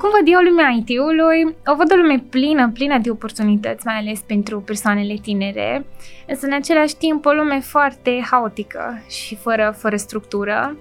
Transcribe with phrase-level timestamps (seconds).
[0.00, 1.56] Cum văd eu lumea IT-ului?
[1.66, 5.86] O văd o lume plină, plină de oportunități, mai ales pentru persoanele tinere,
[6.26, 10.76] însă în același timp o lume foarte haotică și fără, fără structură.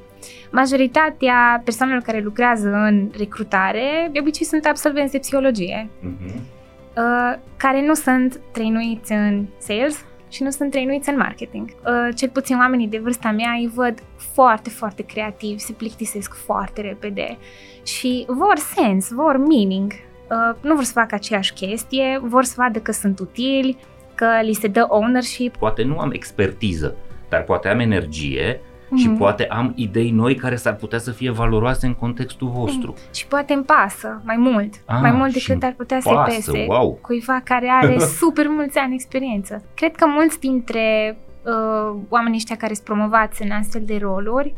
[0.51, 7.39] Majoritatea persoanelor care lucrează în recrutare, de obicei sunt absolvenți de psihologie, uh-huh.
[7.57, 11.69] care nu sunt trăinuiți în sales, și nu sunt trăinuiți în marketing.
[11.69, 14.03] Uh, cel puțin oamenii de vârsta mea îi văd
[14.33, 17.37] foarte, foarte creativi, se plictisesc foarte repede
[17.83, 19.91] și vor sens, vor meaning.
[19.91, 23.77] Uh, nu vor să facă aceeași chestie, vor să vadă că sunt utili,
[24.15, 25.57] că li se dă ownership.
[25.57, 26.95] Poate nu am expertiză,
[27.29, 29.01] dar poate am energie mm-hmm.
[29.01, 29.17] și mhm.
[29.17, 32.91] poate am idei noi care s-ar putea să fie valoroase în contextul vostru.
[32.97, 33.13] Mm.
[33.13, 36.99] Și poate îmi pasă mai mult, ah, mai mult decât ar putea să-i pese wow.
[37.01, 39.63] cuiva care are super mulți ani experiență.
[39.73, 44.55] Cred că mulți dintre uh, oamenii ăștia care sunt promovați în astfel de roluri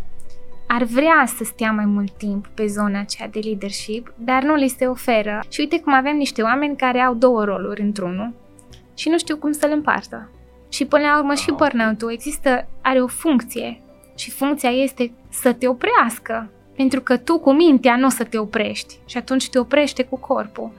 [0.74, 4.68] ar vrea să stea mai mult timp pe zona aceea de leadership, dar nu li
[4.68, 5.40] se oferă.
[5.50, 8.34] Și uite cum avem niște oameni care au două roluri într-unul
[8.96, 10.30] și nu știu cum să le împartă.
[10.70, 13.82] Și până la urmă și burnout-ul există, are o funcție
[14.22, 16.52] și funcția este să te oprească.
[16.76, 20.18] Pentru că tu cu mintea nu o să te oprești și atunci te oprește cu
[20.18, 20.72] corpul.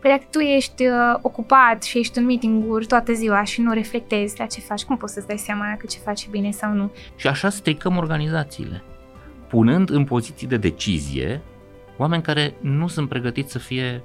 [0.00, 4.38] Păi dacă tu ești uh, ocupat și ești în meeting-uri toată ziua și nu reflectezi
[4.38, 6.92] la ce faci, cum poți să-ți dai seama că ce faci e bine sau nu?
[7.16, 8.82] Și așa stricăm organizațiile,
[9.48, 11.40] punând în poziții de decizie
[11.96, 14.02] oameni care nu sunt pregătiți să fie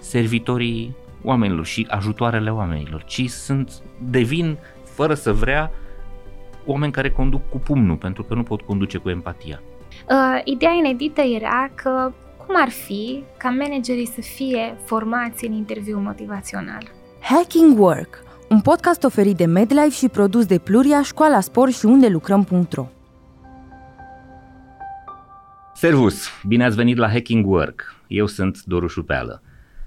[0.00, 3.72] servitorii oamenilor și ajutoarele oamenilor, ci sunt,
[4.10, 5.70] devin, fără să vrea,
[6.66, 9.62] oameni care conduc cu pumnul, pentru că nu pot conduce cu empatia.
[10.10, 12.12] Uh, ideea inedită era că
[12.46, 16.82] cum ar fi ca managerii să fie formați în interviu motivațional?
[17.20, 22.08] Hacking Work, un podcast oferit de MedLife și produs de Pluria, Școala Sport și unde
[22.08, 22.86] lucrăm.ro.
[25.74, 26.28] Servus!
[26.46, 27.96] Bine ați venit la Hacking Work.
[28.06, 29.42] Eu sunt Doru Șupeală.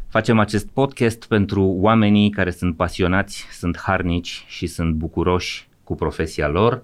[0.07, 6.47] Facem acest podcast pentru oamenii care sunt pasionați, sunt harnici și sunt bucuroși cu profesia
[6.47, 6.83] lor,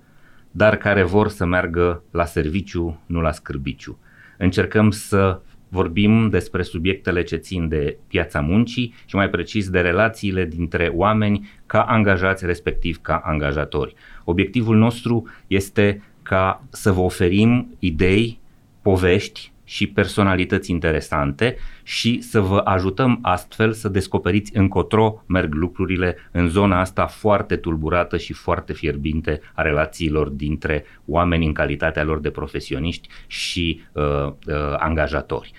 [0.51, 3.99] dar care vor să meargă la serviciu, nu la scârbiciu.
[4.37, 10.45] Încercăm să vorbim despre subiectele ce țin de piața muncii și mai precis de relațiile
[10.45, 13.93] dintre oameni ca angajați, respectiv ca angajatori.
[14.23, 18.39] Obiectivul nostru este ca să vă oferim idei,
[18.81, 26.47] povești și personalități interesante și să vă ajutăm astfel să descoperiți încotro merg lucrurile în
[26.47, 32.29] zona asta foarte tulburată și foarte fierbinte a relațiilor dintre oameni în calitatea lor de
[32.29, 34.33] profesioniști și uh, uh,
[34.77, 35.51] angajatori.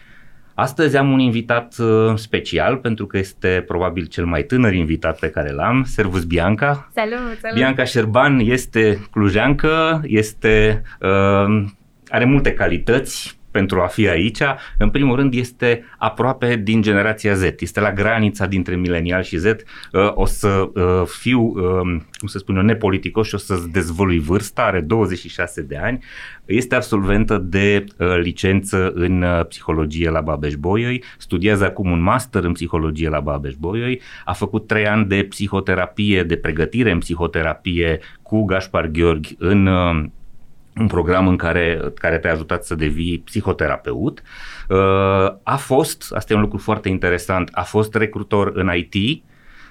[0.55, 5.31] Astăzi am un invitat uh, special pentru că este probabil cel mai tânăr invitat pe
[5.31, 5.85] care l-am.
[5.85, 6.91] Servus Bianca.
[6.95, 7.57] Salut, salut.
[7.57, 11.65] Bianca Șerban este clujeancă, este uh,
[12.09, 14.41] are multe calități, pentru a fi aici,
[14.79, 19.45] în primul rând este aproape din generația Z, este la granița dintre milenial și Z,
[19.45, 19.55] uh,
[20.15, 24.63] o să uh, fiu, um, cum să spun eu, nepoliticos și o să-ți dezvălui vârsta,
[24.63, 26.05] are 26 de ani,
[26.45, 33.09] este absolventă de uh, licență în psihologie la Babeș-Bolyai, studiază acum un master în psihologie
[33.09, 39.35] la Babeș-Bolyai, a făcut 3 ani de psihoterapie, de pregătire în psihoterapie cu Gaspar Gheorghi
[39.39, 39.69] în
[40.77, 44.23] un program în care, care te-a ajutat să devii psihoterapeut.
[44.69, 44.77] Uh,
[45.43, 49.25] a fost, asta e un lucru foarte interesant, a fost recrutor în IT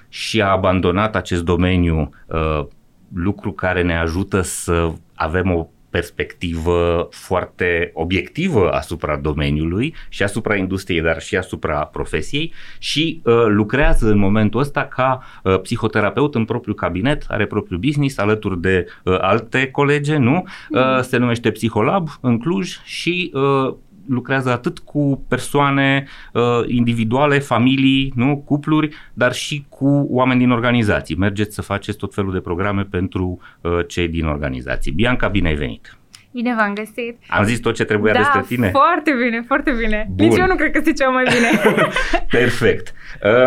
[0.08, 2.66] și a abandonat acest domeniu, uh,
[3.14, 11.00] lucru care ne ajută să avem o perspectivă foarte obiectivă asupra domeniului și asupra industriei,
[11.00, 16.76] dar și asupra profesiei și uh, lucrează în momentul ăsta ca uh, psihoterapeut în propriul
[16.76, 20.44] cabinet, are propriul business alături de uh, alte colege, nu?
[20.70, 21.02] Uh, mm.
[21.02, 23.74] se numește Psiholab în Cluj și uh,
[24.08, 31.16] lucrează atât cu persoane uh, individuale, familii, nu, cupluri, dar și cu oameni din organizații.
[31.16, 34.92] Mergeți să faceți tot felul de programe pentru uh, cei din organizații.
[34.92, 35.96] Bianca, bine ai venit!
[36.32, 37.16] Bine v-am găsit.
[37.28, 38.68] Am zis tot ce trebuia da, despre tine?
[38.68, 40.10] foarte bine, foarte bine.
[40.10, 40.26] Bun.
[40.26, 41.78] Nici eu nu cred că ziceam mai bine.
[42.40, 42.92] Perfect.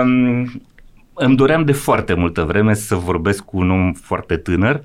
[0.02, 0.62] Um,
[1.14, 4.82] îmi doream de foarte multă vreme să vorbesc cu un om foarte tânăr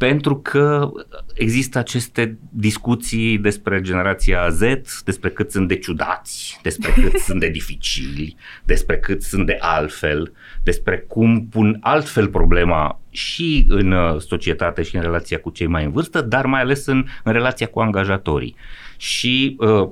[0.00, 0.90] pentru că
[1.34, 4.60] există aceste discuții despre generația Z,
[5.04, 10.32] despre cât sunt de ciudați, despre cât sunt de dificili, despre cât sunt de altfel,
[10.62, 15.84] despre cum pun altfel problema și în uh, societate și în relația cu cei mai
[15.84, 18.56] în vârstă, dar mai ales în, în relația cu angajatorii.
[18.96, 19.88] Și uh,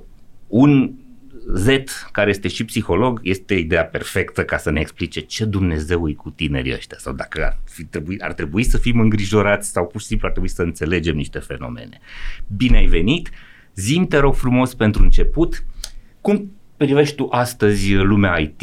[0.47, 0.93] un
[1.55, 1.69] Z,
[2.13, 6.31] care este și psiholog, este ideea perfectă ca să ne explice ce Dumnezeu e cu
[6.31, 10.07] tinerii ăștia sau dacă ar, fi trebui, ar trebui să fim îngrijorați sau pur și
[10.07, 12.01] simplu ar trebui să înțelegem niște fenomene.
[12.57, 13.31] Bine ai venit!
[13.75, 15.65] Zim te rog frumos pentru început,
[16.21, 18.63] cum privești tu astăzi lumea IT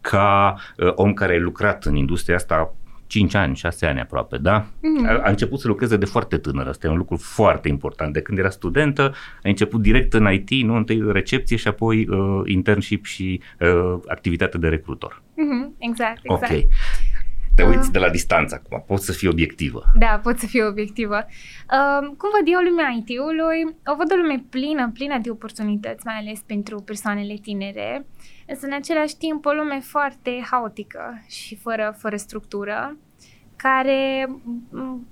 [0.00, 2.74] ca uh, om care ai lucrat în industria asta
[3.06, 4.64] 5 ani, 6 ani aproape, da?
[4.64, 5.08] Mm-hmm.
[5.08, 8.12] A, a început să lucreze de foarte tânără, asta e un lucru foarte important.
[8.12, 12.42] De când era studentă, a început direct în IT, nu întâi recepție și apoi uh,
[12.44, 15.22] internship și uh, activitate de recrutor.
[15.32, 15.70] Mm-hmm.
[15.78, 16.52] Exact, exact.
[16.52, 16.66] Ok.
[17.54, 19.84] Te uiți uh, de la distanță acum, poți să fii obiectivă.
[19.94, 21.16] Da, pot să fiu obiectivă.
[21.16, 23.76] Uh, cum văd eu lumea IT-ului?
[23.84, 28.06] O văd o lume plină, plină de oportunități, mai ales pentru persoanele tinere,
[28.46, 32.96] însă în același timp o lume foarte haotică și fără, fără structură
[33.56, 34.28] care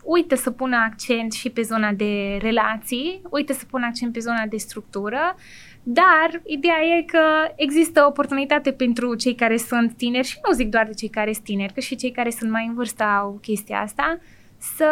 [0.05, 4.47] uită să pună accent și pe zona de relații, uită să pună accent pe zona
[4.49, 5.37] de structură,
[5.83, 10.87] dar ideea e că există oportunitate pentru cei care sunt tineri și nu zic doar
[10.87, 13.81] de cei care sunt tineri, că și cei care sunt mai în vârstă au chestia
[13.81, 14.19] asta,
[14.59, 14.91] să,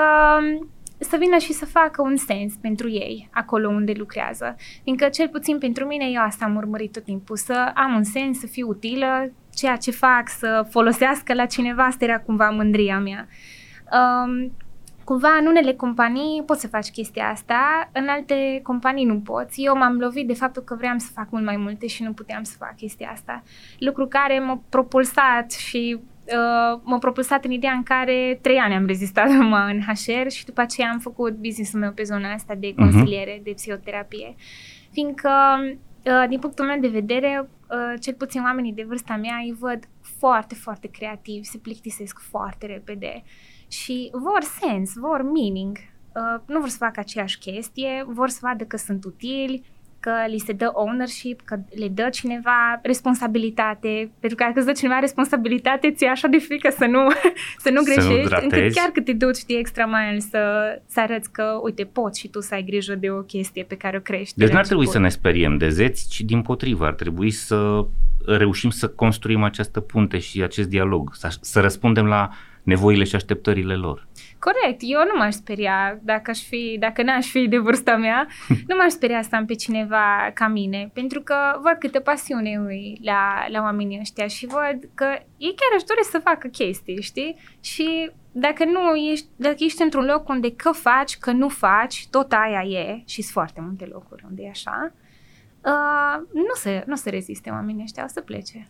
[1.03, 4.57] să vină și să facă un sens pentru ei acolo unde lucrează.
[4.83, 8.39] Fiindcă cel puțin pentru mine eu asta am urmărit tot timpul, să am un sens,
[8.39, 13.29] să fiu utilă, ceea ce fac să folosească la cineva, asta era cumva mândria mea.
[13.93, 14.53] Um,
[15.05, 19.63] cumva în unele companii poți să faci chestia asta, în alte companii nu poți.
[19.63, 22.43] Eu m-am lovit de faptul că vreau să fac mult mai multe și nu puteam
[22.43, 23.43] să fac chestia asta.
[23.79, 26.01] Lucru care m-a propulsat și
[26.33, 30.45] uh, m-a propulsat în ideea în care trei ani am rezistat numai în HR și
[30.45, 32.83] după aceea am făcut business-ul meu pe zona asta de mhm.
[32.83, 33.43] consiliere, uh-huh.
[33.43, 34.35] de psihoterapie.
[34.91, 35.31] Fiindcă,
[36.05, 39.89] uh, din punctul meu de vedere, uh, cel puțin oamenii de vârsta mea îi văd
[40.19, 43.23] foarte, foarte creativi, se plictisesc foarte repede
[43.69, 45.77] și vor sens, vor meaning.
[46.15, 49.72] Uh, nu vor să facă aceeași chestie, vor să vadă că sunt utili,
[50.05, 54.73] că li se dă ownership, că le dă cineva responsabilitate, pentru că dacă îți dă
[54.73, 57.11] cineva responsabilitate, ți-e așa de frică să nu,
[57.65, 60.43] să nu greșești, să nu încât chiar că te duci, știi, extra mai să,
[60.87, 63.97] să arăți că, uite, poți și tu să ai grijă de o chestie pe care
[63.97, 64.39] o crești.
[64.39, 67.85] Deci n-ar trebui să ne speriem de zeți, ci din potrivă, ar trebui să
[68.27, 72.31] reușim să construim această punte și acest dialog, să, să răspundem la
[72.63, 74.07] nevoile și așteptările lor.
[74.47, 78.27] Corect, eu nu m-aș speria dacă aș fi, dacă n-aș fi de vârsta mea,
[78.69, 82.99] nu m-aș speria să am pe cineva ca mine, pentru că văd câtă pasiune ui
[83.03, 85.05] la, la oamenii ăștia și văd că
[85.37, 87.37] ei chiar își doresc să facă chestii, știi?
[87.61, 92.33] Și dacă nu ești, dacă ești într-un loc unde că faci, că nu faci, tot
[92.33, 94.93] aia e și sunt foarte multe locuri unde e așa,
[95.65, 98.69] uh, nu, se, nu se reziste oamenii ăștia, o să plece.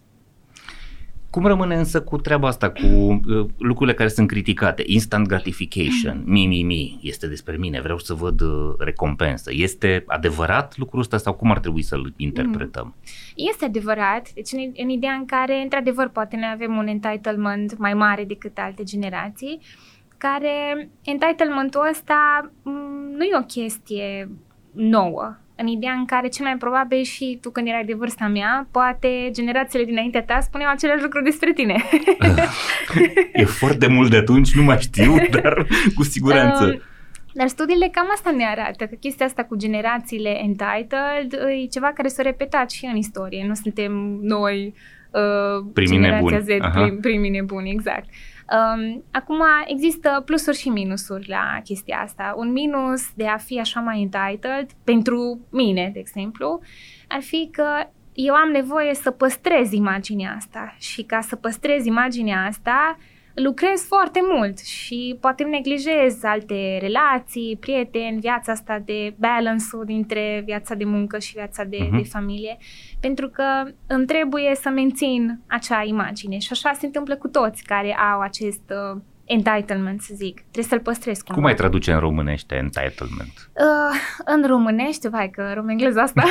[1.33, 4.83] Cum rămâne însă cu treaba asta, cu uh, lucrurile care sunt criticate?
[4.87, 9.51] Instant gratification, mi, mi, mi, este despre mine, vreau să văd uh, recompensă.
[9.55, 12.95] Este adevărat lucrul ăsta sau cum ar trebui să-l interpretăm?
[12.97, 13.13] Mm.
[13.35, 17.95] Este adevărat, deci în, în ideea în care, într-adevăr, poate ne avem un entitlement mai
[17.95, 19.61] mare decât alte generații,
[20.17, 24.31] care entitlementul ăsta m- mm, nu e o chestie
[24.73, 28.69] nouă în ideea în care cel mai probabil și tu când erai de vârsta mea,
[28.71, 31.85] poate generațiile dinaintea ta spuneau același lucru despre tine.
[33.33, 36.65] e foarte mult de atunci, nu mai știu, dar cu siguranță.
[36.65, 36.83] Um,
[37.35, 41.33] dar studiile cam asta ne arată, că chestia asta cu generațiile entitled
[41.63, 43.45] e ceva care s-a repetat și în istorie.
[43.47, 44.75] Nu suntem noi
[45.11, 46.61] uh, primii generația nebuni.
[46.61, 48.05] Z, prim, primii nebuni, exact.
[48.05, 52.35] Uh, Um, acum există plusuri și minusuri la chestia asta.
[52.37, 56.61] Un minus de a fi așa mai entitled, pentru mine, de exemplu,
[57.09, 57.67] ar fi că
[58.13, 62.99] eu am nevoie să păstrez imaginea asta și ca să păstrez imaginea asta,
[63.35, 70.43] lucrez foarte mult și poate îmi neglijez alte relații, prieteni, viața asta de balance-ul dintre
[70.45, 71.97] viața de muncă și viața de, uh-huh.
[71.97, 72.57] de familie,
[73.01, 73.45] pentru că
[73.87, 78.73] îmi trebuie să mențin acea imagine și așa se întâmplă cu toți care au acest
[78.95, 79.01] uh,
[79.33, 80.35] entitlement, să zic.
[80.41, 81.41] Trebuie să-l păstrez cumva.
[81.41, 83.51] Cum ai traduce în românește entitlement?
[83.53, 86.23] Uh, în românește, vai că românglez asta,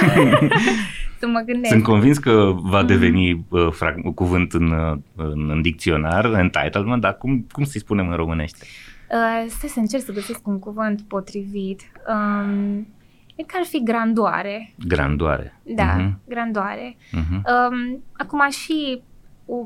[1.19, 1.73] să mă gândesc.
[1.73, 2.87] Sunt convins că va mm.
[2.87, 3.45] deveni mm.
[3.49, 8.15] uh, frag- cuvânt în, uh, în, în dicționar, entitlement, dar cum, cum să-i spunem în
[8.15, 8.65] românește?
[9.11, 11.81] Uh, stai să încerc să găsesc un cuvânt potrivit.
[12.07, 12.87] Um,
[13.35, 14.73] e că ar fi grandoare.
[14.87, 15.59] Grandoare.
[15.63, 16.27] Da, uh-huh.
[16.27, 16.95] grandoare.
[16.95, 17.41] Uh-huh.
[17.41, 19.01] Um, acum și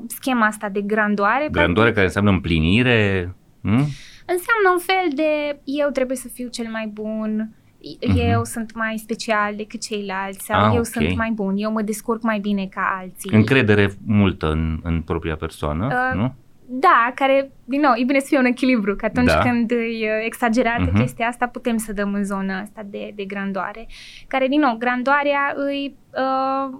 [0.07, 1.47] schema asta de grandoare.
[1.51, 3.33] Grandoare care înseamnă împlinire?
[3.61, 3.85] Hmm?
[4.25, 8.29] Înseamnă un fel de eu trebuie să fiu cel mai bun, uh-huh.
[8.29, 10.83] eu sunt mai special decât ceilalți sau ah, eu okay.
[10.83, 13.29] sunt mai bun, eu mă descurc mai bine ca alții.
[13.33, 16.33] Încredere multă în, în propria persoană, uh, nu?
[16.67, 19.37] Da, care, din nou, e bine să fie un echilibru, că atunci da.
[19.39, 20.99] când e exagerată uh-huh.
[20.99, 23.87] chestia asta, putem să dăm în zona asta de, de grandoare.
[24.27, 26.79] Care, din nou, grandoarea îi uh,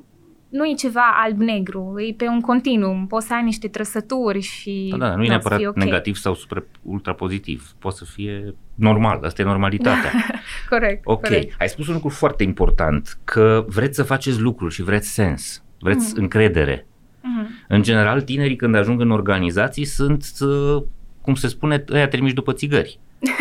[0.49, 4.87] nu e ceva alb-negru, e pe un continuum, poți să ai niște trăsături și...
[4.97, 5.85] Da, da, nu e neapărat okay.
[5.85, 10.11] negativ sau super ultra pozitiv, poate să fie normal, asta e normalitatea.
[10.69, 11.55] corect, Ok, corect.
[11.59, 15.63] ai spus un lucru foarte important, că vreți să faceți lucruri și vreți sens.
[15.79, 16.21] vreți mm.
[16.21, 16.87] încredere.
[17.21, 17.47] Mm.
[17.67, 20.83] În general, tinerii când ajung în organizații sunt, uh,
[21.21, 22.99] cum se spune, ăia trimiși după țigări.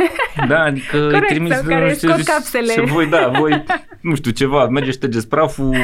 [0.49, 2.73] Da, adică Corect, îi trimis sau care scot capsele.
[2.73, 3.65] Și voi, da, voi,
[4.05, 5.77] nu știu, ceva, mergeți, ștergeți praful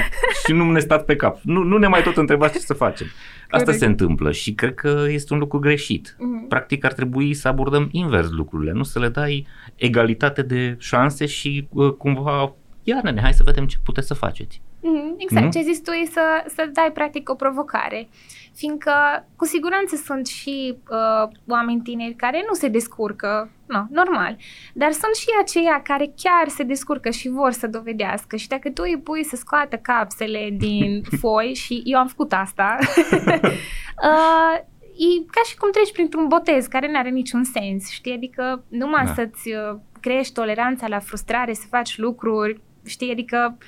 [0.44, 1.38] și nu ne stați pe cap.
[1.42, 3.06] Nu, nu ne mai tot întrebați ce să facem.
[3.42, 3.78] Asta Corect.
[3.78, 6.16] se întâmplă și cred că este un lucru greșit.
[6.18, 6.48] Mhm.
[6.48, 9.46] Practic ar trebui să abordăm invers lucrurile, nu să le dai
[9.76, 14.62] egalitate de șanse și uh, cumva, ia nene, hai să vedem ce puteți să faceți.
[14.82, 15.50] Mhm, Exact, Nu?
[15.50, 18.08] ce ai zis tu e să, să dai practic o provocare.
[18.54, 18.92] Fiindcă
[19.36, 24.36] cu siguranță sunt și uh, oameni tineri care nu se descurcă, no, normal,
[24.74, 28.82] dar sunt și aceia care chiar se descurcă și vor să dovedească și dacă tu
[28.86, 32.76] îi pui să scoată capsele din foi și eu am făcut asta,
[34.08, 34.56] uh,
[34.96, 38.12] e ca și cum treci printr-un botez care nu are niciun sens, știi?
[38.14, 39.12] Adică numai Da.
[39.14, 43.10] să-ți uh, crești toleranța la frustrare, să faci lucruri, știi?
[43.10, 43.58] Adică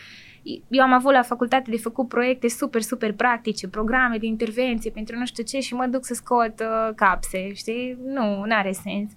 [0.69, 5.17] eu am avut la facultate de făcut proiecte super, super practice, programe de intervenție pentru
[5.17, 7.99] nu știu ce și mă duc să scot uh, capse, știi?
[8.05, 9.13] Nu, nu are sens.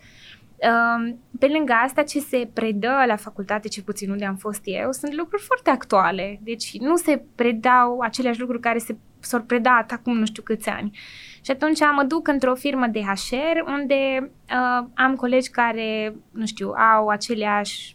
[0.57, 4.91] Um, pe lângă asta, ce se predă la facultate, ce puțin unde am fost eu,
[4.91, 6.39] sunt lucruri foarte actuale.
[6.43, 10.97] Deci nu se predau aceleași lucruri care se, s-au predat acum nu știu câți ani.
[11.41, 16.69] Și atunci mă duc într-o firmă de HR unde uh, am colegi care, nu știu,
[16.69, 17.94] au aceleași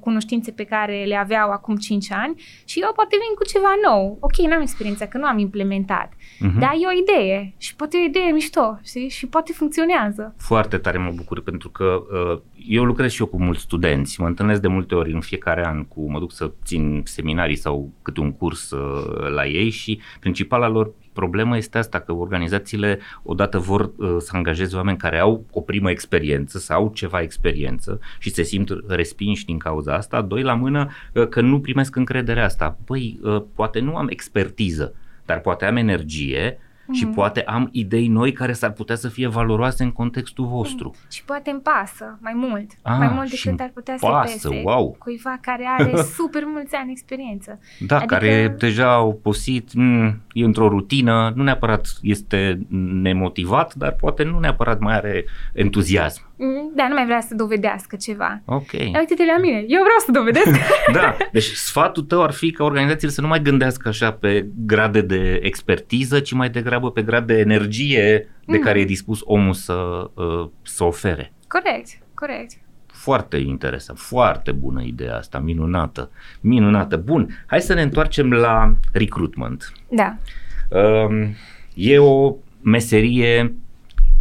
[0.00, 4.16] cunoștințe pe care le aveau acum 5 ani și eu poate vin cu ceva nou.
[4.20, 6.58] Ok, n-am experiența, că nu am implementat, Mhm.
[6.58, 9.08] dar e o idee și poate e o idee mișto, știi?
[9.08, 10.34] Și poate funcționează.
[10.38, 12.02] Foarte tare mă bucur pentru că
[12.32, 15.66] uh, eu lucrez și eu cu mulți studenți, mă întâlnesc de multe ori în fiecare
[15.66, 20.00] an cu, mă duc să țin seminarii sau câte un curs uh, la ei și
[20.20, 25.44] principala lor problemă este asta, că organizațiile odată vor uh, să angajeze oameni care au
[25.50, 30.42] o primă experiență sau au ceva experiență și se simt respinși din cauza asta, doi
[30.42, 32.78] la mână uh, că nu primesc încrederea asta.
[32.86, 34.94] Băi, uh, poate nu am expertiză,
[35.24, 36.58] dar poate am energie
[36.92, 37.14] și Mhm.
[37.14, 40.94] poate am idei noi care s-ar putea să fie valoroase în contextul vostru.
[41.10, 44.48] Și poate îmi pasă mai mult, Ah, mai mult și decât ar putea să pasă,
[44.48, 44.96] pese wow.
[44.98, 47.58] cuiva care are super mulți ani experiență.
[47.80, 52.58] Da, Adică- care deja au posit, m, e într-o rutină, nu neapărat este
[53.02, 56.22] nemotivat, dar poate nu neapărat mai are entuziasm.
[56.36, 58.40] Mm, Da, nu mai vrea să dovedească ceva.
[58.44, 58.70] Ok.
[58.72, 60.58] Dar uite-te la mine, eu vreau să dovedesc.
[60.92, 65.00] Da, deci sfatul tău ar fi ca organizațiile să nu mai gândească așa pe grade
[65.00, 68.62] de expertiză, ci mai degrabă pe grad de energie de Mm.
[68.62, 71.32] care e dispus omul să, uh, să ofere.
[71.48, 72.50] corect, corect.
[72.86, 76.10] Foarte interesant, foarte bună ideea asta, minunată,
[76.40, 76.96] minunată.
[76.96, 79.72] Bun, hai să ne întoarcem la recruitment.
[79.88, 80.16] Da.
[80.68, 81.34] Um,
[81.74, 83.54] E o meserie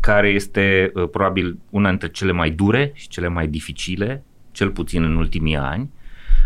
[0.03, 5.03] care este uh, probabil una dintre cele mai dure și cele mai dificile, cel puțin
[5.03, 5.89] în ultimii ani,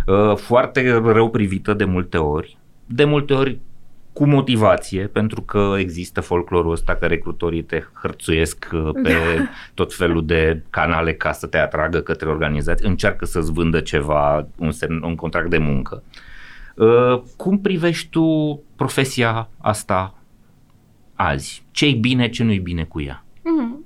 [0.08, 3.60] Uh, foarte rău privită de multe ori, de multe ori
[4.14, 9.14] cu motivație, pentru că există folclorul ăsta că recrutorii te hărțuiesc uh, pe
[9.74, 14.72] tot felul de canale ca să te atragă către organizații, încearcă să-ți vândă ceva, un,
[14.72, 16.04] semn, un contract de muncă.
[16.76, 20.14] Uh, Cum privești tu profesia asta
[21.16, 21.64] azi?
[21.72, 23.26] Ce-i bine, ce nu-i bine cu ea?
[23.56, 23.86] Mhm.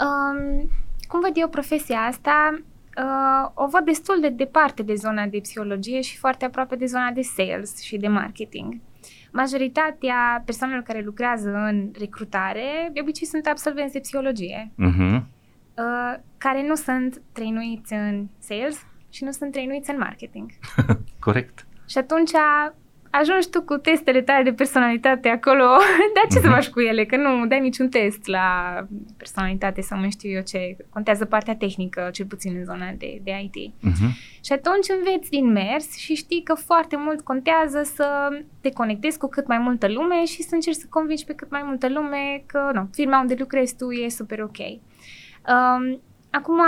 [0.00, 0.70] Um,
[1.08, 2.58] cum văd eu profesia asta?
[2.98, 7.10] Uh, o văd destul de departe de zona de psihologie și foarte aproape de zona
[7.10, 8.80] de sales și de marketing.
[9.32, 15.20] Majoritatea persoanelor care lucrează în recrutare de obicei sunt absolvenți de psihologie, Uh-huh.
[15.76, 20.50] uh, care nu sunt trăinuiți în sales și nu sunt trăinuiți în marketing.
[21.26, 21.66] Corect.
[21.88, 22.30] Și atunci
[23.10, 25.64] ajungi tu cu testele tale de personalitate acolo,
[26.14, 26.50] dar ce să Mhm.
[26.54, 27.04] faci cu ele?
[27.04, 28.46] Că nu dai niciun test la
[29.16, 30.76] personalitate sau mai știu eu ce.
[30.90, 33.72] Contează partea tehnică, cel puțin în zona de, de IT.
[33.72, 34.10] Uh-huh.
[34.44, 38.28] Și atunci înveți din mers și știi că foarte mult contează să
[38.60, 41.62] te conectezi cu cât mai multă lume și să încerci să convingi pe cât mai
[41.64, 44.58] multă lume că nu, firma unde lucrezi tu e super ok.
[44.58, 46.60] Um, acum,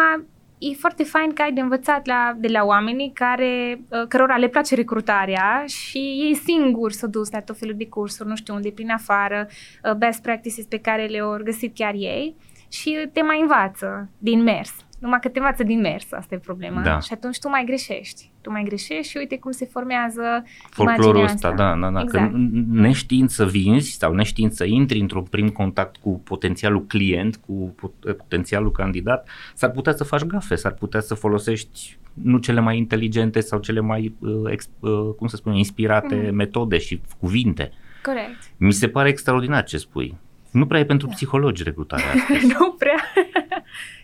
[0.58, 4.48] e foarte fain că ai de învățat la, de la oamenii care, uh, cărora le
[4.48, 8.70] place recrutarea și ei singuri s-au dus la tot felul de cursuri, nu știu unde,
[8.70, 9.46] prin afară,
[9.84, 12.36] uh, best practices pe care le-au găsit chiar ei
[12.68, 14.74] și te mai învață din mers.
[14.98, 16.80] Numai că te învață din mers, asta e problema.
[16.80, 16.98] Da.
[17.00, 18.30] Și atunci tu mai greșești.
[18.48, 20.22] Tu mai greșești și uite cum se formează
[20.70, 21.62] Folclorul imaginea ăsta, asta.
[21.74, 22.00] da, da, da.
[22.00, 22.30] Exact.
[22.32, 27.36] Că n- neștiind să vinzi sau neștiind să intri într-un prim contact cu potențialul client,
[27.46, 32.60] cu pot- potențialul candidat, s-ar putea să faci gafe, s-ar putea să folosești nu cele
[32.60, 36.34] mai inteligente sau cele mai, uh, ex, uh, cum să spun, inspirate Mhm.
[36.34, 37.72] metode și cuvinte.
[38.02, 38.36] Corect.
[38.56, 40.16] Mi se pare extraordinar ce spui.
[40.50, 41.12] Nu prea e pentru Da.
[41.12, 42.34] psihologi recrutarea asta.
[42.58, 43.02] nu prea.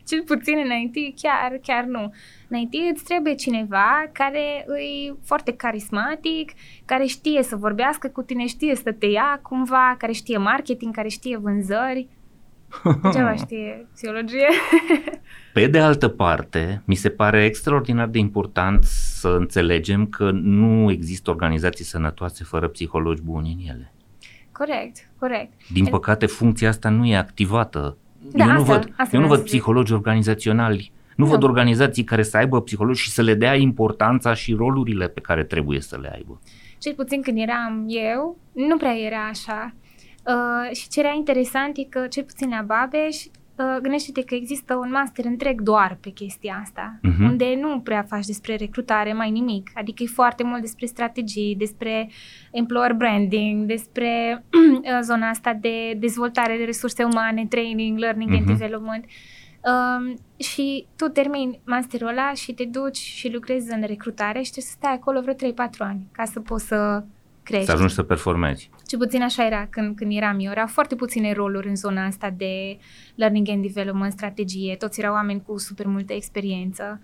[0.06, 2.12] Cel puțin în IT chiar, chiar nu.
[2.49, 6.52] În IT îți trebuie cineva care e foarte carismatic,
[6.84, 11.08] care știe să vorbească cu tine, știe să te ia cumva, care știe marketing, care
[11.08, 12.08] știe vânzări.
[13.02, 14.46] Degeaba știe psihologie.
[15.52, 21.30] Pe de altă parte, mi se pare extraordinar de important să înțelegem că nu există
[21.30, 23.92] organizații sănătoase fără psihologi buni în ele.
[24.52, 25.52] Corect, corect.
[25.73, 27.96] Din păcate, funcția asta nu e activată.
[28.37, 29.50] Da, eu nu asta- văd, asta eu nu vreau văd să zic.
[29.50, 30.93] psihologi organizaționali.
[31.17, 31.31] Nu Nu.
[31.31, 35.45] văd organizații care să aibă psihologi și să le dea importanța și rolurile pe care
[35.45, 36.41] trebuie să le aibă.
[36.79, 39.75] Cel puțin când eram eu, nu prea era așa.
[40.26, 44.75] Uh, și ce era interesant e că, cel puțin la Babeș, uh, gândește-te că există
[44.75, 47.25] un master întreg doar pe chestia asta, Mhm.
[47.25, 49.70] unde nu prea faci despre recrutare mai nimic.
[49.75, 52.11] Adică e foarte mult despre strategii, despre
[52.52, 58.52] employer branding, despre uh, zona asta de dezvoltare de resurse umane, training, learning and Mhm.
[58.58, 59.04] development.
[59.66, 64.70] Um, și tu termini masterul ăla și te duci și lucrezi în recrutare și trebuie
[64.70, 67.04] să stai acolo vreo 3-4 ani ca să poți să
[67.42, 67.66] crești.
[67.66, 68.70] Să ajungi să performezi.
[68.94, 70.50] Ce puțin așa era când, când eram eu.
[70.50, 72.78] Erau foarte puține roluri în zona asta de
[73.14, 74.76] learning and development, strategie.
[74.76, 77.00] Toți erau oameni cu super multă experiență.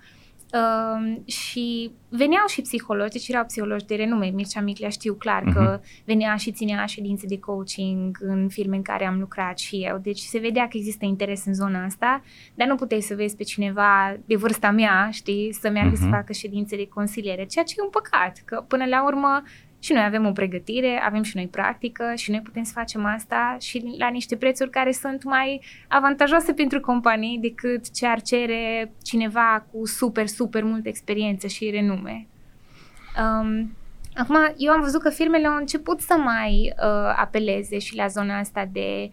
[0.52, 4.26] Um, și veneau și psihologi, deci erau psihologi de renume.
[4.34, 9.04] Mircea Miclea știu clar că venea și ținea ședințe de coaching în firme în care
[9.06, 9.98] am lucrat și eu.
[9.98, 12.22] Deci se vedea că există interes în zona asta,
[12.54, 16.12] dar nu puteai să vezi pe cineva de vârsta mea, știi, să meargă să Mhm.
[16.12, 19.42] facă ședințe de consiliere, ceea ce e un păcat, că până la urmă
[19.80, 23.56] și noi avem o pregătire, avem și noi practică și noi putem să facem asta
[23.60, 29.66] și la niște prețuri care sunt mai avantajoase pentru companii decât ce ar cere cineva
[29.72, 32.26] cu super, super multă experiență și renume.
[33.18, 33.76] Um,
[34.14, 38.38] acum, eu am văzut că firmele au început să mai uh, apeleze și la zona
[38.38, 39.10] asta de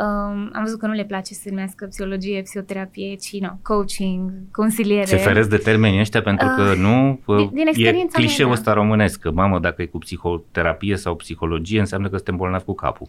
[0.00, 4.30] Um, am văzut că nu le place să se numească psihologie, psihoterapie, ci no, coaching,
[4.52, 5.04] consiliere.
[5.04, 8.54] Se feresc de termenii ăștia pentru că Ah, nu din- din e experiența clișeul mea,
[8.56, 8.60] da.
[8.60, 12.74] ăsta românesc, că mamă, dacă e cu psihoterapie sau psihologie, înseamnă că suntem bolnavi cu
[12.74, 13.06] capul.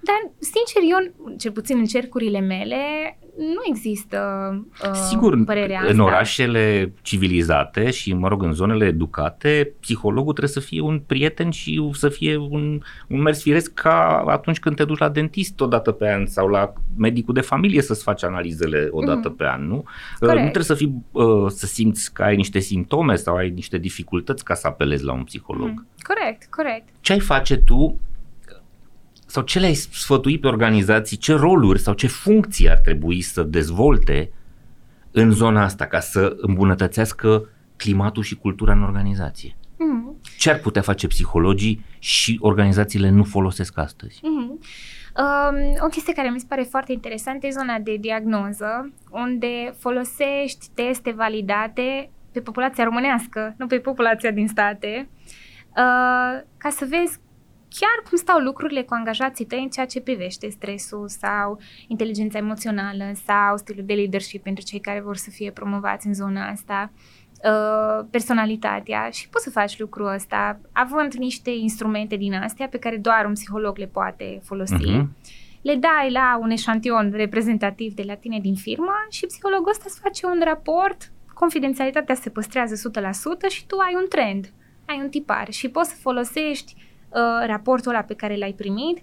[0.00, 2.76] Dar, sincer, eu, cel puțin în cercurile mele,
[3.36, 4.18] nu există
[4.84, 6.02] uh, Sigur, părerea în asta.
[6.04, 11.88] orașele civilizate și, mă rog, în zonele educate, psihologul trebuie să fie un prieten și
[11.92, 15.90] să fie un, un mers firesc ca atunci când te duci la dentist o dată
[15.90, 19.36] pe an sau la medicul de familie să-ți faci analizele o dată Mhm.
[19.36, 19.76] pe an, nu?
[19.76, 19.82] Uh,
[20.18, 20.36] Corect.
[20.44, 24.44] Nu trebuie să fii, uh, să simți că ai niște simptome sau ai niște dificultăți
[24.44, 25.68] ca să apelezi la un psiholog.
[25.68, 26.88] Mm, corect, corect.
[27.00, 28.00] ce ai face tu
[29.26, 34.32] sau ce le-ai sfătui pe organizații, ce roluri sau ce funcții ar trebui să dezvolte
[35.10, 39.56] în zona asta ca să îmbunătățească climatul și cultura în organizație?
[39.78, 44.20] Mm, Ce ar putea face psihologii și organizațiile nu folosesc astăzi?
[44.22, 44.58] mm.
[45.16, 50.66] Um, o chestie care mi se pare foarte interesantă e zona de diagnoză, unde folosești
[50.74, 55.08] teste validate pe populația românească, nu pe populația din state,
[55.68, 57.20] uh, ca să vezi
[57.68, 63.12] chiar cum stau lucrurile cu angajații tăi în ceea ce privește stresul sau inteligența emoțională
[63.24, 67.21] sau stilul de leadership pentru cei care vor să fie promovați în zona asta, uh,
[68.10, 73.24] personalitatea și poți să faci lucrul ăsta având niște instrumente din astea pe care doar
[73.24, 74.72] un psiholog le poate folosi.
[74.72, 75.16] Mhm.
[75.62, 80.00] Le dai la un eșantion reprezentativ de la tine din firmă și psihologul ăsta îți
[80.00, 84.52] face un raport, confidențialitatea se păstrează 100% și tu ai un trend,
[84.86, 89.02] ai un tipar și poți să folosești uh, raportul ăla pe care l-ai primit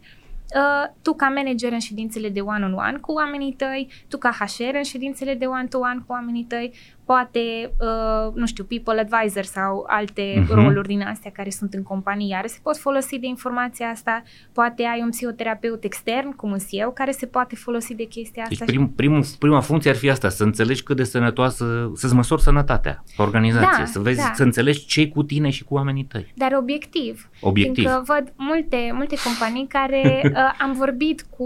[0.55, 4.83] uh, tu ca manager în ședințele de one-on-one cu oamenii tăi, tu ca HR în
[4.83, 6.73] ședințele de one-to-one cu oamenii tăi,
[7.11, 10.53] poate, uh, nu știu, people advisor sau alte Mhm.
[10.53, 14.83] roluri din astea care sunt în companie, iar se pot folosi de informația asta, poate
[14.83, 18.65] ai un psihoterapeut extern, cum sunt eu, care se poate folosi de chestia Deci asta.
[18.65, 23.03] prim, primul, prima funcție ar fi asta, să înțelegi cât de sănătoasă, să-ți măsori sănătatea
[23.15, 24.31] pe organizație, Da, să vezi, da.
[24.35, 26.31] să înțelegi ce cu tine și cu oamenii tăi.
[26.35, 27.29] Dar obiectiv.
[27.41, 27.83] Obiectiv.
[27.85, 31.45] Fiindcă văd multe, multe companii care uh, am vorbit cu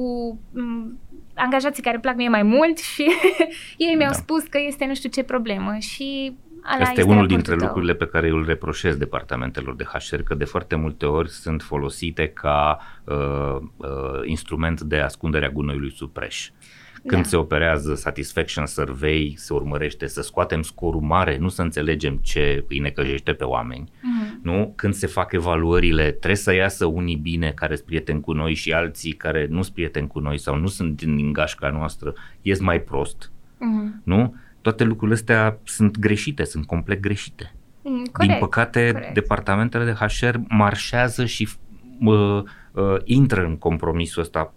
[0.53, 0.97] m,
[1.35, 3.03] angajații care îmi plac mie mai mult și
[3.77, 4.17] ei mi-au Da.
[4.17, 7.55] spus că este nu știu ce problemă și ala Asta este e unul raportul dintre
[7.55, 7.65] tău.
[7.65, 12.27] lucrurile pe care îl reproșez departamentelor de HR, că de foarte multe ori sunt folosite
[12.27, 13.15] ca uh,
[13.77, 16.49] uh, instrument de ascundere a gunoiului sub preș.
[17.07, 17.27] Când Da.
[17.27, 22.79] se operează satisfaction survey, se urmărește să scoatem scorul mare, nu să înțelegem ce îi
[22.79, 23.91] necăjește pe oameni.
[24.01, 24.39] Mhm.
[24.43, 24.73] Nu?
[24.75, 28.73] Când se fac evaluările, trebuie să iasă unii bine care sunt prieteni cu noi și
[28.73, 32.81] alții care nu sunt prieteni cu noi sau nu sunt din gașca noastră, ies mai
[32.81, 33.31] prost.
[33.57, 34.01] Mhm.
[34.03, 34.35] Nu?
[34.61, 37.53] Toate lucrurile astea sunt greșite, sunt complet greșite.
[37.81, 39.13] Mhm, Din corect, păcate, corect.
[39.13, 41.49] departamentele de HR marșează și
[41.99, 44.53] uh, uh, intră în compromisul ăsta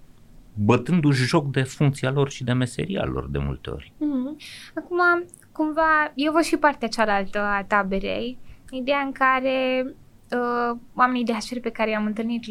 [0.59, 3.93] bătându-și joc de funcția lor și de meseria lor de multe ori.
[3.95, 4.73] Mm-hmm.
[4.75, 8.39] Acum, cumva, eu văd și partea cealaltă a taberei,
[8.71, 12.45] ideea în care uh, oamenii de HR pe care i-am întâlnit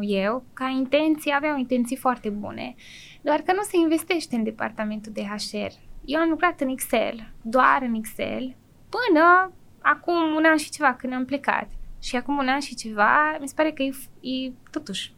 [0.00, 2.74] eu, ca intenții, aveau intenții foarte bune,
[3.22, 5.72] doar că nu se investește în departamentul de HR.
[6.04, 8.56] Eu am lucrat în Excel, doar în Excel,
[8.88, 11.68] până acum un an și ceva când am plecat.
[12.02, 15.14] Și acum un an și ceva, mi se pare că e, e totuși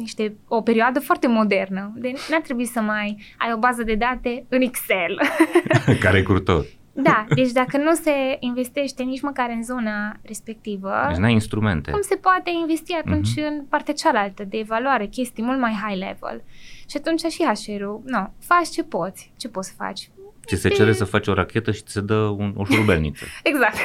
[0.00, 1.92] niște, o perioadă foarte modernă.
[1.96, 5.20] De n-ar trebui să mai ai o bază de date în Excel.
[6.02, 6.64] Care e curtor.
[7.02, 11.90] Da, deci dacă nu se investește nici măcar în zona respectivă, deci n-ai instrumente.
[11.90, 13.46] cum se poate investi atunci uh-huh.
[13.48, 16.42] în partea cealaltă de evaluare, chestii mult mai high level?
[16.90, 20.10] Și atunci și HR-ul, nu, faci ce poți, ce poți să faci.
[20.48, 23.24] Ce se cere să faci o rachetă și ți se dă un, o șurubelniță.
[23.42, 23.76] exact.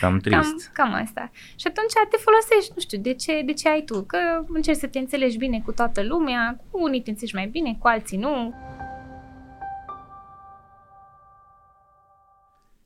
[0.00, 0.70] Cam trist.
[0.72, 1.30] Cam, cam asta.
[1.34, 4.02] Și atunci te folosești, nu știu, de ce, de ce ai tu?
[4.02, 7.76] Că încerci să te înțelegi bine cu toată lumea, cu unii te înțelegi mai bine,
[7.78, 8.54] cu alții nu.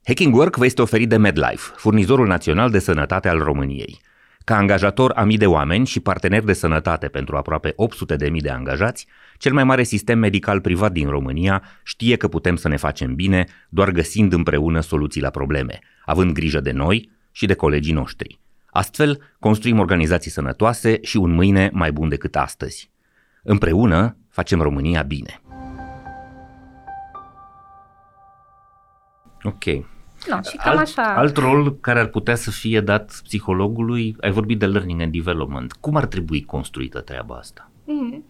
[0.05, 4.01] Hacking Work vă este oferit de MedLife, furnizorul național de sănătate al României.
[4.45, 8.41] Ca angajator a mii de oameni și partener de sănătate pentru aproape 800 de mii
[8.41, 12.77] de angajați, cel mai mare sistem medical privat din România știe că putem să ne
[12.77, 17.93] facem bine doar găsind împreună soluții la probleme, având grijă de noi și de colegii
[17.93, 18.41] noștri.
[18.67, 22.91] Astfel, construim organizații sănătoase și un mâine mai bun decât astăzi.
[23.43, 25.41] Împreună facem România bine.
[29.43, 29.92] Ok.
[30.27, 31.15] No, și cam alt, așa.
[31.17, 35.73] Alt rol care ar putea să fie dat psihologului, ai vorbit de learning and development.
[35.73, 37.71] Cum ar trebui construită treaba asta?
[37.85, 38.25] Mm.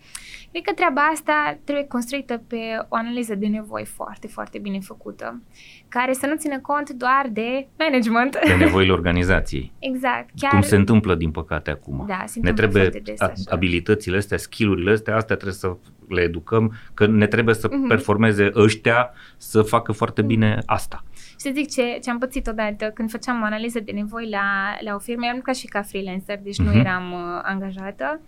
[0.50, 2.56] Cred că treaba asta trebuie construită pe
[2.88, 5.42] o analiză de nevoi foarte, foarte bine făcută,
[5.88, 8.38] care să nu țină cont doar de management.
[8.46, 9.72] De nevoile organizației.
[9.90, 10.28] Exact.
[10.36, 10.50] Chiar...
[10.50, 12.04] Cum se întâmplă, din păcate, acum.
[12.08, 15.76] Da, se ne trebuie des, abilitățile astea, skill-urile astea, astea trebuie să
[16.08, 17.88] le educăm, că ne trebuie să mm-hmm.
[17.88, 20.66] performeze ăștia să facă foarte bine mm-hmm.
[20.66, 21.04] asta.
[21.42, 24.76] Și să zic ce, ce am pățit odată când făceam o analiză de nevoi la,
[24.80, 26.64] la o firmă, am lucrat și ca freelancer, deci mm-hmm.
[26.64, 26.78] nu mhm.
[26.78, 28.20] eram uh, angajată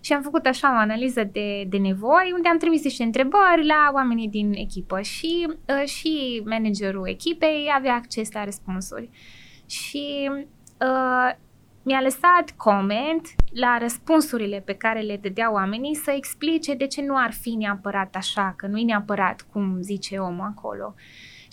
[0.00, 3.90] și am făcut așa o analiză de, de nevoi unde am trimis niște întrebări la
[3.92, 9.10] oamenii din echipă și, uh, și managerul echipei avea acces la răspunsuri.
[9.66, 10.30] Și
[10.80, 11.34] uh,
[11.82, 17.16] mi-a lăsat coment la răspunsurile pe care le dădeau oamenii să explice de ce nu
[17.16, 20.94] ar fi neapărat așa, că nu e neapărat cum zice omul acolo.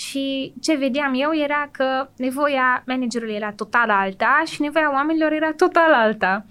[0.07, 5.51] Și ce vedeam eu era că nevoia managerului era total alta și nevoia oamenilor era
[5.53, 6.45] total alta.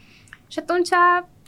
[0.48, 0.88] Și atunci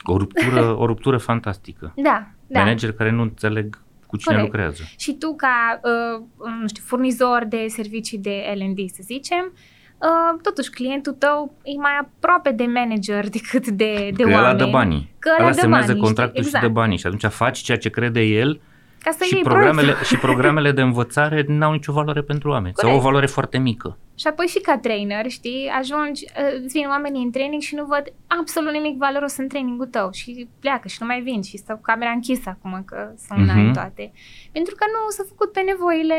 [0.03, 1.93] o ruptură, o ruptură fantastică.
[2.09, 2.59] Da, da.
[2.59, 4.53] Manageri care nu înțeleg cu cine Corect.
[4.53, 4.83] lucrează.
[4.97, 6.23] Și tu ca, uh,
[6.61, 9.53] nu știu, furnizor de servicii de L&D, să zicem,
[9.99, 14.59] uh, totuși clientul tău e mai aproape de manager decât de, de că oameni.
[14.59, 15.15] Că dă banii.
[15.19, 16.47] Că ăla semnează banii, contractul știi?
[16.47, 16.65] exact.
[16.65, 18.61] și de banii și atunci faci ceea ce crede el
[19.03, 22.75] ca să și, programele, și programele de învățare n-au nicio valoare pentru oameni.
[22.75, 22.93] Corect.
[22.93, 23.99] Sau o valoare foarte mică.
[24.15, 27.85] Și apoi și ca trainer, știi, ajungi, uh, îți vin oamenii în training și nu
[27.85, 31.77] văd absolut nimic valoros în trainingul tău și pleacă și nu mai vin și stau
[31.77, 33.55] cu camera închisă acum că sunt uh-huh.
[33.55, 33.73] Mhm.
[33.73, 34.12] toate.
[34.53, 36.17] Pentru că nu s-a făcut pe nevoile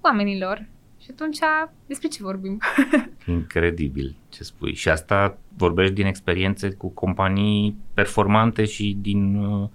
[0.00, 0.66] oamenilor.
[1.00, 1.38] Și atunci,
[1.86, 2.58] despre ce vorbim?
[3.26, 4.74] Incredibil ce spui.
[4.74, 9.68] Și asta vorbești din experiențe cu companii performante și din, uh,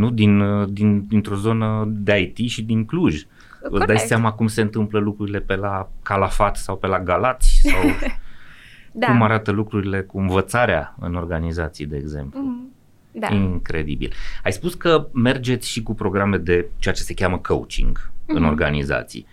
[0.00, 3.22] nu, din, uh, din, dintr-o zonă de IT și din Cluj.
[3.60, 3.76] Corect.
[3.76, 7.60] Îți dai seama cum se întâmplă lucrurile pe la Calafat sau pe la Galați?
[7.62, 7.80] Sau
[8.92, 9.06] da.
[9.06, 12.40] Cum arată lucrurile cu învățarea în organizații, de exemplu?
[12.40, 12.78] Mm-hmm.
[13.12, 13.34] Da.
[13.34, 14.12] Incredibil.
[14.44, 18.34] Ai spus că mergeți și cu programe de ceea ce se cheamă coaching mm-hmm.
[18.34, 19.26] în organizații.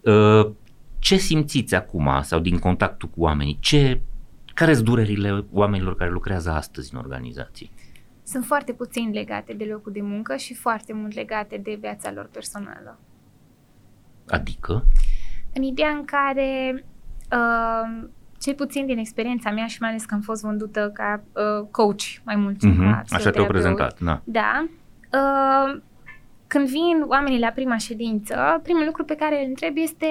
[0.00, 0.50] Uh,
[0.98, 3.58] ce simțiți acum sau din contactul cu oamenii?
[3.60, 4.00] Ce,
[4.54, 7.70] care sunt durerile oamenilor care lucrează astăzi în organizații?
[8.30, 12.28] Sunt foarte puțin legate de locul de muncă și foarte mult legate de viața lor
[12.32, 12.98] personală.
[14.28, 14.84] Adică?
[15.54, 16.84] În ideea în care,
[17.32, 21.66] uh, cel puțin din experiența mea și mai ales că am fost vândută ca uh,
[21.70, 23.02] coach mai mult timp uh-huh.
[23.10, 24.20] Așa te-au prezentat, da.
[24.24, 24.68] Da.
[25.12, 25.80] Uh,
[26.46, 30.06] când vin oamenii la prima ședință, primul lucru pe care îl întreb este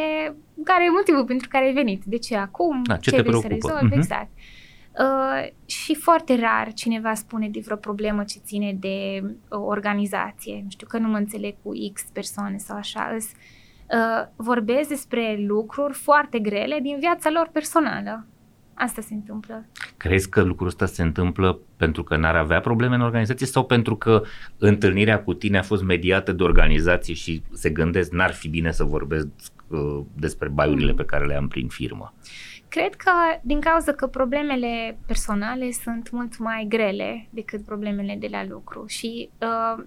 [0.64, 3.42] care e motivul pentru care ai venit, de ce acum, da, ce, ce te vrei
[3.42, 3.68] preocupă?
[3.68, 3.98] să rezolvi, uh-huh.
[3.98, 4.30] exact.
[4.36, 4.57] Uh,
[5.66, 10.60] și foarte rar cineva spune de vreo problemă ce ține de uh, organizație.
[10.64, 13.12] Nu știu, că nu mă înțeleg cu X persoane sau așa.
[13.16, 18.26] Îs, uh, vorbesc despre lucruri foarte grele din viața lor personală.
[18.74, 19.66] Asta se întâmplă.
[19.98, 23.96] Crezi că lucrul ăsta se întâmplă pentru că n-ar avea probleme în organizație sau pentru
[23.96, 24.22] că
[24.58, 28.84] întâlnirea cu tine a fost mediată de organizație și se gândesc n-ar fi bine să
[28.84, 29.28] vorbesc
[29.68, 30.98] uh, despre baiurile mm.
[30.98, 32.14] pe care le am prin firmă?
[32.70, 38.46] Cred că din cauza că problemele personale sunt mult mai grele decât problemele de la
[38.46, 39.84] lucru și uh,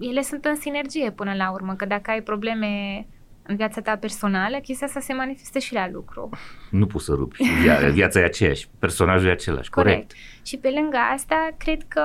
[0.00, 3.06] ele sunt în sinergie până la urmă, că dacă ai probleme
[3.42, 6.30] în viața ta personală, chestia asta se manifestă și la lucru.
[6.70, 7.36] Nu poți să rupi.
[7.62, 9.94] Via- viața e aceeași, personajul e același, corect.
[9.94, 10.46] corect.
[10.46, 12.04] Și pe lângă asta, cred că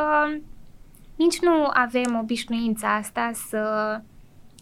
[1.15, 3.61] nici nu avem obișnuința asta să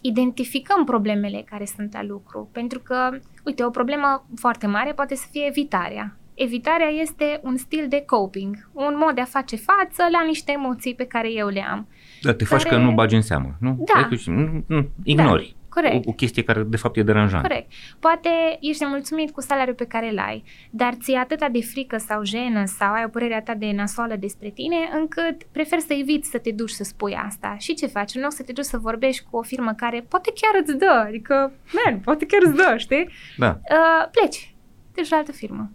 [0.01, 2.49] identificăm problemele care sunt la lucru.
[2.51, 3.09] Pentru că,
[3.45, 6.17] uite, o problemă foarte mare poate să fie evitarea.
[6.33, 10.95] Evitarea este un stil de coping, un mod de a face față la niște emoții
[10.95, 11.87] pe care eu le am.
[12.21, 12.75] Da, te faci care...
[12.75, 13.85] că nu bagi în seamă, nu?
[13.93, 14.07] Da.
[14.09, 15.55] Ai, nu, nu, ignori.
[15.55, 15.62] Da.
[15.73, 16.05] Corect.
[16.05, 17.47] O, o chestie care de fapt e deranjantă.
[17.47, 17.71] Corect.
[17.99, 22.23] Poate ești nemulțumit cu salariul pe care îl ai, dar ți-e atâta de frică sau
[22.23, 26.37] jenă sau ai o părere atât de nasoală despre tine încât preferi să eviți să
[26.37, 27.55] te duci să spui asta.
[27.59, 28.15] Și ce faci?
[28.15, 31.03] În loc să te duci să vorbești cu o firmă care poate chiar îți dă,
[31.07, 31.51] adică,
[31.85, 33.09] man, poate chiar îți dă, știi?
[33.37, 33.59] Da.
[33.69, 34.55] Uh, pleci.
[34.91, 35.71] Te duci la altă firmă.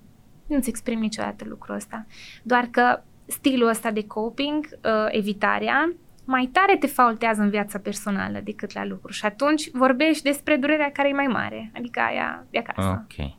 [0.47, 2.07] Nu-ți exprimi niciodată lucrul ăsta.
[2.43, 5.93] Doar că stilul ăsta de coping, uh, evitarea,
[6.31, 10.91] mai tare te faultează în viața personală decât la lucru și atunci vorbești despre durerea
[10.93, 13.05] care e mai mare, adică aia de acasă.
[13.05, 13.31] Ok.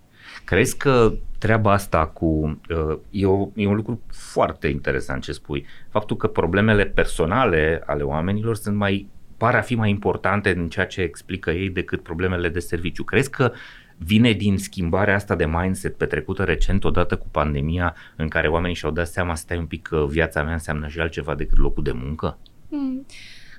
[0.43, 2.25] Crezi că treaba asta cu...
[2.69, 5.65] Uh, e, o, e un lucru foarte interesant ce spui.
[5.89, 10.85] Faptul că problemele personale ale oamenilor sunt mai par a fi mai importante în ceea
[10.85, 13.03] ce explică ei decât problemele de serviciu.
[13.03, 13.51] Crezi că
[13.97, 18.91] vine din schimbarea asta de mindset petrecută recent odată cu pandemia în care oamenii și-au
[18.91, 22.37] dat seama, stai un pic că viața mea înseamnă și altceva decât locul de muncă?
[22.69, 23.05] Hmm.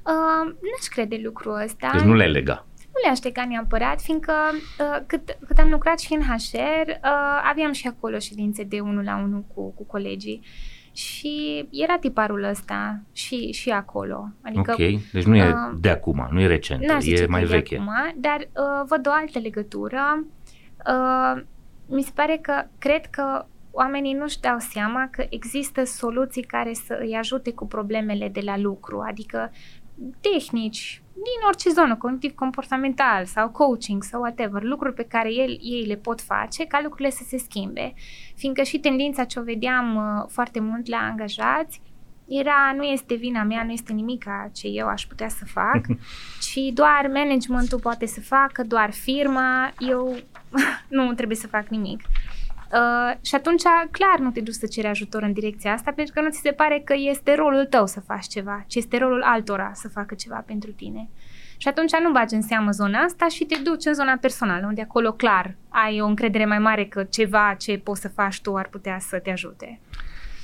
[0.04, 1.90] Uh, n-aș crede lucrul ăsta.
[1.92, 2.66] Deci nu le lega.
[2.76, 7.72] Nu le-aș lega neapărat, fiindcă uh, cât, cât am lucrat și în HR, uh, aveam
[7.72, 10.40] și acolo ședințe de unul la unul cu, cu colegii.
[10.92, 14.28] Și era tiparul ăsta și, și acolo.
[14.42, 17.76] Adică, ok, deci nu e uh, de acum, nu e recent, e mai veche.
[17.76, 20.26] Acum, dar uh, văd o altă legătură.
[20.86, 21.42] Uh,
[21.86, 26.98] mi se pare că cred că oamenii nu-și dau seama că există soluții care să
[27.00, 29.52] îi ajute cu problemele de la lucru, adică
[30.20, 35.84] tehnici din orice zonă, cognitiv comportamental sau coaching sau whatever, lucruri pe care el, ei
[35.86, 37.94] le pot face ca lucrurile să se schimbe.
[38.36, 41.80] Fiindcă și tendința ce o vedeam uh, foarte mult la angajați
[42.30, 45.80] era nu este vina mea, nu este nimic ce eu aș putea să fac,
[46.44, 50.16] ci doar managementul poate să facă, doar firma, eu
[50.88, 52.00] nu trebuie să fac nimic.
[52.72, 56.20] Uh, și atunci, clar, nu te duci să ceri ajutor în direcția asta, pentru că
[56.20, 59.70] nu ți se pare că este rolul tău să faci ceva, ci este rolul altora
[59.74, 61.08] să facă ceva pentru tine.
[61.56, 64.80] Și atunci nu bagi în seamă zona asta și te duci în zona personală, unde
[64.80, 68.68] acolo, clar, ai o încredere mai mare că ceva ce poți să faci tu ar
[68.68, 69.80] putea să te ajute.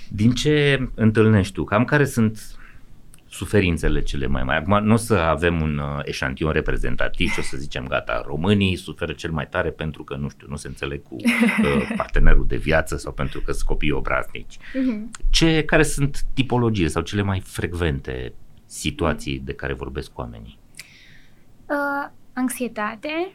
[0.08, 2.38] Din ce întâlnești tu, cam care sunt
[3.36, 4.64] suferințele cele mai mari.
[4.64, 8.76] Acum nu o să avem un uh, eșantion reprezentativ și o să zicem gata, românii
[8.76, 12.56] suferă cel mai tare pentru că, nu știu, nu se înțeleg cu uh, partenerul de
[12.56, 14.56] viață sau pentru că sunt copii obraznici.
[14.56, 15.20] Uh-huh.
[15.30, 18.32] Ce, care sunt tipologiile sau cele mai frecvente
[18.66, 20.58] situații de care vorbesc oamenii?
[21.66, 23.34] Uh, anxietate.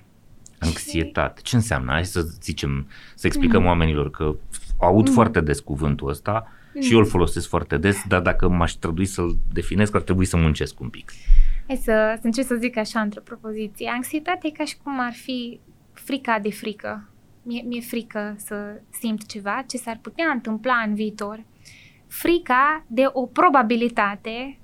[0.60, 1.42] Anxietate.
[1.44, 1.92] Ce înseamnă?
[1.92, 3.68] Hai să zicem, să explicăm uh-huh.
[3.68, 4.36] oamenilor că
[4.80, 5.14] aud uh-huh.
[5.14, 6.82] foarte des cuvântul ăsta Mm.
[6.82, 10.38] Și eu îl folosesc foarte des, dar dacă m-aș trebui să-l definesc, ar trebui să
[10.38, 11.12] muncesc un pic.
[11.68, 13.92] Hai să, să încerc să zic așa într-o propoziție.
[13.94, 15.60] Anxietatea e ca și cum ar fi
[15.94, 17.10] frica de frică.
[17.44, 18.56] Mi-e, mi-e frică să
[18.90, 21.44] simt ceva ce s-ar putea întâmpla în viitor.
[22.08, 24.58] Frica de o probabilitate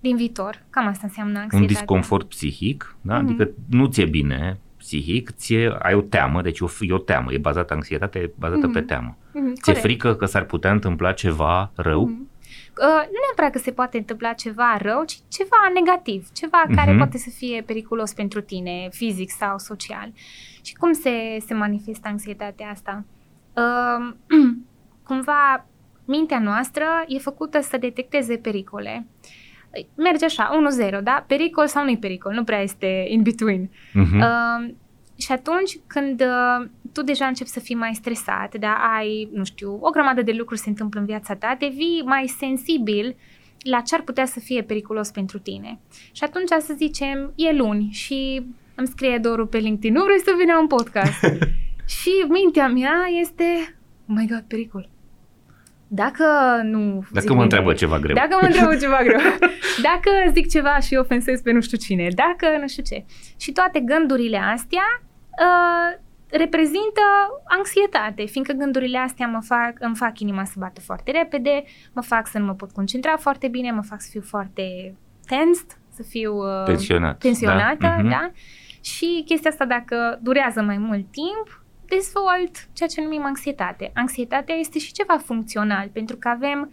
[0.00, 0.62] din viitor.
[0.70, 1.60] Cam asta înseamnă anxietatea.
[1.60, 3.16] Un disconfort psihic, da?
[3.16, 3.20] Mm-hmm.
[3.20, 7.38] adică nu ți-e bine psihic, ție, ai o teamă, deci o, e o teamă, e
[7.38, 8.72] bazată, anxietatea e bazată mm-hmm.
[8.72, 9.16] pe teamă.
[9.16, 12.08] Mm-hmm, ți-e frică că s-ar putea întâmpla ceva rău?
[12.08, 12.32] Mm-hmm.
[12.78, 16.74] Uh, nu neapărat că se poate întâmpla ceva rău, ci ceva negativ, ceva mm-hmm.
[16.74, 20.12] care poate să fie periculos pentru tine, fizic sau social.
[20.62, 23.04] Și cum se, se manifestă anxietatea asta?
[23.52, 24.14] Uh,
[25.08, 25.66] cumva,
[26.04, 29.06] mintea noastră e făcută să detecteze pericole.
[29.94, 30.50] Merge așa,
[30.98, 31.24] 1-0, da?
[31.26, 33.68] Pericol sau nu-i pericol, nu prea este in between.
[33.68, 34.20] Uh-huh.
[34.20, 34.74] Uh,
[35.16, 39.78] și atunci când uh, tu deja începi să fii mai stresat, da, ai, nu știu,
[39.80, 43.16] o grămadă de lucruri se întâmplă în viața ta, devii mai sensibil
[43.58, 45.78] la ce ar putea să fie periculos pentru tine.
[46.12, 50.34] Și atunci să zicem, e luni și îmi scrie Doru pe LinkedIn, nu vrei să
[50.38, 51.20] vină un podcast?
[52.00, 53.44] și mintea mea este,
[54.08, 54.88] oh my god, pericol.
[55.88, 56.24] Dacă
[56.62, 57.04] nu...
[57.12, 58.14] Dacă mă întreabă ceva greu.
[58.14, 59.18] Dacă mă întreabă ceva greu.
[59.82, 62.08] Dacă zic ceva și ofensez pe nu știu cine.
[62.14, 63.04] Dacă nu știu ce.
[63.36, 65.02] Și toate gândurile astea
[65.40, 66.02] uh,
[66.36, 67.02] reprezintă
[67.44, 72.26] anxietate, fiindcă gândurile astea mă fac, îmi fac inima să bată foarte repede, mă fac
[72.26, 74.94] să nu mă pot concentra foarte bine, mă fac să fiu foarte
[75.26, 77.96] tensed, să fiu uh, Tensionat, tensionată, da?
[77.96, 78.10] Uh-huh.
[78.10, 78.30] da?
[78.80, 81.63] Și chestia asta dacă durează mai mult timp,
[81.94, 83.90] dezvolt ceea ce numim anxietate.
[83.94, 86.72] Anxietatea este și ceva funcțional, pentru că avem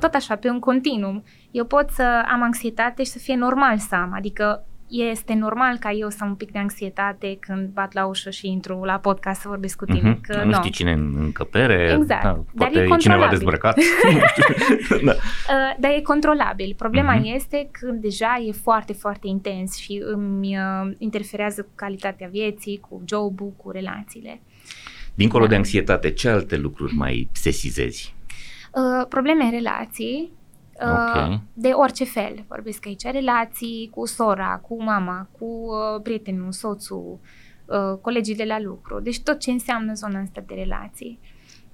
[0.00, 1.24] tot așa, pe un continuum.
[1.50, 5.90] Eu pot să am anxietate și să fie normal să am, adică este normal ca
[5.90, 9.40] eu să am un pic de anxietate când bat la ușă și intru la podcast
[9.40, 10.08] să vorbesc cu tine.
[10.10, 10.20] Mhm.
[10.20, 12.22] Că, nu știi cine în încăpere, Exact.
[12.22, 13.38] da, Dar poate e e cineva controlabil.
[13.38, 13.76] dezbrăcat.
[15.04, 15.12] da.
[15.12, 16.74] Uh, dar e controlabil.
[16.76, 17.24] Problema Mhm.
[17.34, 23.02] este când deja e foarte, foarte intens și îmi uh, interferează cu calitatea vieții, cu
[23.06, 24.40] job-ul, cu relațiile.
[25.20, 25.50] Dincolo Da.
[25.50, 28.14] de anxietate, ce alte lucruri mai sesizezi?
[28.74, 30.30] Uh, probleme în relații,
[30.82, 31.40] uh, Ok.
[31.52, 32.44] de orice fel.
[32.48, 37.18] Vorbesc aici relații cu sora, cu mama, cu uh, prietenul, soțul,
[37.66, 39.00] uh, colegii de la lucru.
[39.00, 41.18] Deci tot ce înseamnă zona asta de relații.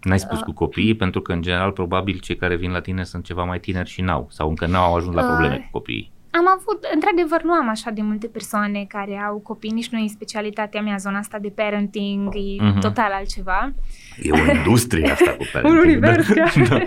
[0.03, 3.25] N-ai spus cu copiii, pentru că, în general, probabil cei care vin la tine sunt
[3.25, 6.13] ceva mai tineri și n-au, sau încă n-au ajuns la Uh, probleme cu copiii.
[6.39, 10.07] Am avut, într-adevăr, nu am așa de multe persoane care au copii, nici nu e
[10.09, 12.79] specialitatea mea, zona asta de parenting, e Mhm.
[12.81, 13.73] total altceva.
[14.23, 15.83] E o industrie asta cu parenting.
[15.83, 16.43] Un univers, da.
[16.43, 16.69] chiar.
[16.69, 16.83] da.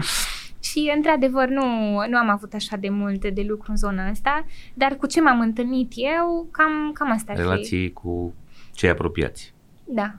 [0.64, 1.64] Și, într-adevăr, nu,
[2.10, 5.40] nu am avut așa de multe de lucru în zona asta, dar cu ce m-am
[5.40, 7.44] întâlnit eu, cam, cam asta ar fi.
[7.44, 8.34] Relații cu
[8.74, 9.54] cei apropiați.
[9.86, 10.14] Da.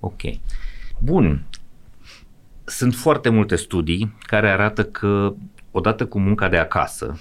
[0.00, 0.20] Ok.
[1.02, 1.42] Bun.
[2.64, 5.34] Sunt foarte multe studii care arată că
[5.70, 7.18] odată cu munca de acasă,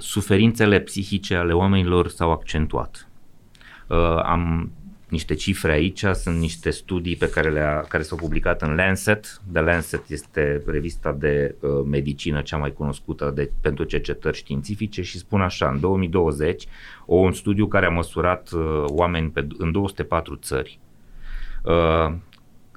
[0.00, 3.08] suferințele psihice ale oamenilor s-au accentuat.
[3.86, 4.72] Uh, am
[5.08, 9.40] niște cifre aici, sunt niște studii pe care, le-a, care s-au publicat în Lancet.
[9.52, 15.18] The Lancet este revista de uh, medicină cea mai cunoscută de, pentru cercetări științifice și
[15.18, 16.66] spun așa, în 2020,
[17.06, 20.78] o, un studiu care a măsurat uh, oameni pe, în 204 țări,
[21.64, 22.14] uh,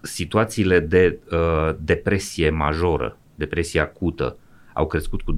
[0.02, 4.38] situațiile de uh, depresie majoră, depresie acută,
[4.74, 5.36] au crescut cu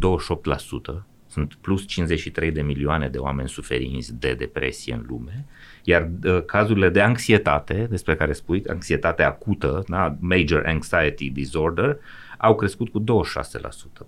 [0.99, 1.03] 28%,
[1.35, 5.45] sunt plus 53 de milioane de oameni suferinți de depresie în lume,
[5.83, 11.97] iar uh, cazurile de anxietate, despre care spui, anxietate acută, da, major anxiety disorder,
[12.37, 13.03] au crescut cu 26%,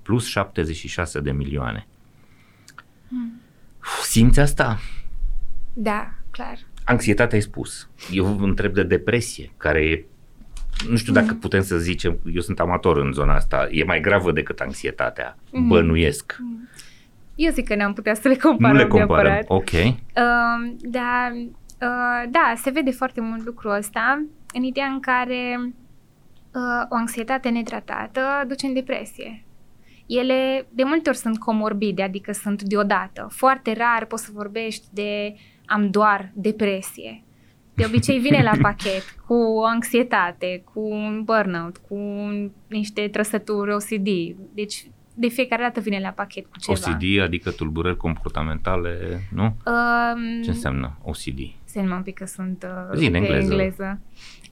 [0.02, 1.88] plus 76 de milioane.
[4.04, 4.80] Simți asta?
[5.74, 6.58] Da, clar.
[6.84, 7.90] Anxietatea ai spus.
[8.12, 10.06] Eu vă întreb de depresie, care e,
[10.90, 14.32] nu știu dacă putem să zicem, eu sunt amator în zona asta, e mai gravă
[14.32, 15.68] decât anxietatea, Mhm.
[15.68, 16.38] bănuiesc.
[17.38, 19.46] Eu zic că ne-am putea să le comparăm nu le comparăm, neapărat.
[19.48, 19.72] ok.
[19.72, 21.32] Uh, dar,
[21.82, 27.50] uh, da, se vede foarte mult lucrul ăsta în ideea în care uh, o anxietate
[27.50, 29.44] netratată duce în depresie.
[30.08, 33.28] Ele de multe ori sunt comorbide, adică sunt deodată.
[33.32, 37.24] Foarte rar poți să vorbești de am doar depresie.
[37.74, 41.98] De obicei vine la pachet cu o anxietate, cu un burnout, cu
[42.68, 44.08] niște trăsături OCD.
[44.54, 44.88] Deci
[45.20, 46.80] de fiecare dată vine la pachet cu ceva.
[46.92, 49.44] OCD, adică tulburări comportamentale, nu?
[49.44, 51.40] Um, Ce înseamnă OCD?
[51.64, 53.52] Să un pic că sunt uh, Zi în pe engleză.
[53.52, 54.00] engleză.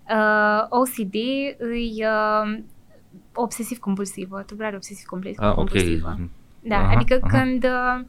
[0.09, 1.15] Uh, OCD
[1.57, 2.59] îi uh,
[3.33, 5.45] obsesiv-compulsivă, tulburare obsesiv-compulsivă.
[5.45, 5.71] Ah, ok.
[6.59, 7.39] Da, Aha, adică aha.
[7.39, 8.05] când, uh,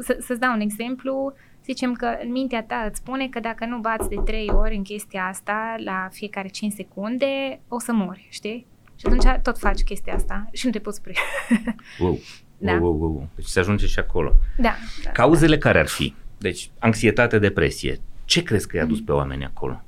[0.00, 1.32] să, să-ți dau un exemplu,
[1.64, 4.82] zicem că în mintea ta îți spune că dacă nu bați de 3 ori în
[4.82, 8.66] chestia asta la fiecare 5 secunde, o să mori, știi?
[9.00, 11.18] Și atunci tot faci chestia asta și nu te poți opri.
[11.98, 12.18] Wow.
[12.58, 12.72] Da.
[12.72, 13.28] Wow, wow, wow.
[13.34, 14.32] Deci se ajunge și acolo.
[14.58, 15.10] da, da.
[15.10, 16.14] Cauzele care ar fi?
[16.38, 18.00] Deci, anxietate, depresie.
[18.24, 19.82] Ce crezi că i-a dus pe oameni acolo?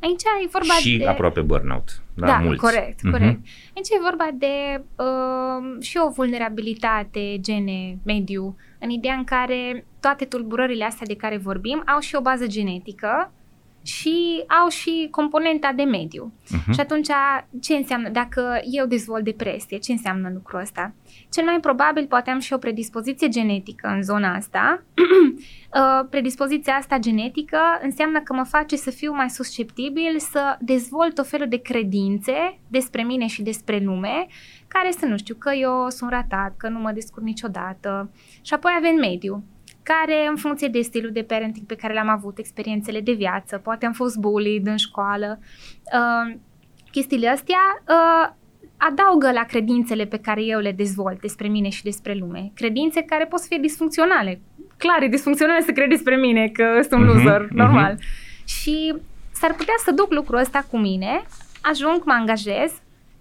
[0.00, 1.06] Aici e vorba și de...
[1.06, 2.02] aproape burnout.
[2.14, 2.60] Da, Da, mulți.
[2.60, 3.10] corect, Mhm.
[3.12, 3.38] corect.
[3.76, 10.24] Aici e vorba de uh, și o vulnerabilitate, gene, mediu, în ideea în care toate
[10.24, 13.32] tulburările astea de care vorbim au și o bază genetică
[13.82, 16.32] și au și componenta de mediu.
[16.50, 16.72] Mhm.
[16.72, 17.08] Și atunci,
[17.60, 20.94] ce înseamnă, dacă eu dezvolt depresie, ce înseamnă lucrul ăsta?
[21.30, 24.82] Cel mai probabil poate am și o predispoziție genetică în zona asta.
[25.74, 31.22] Uh, Predispoziția asta genetică înseamnă că mă face să fiu mai susceptibil să dezvolt o
[31.22, 34.26] felul de credințe despre mine și despre lume,
[34.68, 38.10] care să nu știu, că eu sunt ratat, că nu mă descurc niciodată.
[38.42, 39.44] Și apoi avem mediu
[39.82, 43.86] care în funcție de stilul de parenting pe care l-am avut, experiențele de viață, poate
[43.86, 46.34] am fost bullied în școală, uh,
[46.90, 48.32] chestiile astea uh,
[48.76, 52.50] adaugă la credințele pe care eu le dezvolt despre mine și despre lume.
[52.54, 54.40] Credințe care pot să fie disfuncționale.
[54.76, 57.56] Clar, e disfuncțional să cred despre mine că sunt un Mhm, loser, mhm.
[57.56, 57.98] normal.
[58.44, 58.94] Și
[59.32, 61.22] s-ar putea să duc lucrul ăsta cu mine,
[61.60, 62.72] ajung, mă angajez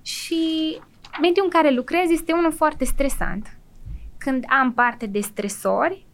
[0.01, 0.77] și
[1.21, 3.57] mediul în care lucrez este unul foarte stresant.
[4.17, 6.05] Când am parte de stresori,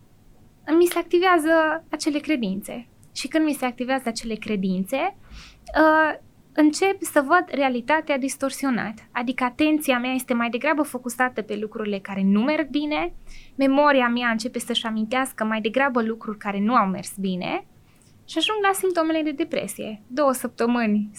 [0.75, 2.87] mi se activează acele credințe.
[3.13, 5.15] Și când mi se activează acele credințe,
[5.79, 6.19] uh,
[6.53, 9.07] încep să văd realitatea distorsionat.
[9.11, 13.13] Adică atenția mea este mai degrabă focusată pe lucrurile care nu merg bine,
[13.55, 17.65] memoria mea începe să-și amintească mai degrabă lucruri care nu au mers bine
[18.25, 20.01] și ajung la simptomele de depresie.
[20.07, 21.11] Două săptămâni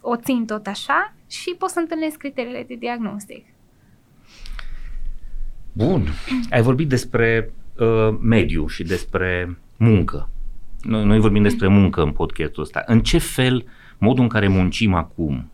[0.00, 3.46] o țin tot așa și pot să întâlnesc criteriile de diagnostic.
[5.72, 6.06] Bun.
[6.50, 10.28] Ai vorbit despre uh, mediu și despre muncă.
[10.82, 12.82] Noi, noi vorbim despre muncă în podcastul ăsta.
[12.86, 13.64] În ce fel
[13.98, 15.48] modul în care muncim acum,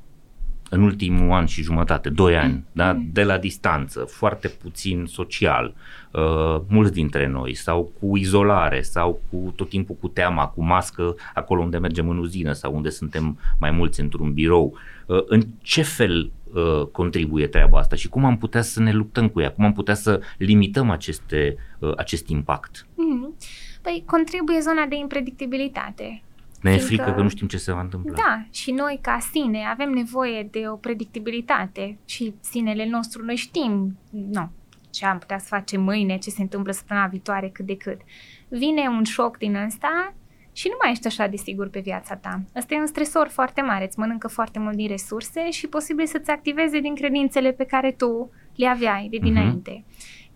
[0.71, 5.75] în ultimul an și jumătate, doi ani, da, de la distanță, foarte puțin social,
[6.11, 11.15] uh, mulți dintre noi, sau cu izolare, sau cu tot timpul cu teama, cu mască,
[11.35, 14.79] acolo unde mergem în uzină sau unde suntem mai mulți într-un birou.
[15.07, 19.29] Uh, în ce fel uh, contribuie treaba asta și cum am putea să ne luptăm
[19.29, 22.87] cu ea, cum am putea să limităm aceste, uh, acest impact?
[22.95, 23.35] Mm.
[23.83, 26.23] Păi contribuie zona de impredictibilitate.
[26.61, 28.15] Ne e Fiindcă- frică că nu știm ce se va întâmpla.
[28.17, 33.99] Da, și noi ca sine avem nevoie de o predictibilitate și sinele nostru noi știm,
[34.11, 34.51] nu,
[34.91, 38.01] ce am putea să facem mâine, ce se întâmplă săptămâna viitoare, cât de cât.
[38.49, 40.15] Vine un șoc din ăsta
[40.61, 42.41] și nu mai ești așa de sigur pe viața ta.
[42.57, 46.31] Ăsta e un stresor foarte mare, îți mănâncă foarte mult din resurse și posibil să-ți
[46.31, 49.27] activeze din credințele pe care tu le aveai de Mhm.
[49.27, 49.85] dinainte.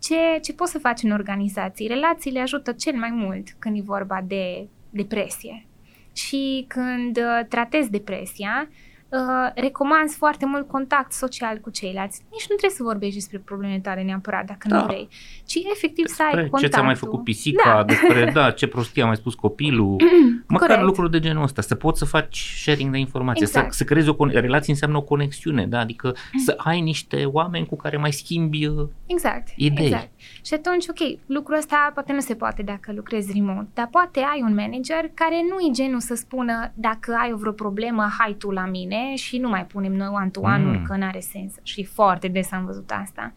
[0.02, 1.86] Ce, ce poți să faci în organizații?
[1.86, 5.66] Relațiile ajută cel mai mult când e vorba de depresie.
[6.12, 8.68] Și când uh, tratezi depresia,
[9.14, 12.20] uh, recomanzi foarte mult contact social cu ceilalți.
[12.30, 14.76] Nici nu trebuie să vorbești despre problemele tale neapărat dacă Da.
[14.80, 15.08] nu vrei,
[15.44, 16.68] ci efectiv să ai Despre contactul.
[16.68, 17.84] ce ți-a mai făcut pisica, Da.
[17.84, 19.96] despre da, ce prostie a mai spus copilul,
[20.48, 20.86] măcar Corect.
[20.86, 23.72] lucruri de genul ăsta, să poți să faci sharing de informație, Exact.
[23.72, 25.78] să, să creezi o con- relație înseamnă o conexiune, da?
[25.78, 29.86] adică să ai niște oameni cu care mai schimbi uh, Exact, Idei.
[29.86, 30.10] exact.
[30.44, 34.42] Și atunci, ok, lucrul ăsta poate nu se poate dacă lucrezi remote, dar poate ai
[34.42, 38.50] un manager care nu e genul să spună dacă ai o vreo problemă, hai tu
[38.50, 40.70] la mine și nu mai punem noi one-to-one Mm.
[40.70, 40.84] mm.
[40.84, 41.54] că n-are sens.
[41.62, 43.32] Și foarte des am văzut asta.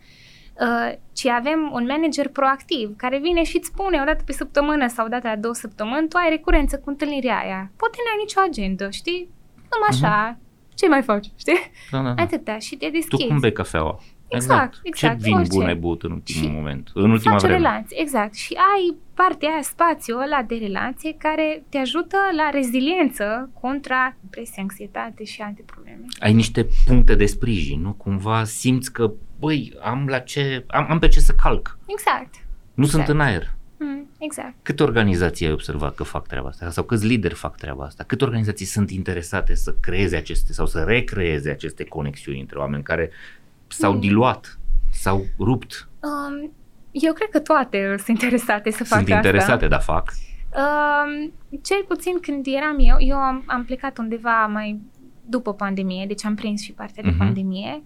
[0.61, 4.87] Uh, ci avem un manager proactiv care vine și îți spune o dată pe săptămână
[4.87, 7.71] sau o dată la două săptămâni, tu ai recurență cu întâlnirea aia.
[7.77, 9.29] Poate n-ai nicio agendă, știi?
[9.55, 10.37] Numai așa.
[10.75, 11.53] Ce mai faci, știi?
[11.91, 12.21] da, da, da.
[12.21, 13.27] Atâta și te Tu deschizi.
[13.27, 13.99] cum bei cafeaua?
[14.27, 15.49] Exact, exact, Ce vin orice.
[15.57, 17.61] bun ai băut în ultimul Și moment, în ultima faci o vreme?
[17.67, 18.35] relație, exact.
[18.35, 24.61] Și ai partea aia, spațiul ăla de relație care te ajută la reziliență contra depresie,
[24.61, 26.05] anxietate și alte probleme.
[26.19, 27.91] Ai niște puncte de sprijin, nu?
[27.93, 31.77] Cumva simți că, băi, am la ce, am, am pe ce să calc.
[31.85, 32.35] Exact.
[32.73, 33.05] Nu Exact.
[33.05, 33.55] sunt în aer.
[33.79, 34.53] Mm, exact.
[34.61, 36.69] Câte organizații ai observat că fac treaba asta?
[36.69, 38.03] Sau câți lideri fac treaba asta?
[38.03, 43.09] Câte organizații sunt interesate să creeze aceste sau să recreeze aceste conexiuni între oameni care
[43.67, 43.99] s-au Mm.
[43.99, 44.59] diluat,
[44.91, 45.89] s-au rupt?
[45.99, 46.51] Um,
[46.91, 49.67] eu cred că toate sunt interesate să facă Sunt interesate, asta.
[49.67, 50.11] dar fac.
[50.55, 54.81] Um, cel puțin când eram eu, eu am, am plecat undeva mai
[55.25, 57.17] după pandemie, deci am prins și partea de Mhm.
[57.17, 57.83] pandemie.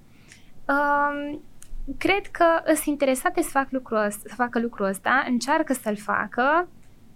[0.68, 1.42] Um,
[1.98, 6.68] cred că sunt interesate să, fac lucrul ăsta, să facă lucrul ăsta, încearcă să-l facă,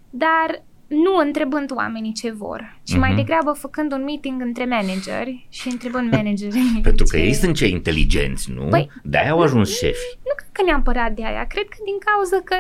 [0.09, 0.63] dar
[1.03, 3.17] nu întrebând oamenii ce vor, ci mai Mhm.
[3.17, 7.71] degrabă făcând un meeting între manageri și întrebând managerii Pentru că ce- ei sunt cei
[7.71, 8.69] inteligenți, nu?
[8.77, 10.17] Păi- De-aia au ajuns șefi.
[10.23, 12.55] nu cred că neapărat de aia, cred că din cauza că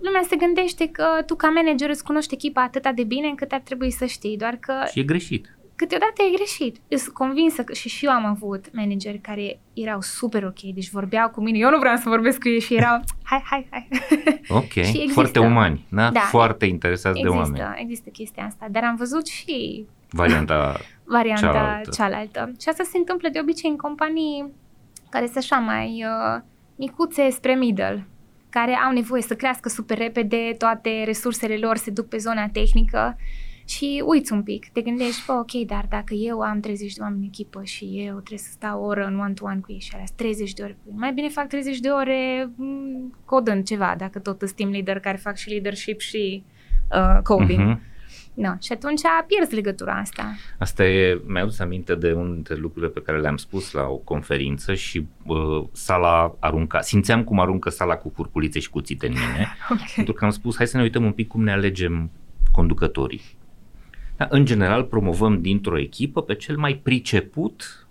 [0.00, 3.60] lumea se gândește că tu ca manager îți cunoști echipa atât de bine încât ar
[3.64, 5.55] trebui să știi, doar că Și e greșit.
[5.76, 6.76] Câteodată e greșit.
[6.88, 11.28] Sunt convinsă că și, și eu am avut manageri care erau super ok, deci vorbeau
[11.30, 13.88] cu mine, eu nu vreau să vorbesc cu ei și erau hai, hai, hai.
[14.48, 15.12] Ok, Și există.
[15.12, 16.10] foarte umani, da?
[16.10, 16.20] Da.
[16.20, 17.48] Foarte interesați de oameni.
[17.48, 21.90] există, există chestia asta, dar am văzut și Varianta varianta Cealaltă.
[21.90, 22.30] cealaltă.
[22.32, 22.52] cealaltă.
[22.60, 24.52] Și asta se întâmplă de obicei în companii
[25.10, 26.42] care sunt așa mai uh,
[26.76, 28.06] micuțe spre middle,
[28.50, 33.16] care au nevoie să crească super repede, toate resursele lor se duc pe zona tehnică
[33.66, 37.20] și uiți un pic, te gândești, bă, ok, dar dacă eu am 30 de oameni
[37.20, 40.04] în echipă și eu trebuie să stau o oră în one-to-one cu ei și alea
[40.14, 44.18] 30 de ore cu ei, mai bine fac 30 de ore m, codând ceva, dacă
[44.18, 46.44] tot sunt team leader care fac și leadership și
[46.92, 47.60] uh, coding.
[47.60, 47.80] Mhm.
[48.34, 50.34] No, și atunci pierzi legătura asta.
[50.58, 53.96] Asta e, mi-a adus aminte de unul dintre lucrurile pe care le-am spus la o
[53.96, 59.46] conferință și uh, sala arunca, simțeam cum aruncă sala cu curculițe și cuțite în mine,
[59.70, 59.78] Ok.
[59.94, 62.10] pentru că am spus hai să ne uităm un pic cum ne alegem
[62.52, 63.35] conducătorii.
[64.16, 67.86] Da, în general promovăm dintr-o echipă pe cel mai priceput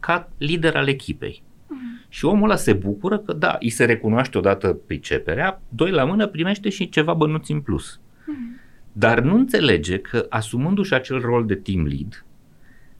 [0.00, 1.42] ca lider al echipei.
[1.66, 2.04] Mhm.
[2.08, 6.26] Și omul ăla se bucură că da, îi se recunoaște odată priceperea, doi la mână
[6.26, 8.00] primește și ceva bănuți în plus.
[8.26, 8.60] Mhm.
[8.92, 12.24] Dar nu înțelege că asumându-și acel rol de team lead,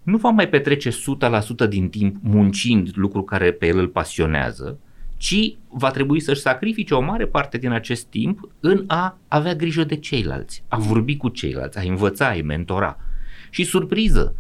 [0.03, 4.79] nu va mai petrece 100% din timp muncind lucru care pe el îl pasionează,
[5.21, 9.85] ci va trebui să-și sacrifice o mare parte din acest timp în a avea grijă
[9.85, 12.97] de ceilalți, a vorbi cu ceilalți, a învăța, a mentora.
[13.51, 14.35] Și surpriză,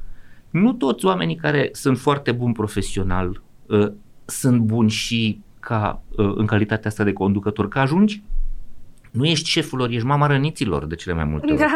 [0.50, 3.92] nu toți oamenii care sunt foarte buni profesional uh,
[4.24, 8.22] sunt buni și ca uh, în calitatea asta de conducător, că ajungi
[9.10, 11.60] nu ești șeful lor, ești mama răniților de cele mai multe ori.
[11.60, 11.74] Da.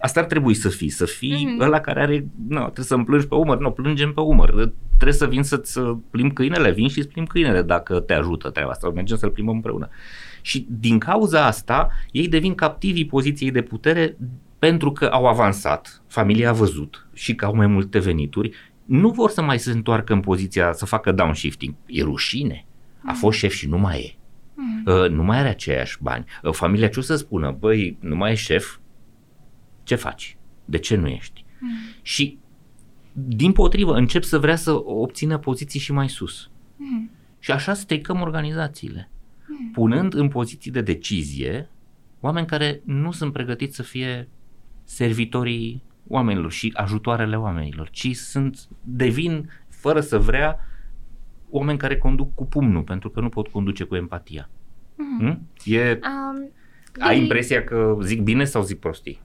[0.00, 1.60] Asta ar trebui să fii, să fii Mhm.
[1.60, 4.50] ăla care are, nu, trebuie să-mi plângi pe umăr, nu, plângem pe umăr.
[4.96, 8.50] Trebuie să vin să-ți uh, plimb câinele, vin și îți plimb câinele dacă te ajută
[8.50, 9.88] treaba asta, mergem să-l plimbăm împreună.
[10.42, 14.16] Și din cauza asta, ei devin captivii poziției de putere
[14.58, 18.50] pentru că au avansat, familia a văzut și că au mai multe venituri,
[18.84, 21.74] nu vor să mai se întoarcă în poziția să facă downshifting.
[21.86, 22.64] E rușine.
[23.04, 24.14] A fost șef și nu mai e.
[24.54, 24.82] Mm.
[24.86, 26.24] Uh, nu mai are aceiași bani.
[26.42, 27.50] Uh, familia ce o să spună?
[27.50, 28.76] Băi, nu mai e șef?
[29.82, 30.36] Ce faci?
[30.64, 31.44] De ce nu ești?
[31.60, 31.70] Mm.
[32.02, 32.38] Și
[33.12, 36.50] din potrivă încep să vrea să obțină poziții și mai sus.
[36.76, 37.10] Mm.
[37.38, 39.10] Și așa stricăm organizațiile.
[39.46, 39.70] Mm.
[39.70, 41.68] Punând în poziții de decizie
[42.20, 44.28] oameni care nu sunt pregătiți să fie
[44.84, 50.58] servitorii oamenilor și ajutoarele oamenilor, ci sunt, devin, fără să vrea,
[51.50, 54.48] oameni care conduc cu pumnul, pentru că nu pot conduce cu empatia.
[54.96, 55.18] Mm.
[55.18, 55.48] Hmm?
[55.64, 56.50] E, Um,
[57.00, 59.20] ai de- impresia că zic bine sau zic prostii?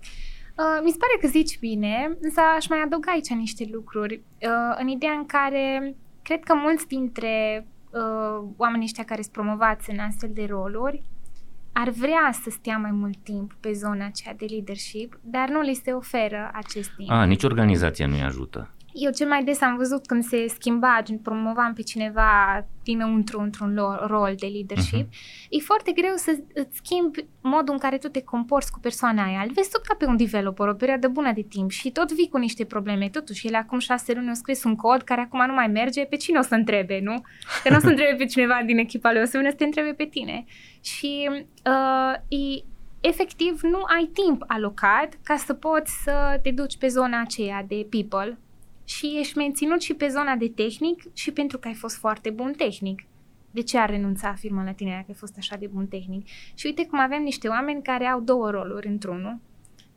[0.58, 4.14] Uh, mi se pare că zici bine, însă aș mai adăuga aici niște lucruri.
[4.42, 9.92] Uh, în ideea în care cred că mulți dintre uh, oamenii ăștia care sunt promovați
[9.92, 11.04] în astfel de roluri
[11.72, 15.74] ar vrea să stea mai mult timp pe zona aceea de leadership, dar nu li
[15.74, 17.10] se oferă acest timp.
[17.10, 18.74] A, nici organizația nu-i ajută.
[18.94, 22.30] Eu cel mai des am văzut când se schimba, gen promovam pe cineva
[22.84, 25.10] dinăuntru într-un lo- rol de leadership, Mhm.
[25.50, 29.42] e foarte greu să îți schimbi modul în care tu te comporți cu persoana aia.
[29.48, 32.30] Îl vezi tot ca pe un developer o perioadă bună de timp și tot vii
[32.30, 33.10] cu niște probleme.
[33.10, 36.16] Totuși, el acum șase luni a scris un cod care acum nu mai merge, pe
[36.16, 37.22] cine o să întrebe, nu?
[37.64, 39.64] Că nu o să întrebe pe cineva din echipa lui, o să vină să te
[39.64, 40.46] întrebe pe tine.
[40.82, 41.30] Și
[41.66, 42.64] uh, e,
[43.02, 47.88] efectiv nu ai timp alocat ca să poți să te duci pe zona aceea de
[47.90, 48.38] people
[48.90, 52.54] și ești menținut și pe zona de tehnic și pentru că ai fost foarte bun
[52.58, 53.04] tehnic.
[53.52, 56.28] De ce ar renunța firma la tine dacă ai fost așa de bun tehnic?
[56.54, 59.40] Și uite cum avem niște oameni care au două roluri într-unul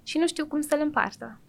[0.03, 1.41] și nu știu cum să le împartă.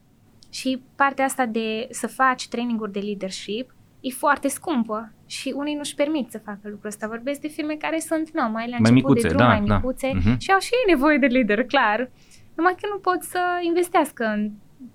[0.50, 5.96] Și partea asta de să faci traininguri de leadership e foarte scumpă și unii nu-și
[5.96, 7.08] permit să facă lucrul ăsta.
[7.08, 9.62] Vorbesc de firme care sunt nu, mai la Mai început micuțe, de drum, da, mai
[9.62, 9.76] da.
[9.76, 10.38] micuțe Mhm.
[10.40, 12.10] și au și ei nevoie de lider, clar.
[12.56, 14.52] Numai că nu pot să investească în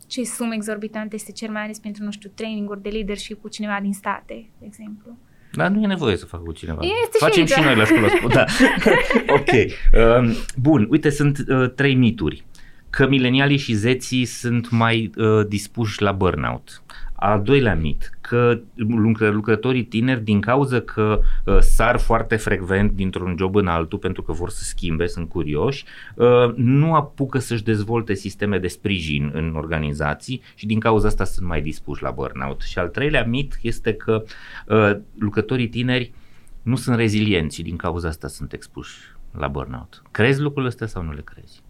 [0.07, 3.78] ce sume exorbitante se cer, mai ales pentru, nu știu, traininguri de leadership cu cineva
[3.82, 5.16] din state, de exemplu.
[5.53, 6.80] Dar nu e nevoie să facă cu cineva.
[6.82, 7.51] Este și Facem aici.
[7.53, 8.09] și noi la școală.
[8.09, 8.45] spun, Da.
[9.39, 9.51] ok.
[10.20, 12.45] Um, bun, uite, sunt uh, trei mituri.
[12.91, 16.82] Că milenialii și zeții sunt mai uh, dispuși la burnout.
[17.20, 23.34] Al doilea mit, că lucră- lucrătorii tineri, din cauza că uh, sar foarte frecvent dintr-un
[23.38, 28.14] job în altul pentru că vor să schimbe, sunt curioși, uh, nu apucă să-și dezvolte
[28.14, 32.60] sisteme de sprijin în organizații și din cauza asta sunt mai dispuși la burnout.
[32.60, 34.22] Și al treilea mit este că
[34.66, 36.12] uh, lucrătorii tineri
[36.62, 38.96] nu sunt rezilienți și din cauza asta sunt expuși
[39.38, 40.02] la burnout.
[40.10, 41.62] Crezi lucrurile astea sau nu le crezi?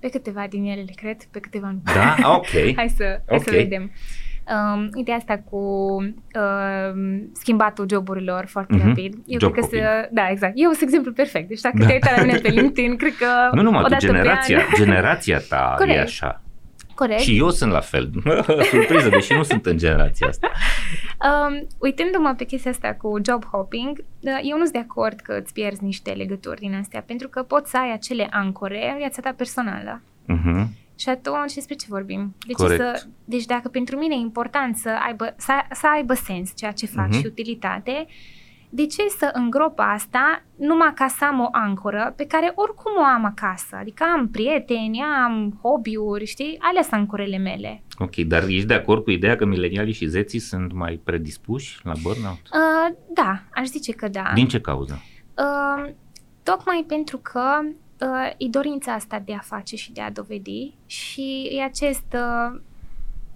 [0.00, 1.80] Pe câteva din ele le cred, pe câteva nu.
[1.84, 2.16] Da?
[2.36, 2.46] Ok.
[2.76, 3.56] Hai să, hai să Ok.
[3.56, 3.90] vedem.
[4.74, 8.86] Um, ideea asta cu um, schimbatul joburilor foarte Mhm.
[8.86, 9.14] rapid.
[9.26, 9.82] Eu Job cred că hopping.
[9.82, 10.52] să, da, exact.
[10.56, 11.48] Eu sunt exemplu perfect.
[11.48, 11.86] Deci dacă Da.
[11.86, 14.64] te uitat la mine pe LinkedIn, cred că Nu numai tu, odată pe generația, an,
[14.76, 15.96] generația ta Corect.
[15.98, 16.42] e așa.
[16.94, 17.20] corect.
[17.20, 18.10] Și eu sunt la fel.
[18.70, 20.50] Surpriză, deși nu sunt în generația asta.
[21.48, 25.38] Um, uitându-mă pe chestia asta cu job hopping, uh, eu nu sunt de acord că
[25.42, 29.20] îți pierzi niște legături din astea, pentru că poți să ai acele ancore în viața
[29.22, 30.00] ta personală.
[30.32, 30.64] Uh-huh.
[30.96, 32.34] Și atunci despre ce vorbim?
[32.46, 32.80] De ce Corect.
[32.96, 36.86] să, deci dacă pentru mine e important să aibă, să, să aibă sens ceea ce
[36.86, 37.18] fac Mhm.
[37.18, 38.06] și utilitate,
[38.70, 43.02] de ce să îngrop asta numai ca să am o ancoră pe care oricum o
[43.02, 43.76] am acasă?
[43.80, 46.56] Adică am prieteni, am hobby-uri, știi?
[46.60, 47.82] Alea sunt ancorele mele.
[47.98, 51.92] Ok, dar ești de acord cu ideea că milenialii și zeții sunt mai predispuși la
[52.02, 52.40] burnout?
[52.52, 54.30] Uh, da, aș zice că da.
[54.34, 55.02] Din ce cauză?
[55.38, 55.90] Uh,
[56.42, 57.42] tocmai pentru că
[58.00, 62.60] uh, e dorința asta de a face și de a dovedi și e acest, uh,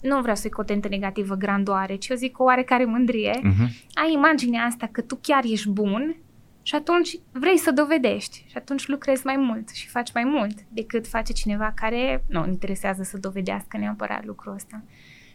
[0.01, 3.39] nu vreau să-i cotentă negativă grandoare, ci eu zic o oarecare mândrie.
[3.39, 3.87] Uh-huh.
[3.93, 6.17] Ai imaginea asta că tu chiar ești bun
[6.63, 11.07] și atunci vrei să dovedești și atunci lucrezi mai mult și faci mai mult decât
[11.07, 14.83] face cineva care nu îl interesează să dovedească neapărat lucrul ăsta.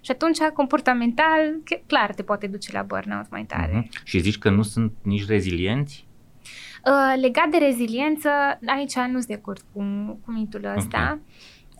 [0.02, 3.84] Și atunci, comportamental, că- clar te poate duce la burnout mai tare.
[3.84, 4.04] Uh-huh.
[4.04, 6.06] Și zici că nu sunt nici rezilienți?
[6.86, 8.30] Uh, legat de reziliență,
[8.66, 9.80] aici nu sunt de acord cu,
[10.26, 11.20] cu mitul ăsta,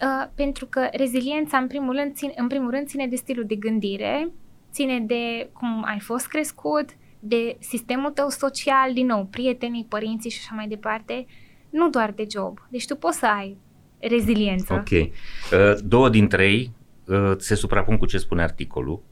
[0.02, 3.56] uh, pentru că reziliența, în primul, rând, ține, în primul rând, ține de stilul de
[3.56, 4.32] gândire,
[4.72, 6.86] ține de cum ai fost crescut,
[7.20, 11.26] de sistemul tău social, din nou, prietenii, părinții și așa mai departe,
[11.70, 12.60] nu doar de job.
[12.70, 13.58] Deci tu poți să ai
[14.00, 14.74] reziliență.
[14.74, 14.90] Ok.
[14.92, 15.10] Uh,
[15.84, 16.72] două dintre ei
[17.06, 19.02] uh, se suprapun cu ce spune articolul.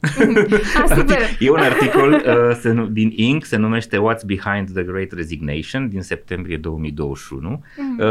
[0.88, 1.18] Ah, super.
[1.38, 3.44] e un articol uh, se, nu- din Inc.
[3.44, 7.62] se numește What's Behind the Great Resignation din septembrie 2021.
[7.76, 7.98] Mm.
[7.98, 8.06] Uh,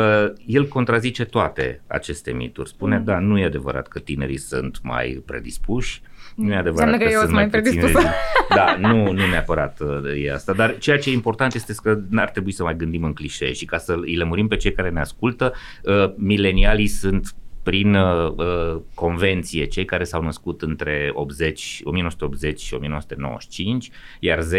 [0.45, 2.69] el contrazice toate aceste mituri.
[2.69, 3.03] Spune, Mm.
[3.03, 6.01] da, nu e adevărat că tinerii sunt mai predispuși,
[6.35, 8.07] nu e adevărat Înseamnă că eu sunt sunt mai puține- predispusă.
[8.55, 12.29] Da, nu, nu neapărat uh, e asta, dar ceea ce e important este că n-ar
[12.29, 14.99] trebui să mai gândim în clișee și ca să îi lămurim pe cei care ne
[14.99, 15.53] ascultă,
[15.83, 22.73] uh, milenialii sunt prin uh, uh, convenție cei care s-au născut între 80, 1980 și
[22.73, 23.89] 1995,
[24.19, 24.53] iar Z,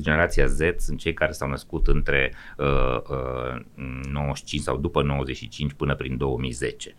[0.00, 3.62] generația Z, sunt cei care s-au născut între uh, uh,
[4.12, 6.94] 95 sau după 95 până prin 2010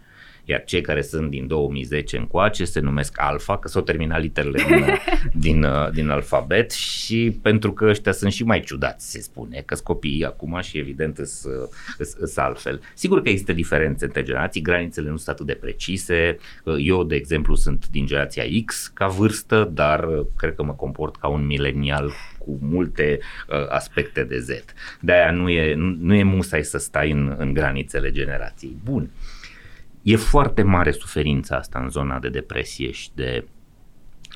[0.46, 4.86] iar cei care sunt din 2010 încoace se numesc alfa, că s-au terminat literele din,
[5.52, 9.76] din, uh, din alfabet și pentru că ăștia sunt și mai ciudați, se spune, că
[9.84, 12.82] copiii acum și evident sunt altfel.
[12.94, 17.16] Sigur că există diferențe între generații, granițele nu sunt atât de precise, Uh, eu, de
[17.16, 21.46] exemplu, sunt din generația X ca vârstă, dar uh, cred că mă comport ca un
[21.46, 23.20] milenial cu multe
[23.50, 24.50] uh, aspecte de Z.
[25.00, 28.78] De-aia nu e, nu, nu e musai să stai în, în granițele generației.
[28.84, 29.10] Bun.
[30.02, 33.48] E foarte mare suferința asta în zona de depresie și de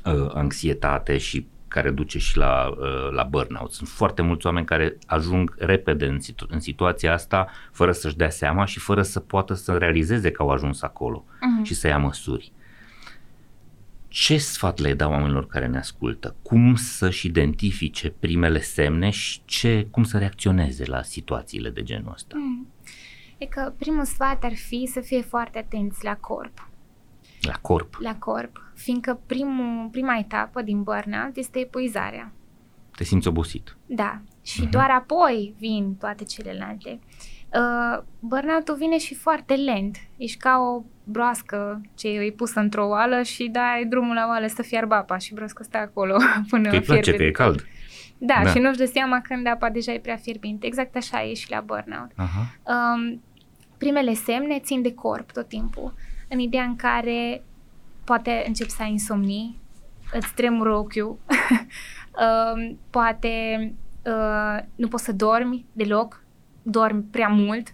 [0.05, 3.71] uh, anxietate și care duce și la, uh, la burnout.
[3.71, 8.29] Sunt foarte mulți oameni care ajung repede în, situ- în situația asta fără să-și dea
[8.29, 11.63] seama și fără să poată să realizeze că au ajuns acolo Mhm.
[11.63, 12.51] și să ia măsuri.
[14.07, 16.35] Ce sfat le dau oamenilor care ne ascultă?
[16.41, 22.35] Cum să-și identifice primele semne și ce, cum să reacționeze la situațiile de genul ăsta?
[22.37, 22.67] Mm.
[23.37, 26.69] E că primul sfat ar fi să fie foarte atenți la corp.
[27.41, 27.95] La corp.
[27.99, 32.31] La corp, fiindcă primul, prima etapă din burnout este epuizarea.
[32.95, 33.75] Te simți obosit.
[33.85, 34.69] Da, și Mhm.
[34.69, 36.99] doar apoi vin toate celelalte.
[37.53, 39.97] Uh, burnout-ul vine și foarte lent.
[40.17, 44.61] Ești ca o broască ce e pusă într-o oală și dai drumul la oală să
[44.61, 46.15] fiarbă apa și broască stă acolo
[46.49, 47.17] până Că îi place fierbe.
[47.23, 47.65] că e cald.
[48.17, 48.49] Da, Da.
[48.49, 50.65] și nu-și dă seama când apa deja e prea fierbinte.
[50.65, 52.11] Exact așa e și la burnout.
[52.15, 52.41] Aha.
[52.63, 53.21] Um,
[53.77, 55.93] primele semne țin de corp tot timpul,
[56.29, 57.43] în ideea în care
[58.03, 59.59] poate începi să ai insomnii,
[60.13, 61.17] îți tremură ochiul,
[62.23, 63.73] um, poate
[64.05, 66.23] uh, nu poți să dormi deloc,
[66.61, 67.73] dormi prea mult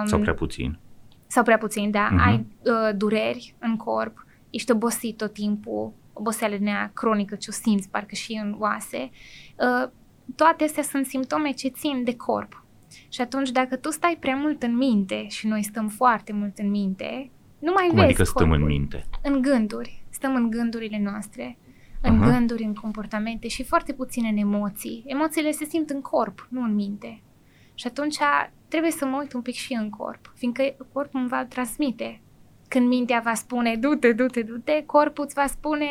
[0.00, 0.78] um, Sau prea puțin.
[1.26, 2.26] sau prea puțin, da, Mhm.
[2.26, 7.52] ai uh, dureri în corp, ești obosit tot timpul, oboseală din aia cronică ce o
[7.52, 9.10] simți parcă și în oase.
[9.58, 9.90] Uh,
[10.36, 12.64] toate astea sunt simptome ce țin de corp.
[13.08, 16.70] Și atunci dacă tu stai prea mult în minte și noi stăm foarte mult în
[16.70, 18.68] minte, nu mai Cum vezi adică stăm în corpul.
[18.68, 19.04] minte?
[19.22, 20.04] În gânduri.
[20.10, 21.58] Stăm în gândurile noastre,
[22.02, 22.30] în Aha.
[22.30, 25.02] gânduri, în comportamente și foarte puțin în emoții.
[25.06, 27.22] Emoțiile se simt în corp, nu în minte.
[27.74, 28.16] Și atunci
[28.68, 30.62] trebuie să mă uit un pic și în corp, fiindcă
[30.92, 32.20] corpul îmi va transmite.
[32.68, 35.86] Când mintea va spune du-te, du-te, du-te, corpul îți va spune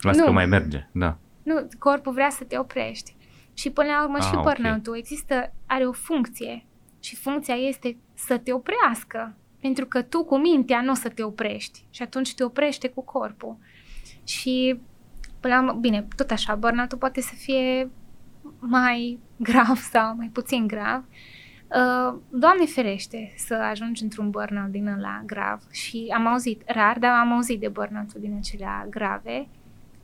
[0.00, 0.24] Lasă Nu.
[0.24, 1.18] că mai merge, da.
[1.42, 3.16] nu, corpul vrea să te oprești.
[3.54, 4.42] Și până la urmă Ah, și ok.
[4.42, 6.64] burnout-ul există, are o funcție
[7.00, 9.34] și funcția este să te oprească.
[9.60, 13.02] Pentru că tu cu mintea nu o să te oprești și atunci te oprește cu
[13.04, 13.56] corpul.
[14.24, 14.80] Și
[15.40, 17.90] până la urmă, bine, tot așa, burnout-ul poate să fie
[18.58, 19.18] mai
[19.48, 21.04] grav sau mai puțin grav.
[21.74, 27.10] Uh, Doamne ferește să ajungi într-un burnout din ăla grav și am auzit, rar, dar
[27.10, 29.48] am auzit de burnout din acelea grave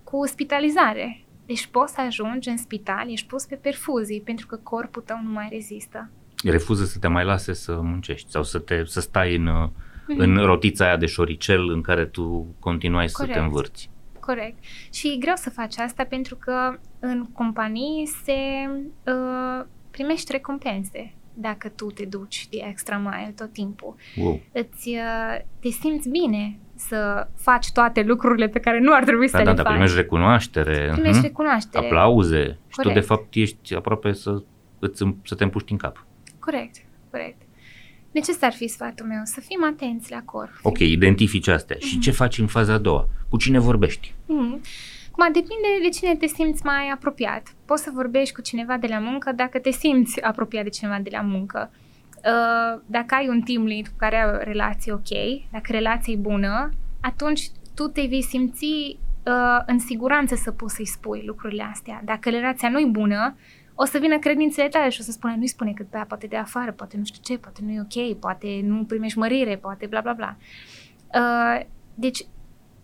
[0.04, 1.24] cu spitalizare.
[1.46, 5.30] Deci poți să ajungi în spital, ești pus pe perfuzii pentru că corpul tău nu
[5.30, 6.10] mai rezistă.
[6.44, 9.68] Refuză să te mai lase să muncești sau să, te, să stai în, uh,
[10.08, 10.20] Mhm.
[10.20, 13.36] în rotița aia de șoricel în care tu continuai să Corect.
[13.38, 13.90] te învârți.
[14.20, 14.64] Corect.
[14.92, 18.32] Și e greu să faci asta pentru că în companii se
[19.12, 23.94] uh, primești recompense dacă tu te duci de extra mile tot timpul.
[24.16, 24.40] Wow.
[24.52, 29.38] Îți, uh, te simți bine să faci toate lucrurile pe care nu ar trebui Da,
[29.38, 29.72] să da, le da, faci.
[29.72, 31.86] primești recunoaștere, primești mhm, recunoaștere.
[31.86, 32.94] aplauze și tu Corect.
[33.00, 34.42] de fapt ești aproape să,
[34.78, 36.06] îți, să te împuști în cap.
[36.38, 36.74] Corect,
[37.10, 37.42] corect.
[38.10, 40.50] Deci ăsta ar fi sfatul meu, să fim atenți la corp.
[40.62, 41.76] Ok, identifici astea.
[41.80, 42.00] Și Mhm.
[42.00, 43.08] ce faci în faza a doua?
[43.28, 44.14] Cu cine vorbești?
[44.26, 44.60] Mm.
[45.20, 47.54] Acum, depinde de cine te simți mai apropiat.
[47.64, 51.10] Poți să vorbești cu cineva de la muncă dacă te simți apropiat de cineva de
[51.12, 51.70] la muncă.
[52.14, 55.08] Uh, dacă ai un team lead cu care ai o relație ok,
[55.50, 60.86] dacă relația e bună, atunci tu te vei simți uh, în siguranță să poți să-i
[60.86, 62.00] spui lucrurile astea.
[62.04, 63.36] Dacă relația nu e bună,
[63.74, 66.36] o să vină credințele tale și o să spună, nu-i spune cât bea, poate de
[66.36, 70.00] afară, poate nu știu ce, poate nu e ok, poate nu primești mărire, poate bla
[70.00, 70.36] bla bla.
[71.14, 72.26] Uh, deci,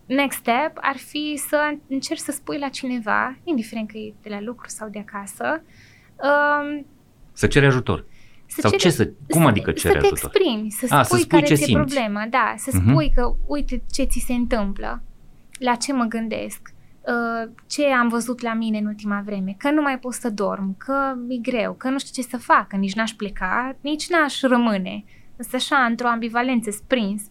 [0.05, 4.41] next step ar fi să încerci să spui la cineva, indiferent că e de la
[4.41, 5.63] lucru sau de acasă,
[6.15, 6.85] um,
[7.31, 8.05] Să ceri ajutor.
[8.45, 10.31] Să Sau cere, ce să, cum să, adică cere Să te ajutor?
[10.33, 12.89] exprimi, să spui, A, să spui care ți-e problema, da, să uh-huh.
[12.89, 15.03] spui că uite ce ți se întâmplă,
[15.59, 19.81] la ce mă gândesc, uh, ce am văzut la mine în ultima vreme, că nu
[19.81, 22.93] mai pot să dorm, că e greu, că nu știu ce să fac, că nici
[22.93, 25.03] n-aș pleca, nici n-aș rămâne.
[25.35, 27.23] Însă așa, într-o ambivalență sprins.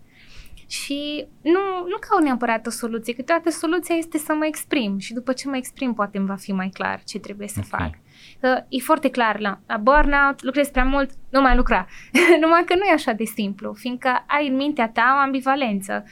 [0.66, 5.32] Și nu, nu caut neapărat o soluție, câteodată soluția este să mă exprim și după
[5.32, 7.80] ce mă exprim poate îmi va fi mai clar ce trebuie să okay.
[7.80, 7.98] fac.
[8.40, 11.86] Că e foarte clar la, la burnout, lucrezi prea mult, nu mai lucra.
[12.40, 16.04] Numai că nu e așa de simplu, fiindcă ai în mintea ta o ambivalență.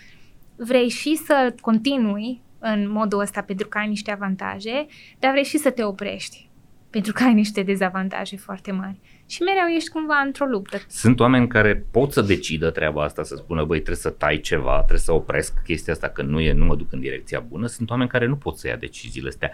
[0.57, 4.87] Vrei și să continui în modul ăsta pentru că ai niște avantaje,
[5.19, 6.51] dar vrei și să te oprești
[6.93, 9.01] pentru că ai niște dezavantaje foarte mari.
[9.33, 10.77] Și mereu ești cumva într-o luptă.
[10.89, 14.77] Sunt oameni care pot să decidă treaba asta, să spună, băi, trebuie să tai ceva,
[14.77, 17.67] trebuie să opresc chestia asta, că nu, e, nu mă duc în direcția bună.
[17.67, 19.53] Sunt oameni care nu pot să ia deciziile astea.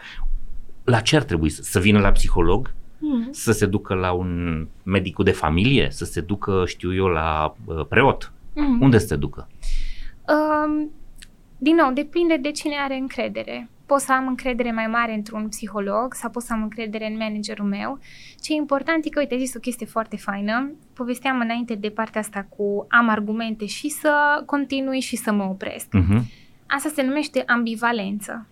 [0.85, 2.73] La ce ar trebui să, să vină la psiholog?
[2.99, 3.29] Mm.
[3.31, 5.89] Să se ducă la un medic de familie?
[5.91, 8.33] Să se ducă, știu eu, la uh, preot?
[8.55, 8.81] Mm.
[8.81, 9.49] Unde să se ducă?
[10.29, 10.91] Um,
[11.59, 16.15] din nou, depinde de cine are încredere pot să am încredere mai mare într-un psiholog
[16.15, 17.99] sau pot să am încredere în managerul meu.
[18.41, 20.71] Ce e important e că, uite, ai zis o chestie foarte faină.
[20.95, 25.87] Povesteam înainte de partea asta cu am argumente și să continui și să mă opresc.
[25.87, 26.21] Uh-huh.
[26.67, 28.47] Asta se numește ambivalență.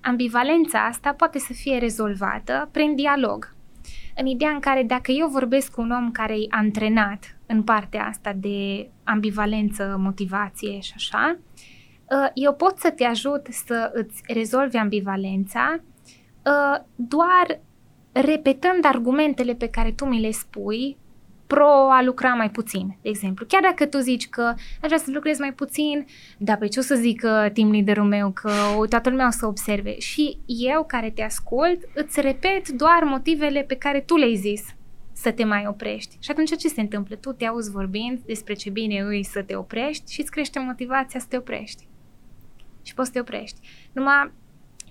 [0.00, 3.54] Ambivalența asta poate să fie rezolvată prin dialog.
[4.16, 8.06] În ideea în care dacă eu vorbesc cu un om care e antrenat în partea
[8.06, 11.73] asta de ambivalență, motivație și așa, Uh,
[12.34, 15.80] eu pot să te ajut să îți rezolvi ambivalența
[16.44, 17.60] uh, doar
[18.12, 20.96] repetând argumentele pe care tu mi le spui
[21.46, 23.46] pro a lucra mai puțin, de exemplu.
[23.46, 24.42] Chiar dacă tu zici că
[24.80, 26.06] aș vrea să lucrezi mai puțin,
[26.38, 28.50] dar pe ce o să zică team leaderul meu, că
[28.88, 29.98] toată lumea o să observe.
[29.98, 34.62] Și eu care te ascult, îți repet doar motivele pe care tu le-ai zis
[35.12, 36.16] să te mai oprești.
[36.20, 37.16] Și atunci ce se întâmplă?
[37.16, 41.20] Tu te auzi vorbind despre ce bine îi să te oprești și îți crește motivația
[41.20, 41.86] să te oprești
[42.84, 43.56] și poți să te oprești.
[43.92, 44.32] Numai,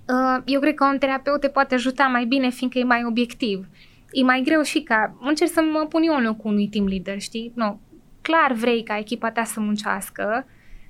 [0.08, 3.68] uh, eu cred că un terapeut te poate ajuta mai bine, fiindcă e mai obiectiv.
[4.12, 7.20] E mai greu și ca, încerc să mă pun eu în locul unui team leader,
[7.20, 7.52] știi?
[7.56, 7.78] No,
[8.22, 10.46] clar vrei ca echipa ta să muncească,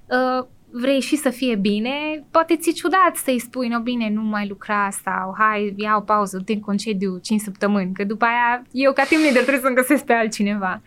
[0.05, 4.47] uh, vrei și să fie bine, poate ți-e ciudat să-i spui, no bine, nu mai
[4.47, 9.03] lucra sau hai, ia o pauză, te concediu 5 săptămâni, că după aia eu ca
[9.03, 10.81] team leader trebuie să-mi găsesc pe altcineva.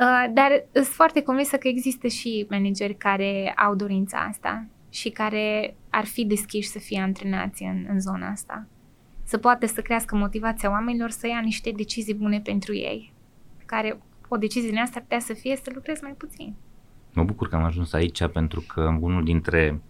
[0.00, 5.76] Uh, dar sunt foarte convinsă că există și manageri care au dorința asta și care
[5.90, 8.66] ar fi deschiși să fie antrenați în, în zona asta.
[9.22, 13.12] Să poată să crească motivația oamenilor să ia niște decizii bune pentru ei,
[13.66, 16.54] care o decizie din asta ar putea să fie să lucrezi mai puțin.
[17.12, 19.80] Mă bucur că am ajuns aici pentru că unul dintre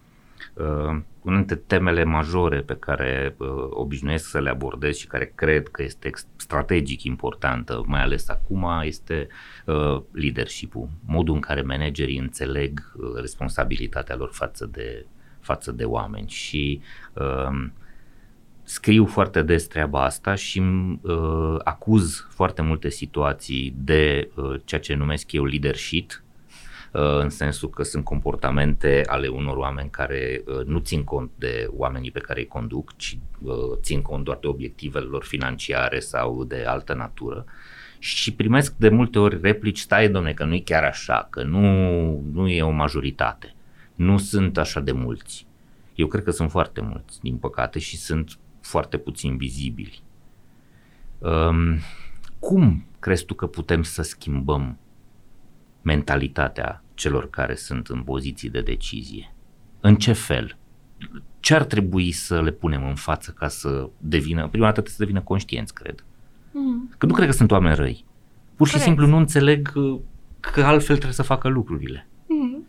[0.55, 5.69] uh, una dintre temele majore pe care uh, obișnuiesc să le abordez și care cred
[5.69, 9.27] că este strategic importantă, mai ales acum, este
[9.65, 15.07] uh, leadership-ul, modul în care managerii înțeleg uh, responsabilitatea lor față de,
[15.41, 16.29] față de oameni.
[16.29, 16.81] Și
[17.13, 17.69] uh,
[18.63, 20.63] scriu foarte des treaba asta și
[21.01, 26.24] uh, acuz foarte multe situații de uh, ceea ce numesc eu leadership, Uh,
[26.97, 32.11] în sensul că sunt comportamente ale unor oameni care uh, nu țin cont de oamenii
[32.11, 36.65] pe care îi conduc, ci uh, țin cont doar de obiectivele lor financiare sau de
[36.67, 37.45] altă natură
[37.99, 41.61] și primesc de multe ori replici, stai domne că nu e chiar așa, că nu,
[42.33, 43.55] nu e o majoritate,
[43.95, 45.47] nu sunt așa de mulți.
[45.95, 50.03] Eu cred că sunt foarte mulți, din păcate, și sunt foarte puțin vizibili.
[51.19, 51.79] Um,
[52.39, 54.79] cum crezi tu că putem să schimbăm
[55.83, 59.35] mentalitatea celor care sunt în poziții de decizie?
[59.81, 60.57] În ce fel?
[61.41, 65.21] Ce ar trebui să le punem în față ca să devină, prima dată să devină
[65.21, 66.05] conștienți, cred.
[66.51, 66.91] Mm.
[66.99, 68.05] Că nu cred că sunt oameni răi.
[68.57, 68.91] Pur și Corect.
[68.91, 70.01] simplu nu înțeleg uh,
[70.41, 72.07] că altfel trebuie să facă lucrurile.
[72.27, 72.67] Mm.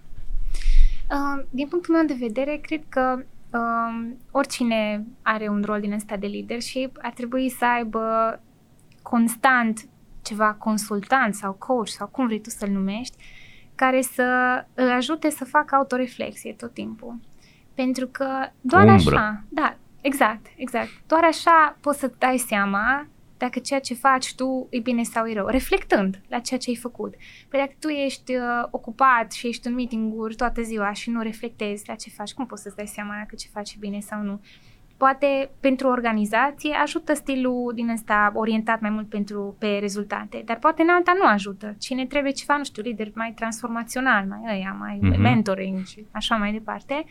[1.12, 6.18] Uh, din punctul meu de vedere, cred că uh, oricine are un rol din ăsta
[6.18, 8.02] de leadership ar trebui să aibă
[9.02, 9.88] constant
[10.22, 13.18] ceva consultant sau coach sau cum vrei tu să-l numești,
[13.76, 14.24] care să
[14.74, 17.16] îl ajute să facă autoreflexie tot timpul.
[17.74, 18.28] Pentru că
[18.62, 19.16] doar Umbră.
[19.16, 23.08] așa, da, exact, exact, doar așa poți să dai seama
[23.38, 26.76] dacă ceea ce faci tu e bine sau e rău, reflectând la ceea ce ai
[26.76, 27.14] făcut.
[27.50, 31.84] Păi dacă tu ești uh, ocupat și ești în meeting-uri toată ziua și nu reflectezi
[31.88, 34.42] la ce faci, cum poți să-ți dai seama dacă ce faci e bine sau nu?
[34.98, 40.82] Poate pentru organizație ajută stilul din ăsta orientat mai mult pentru pe rezultate, dar poate
[40.82, 41.76] în alta nu ajută.
[41.80, 45.18] Cine trebuie ceva, nu știu, lider mai transformațional, mai ăia, mai mm-hmm.
[45.18, 47.06] mentoring și așa mai departe.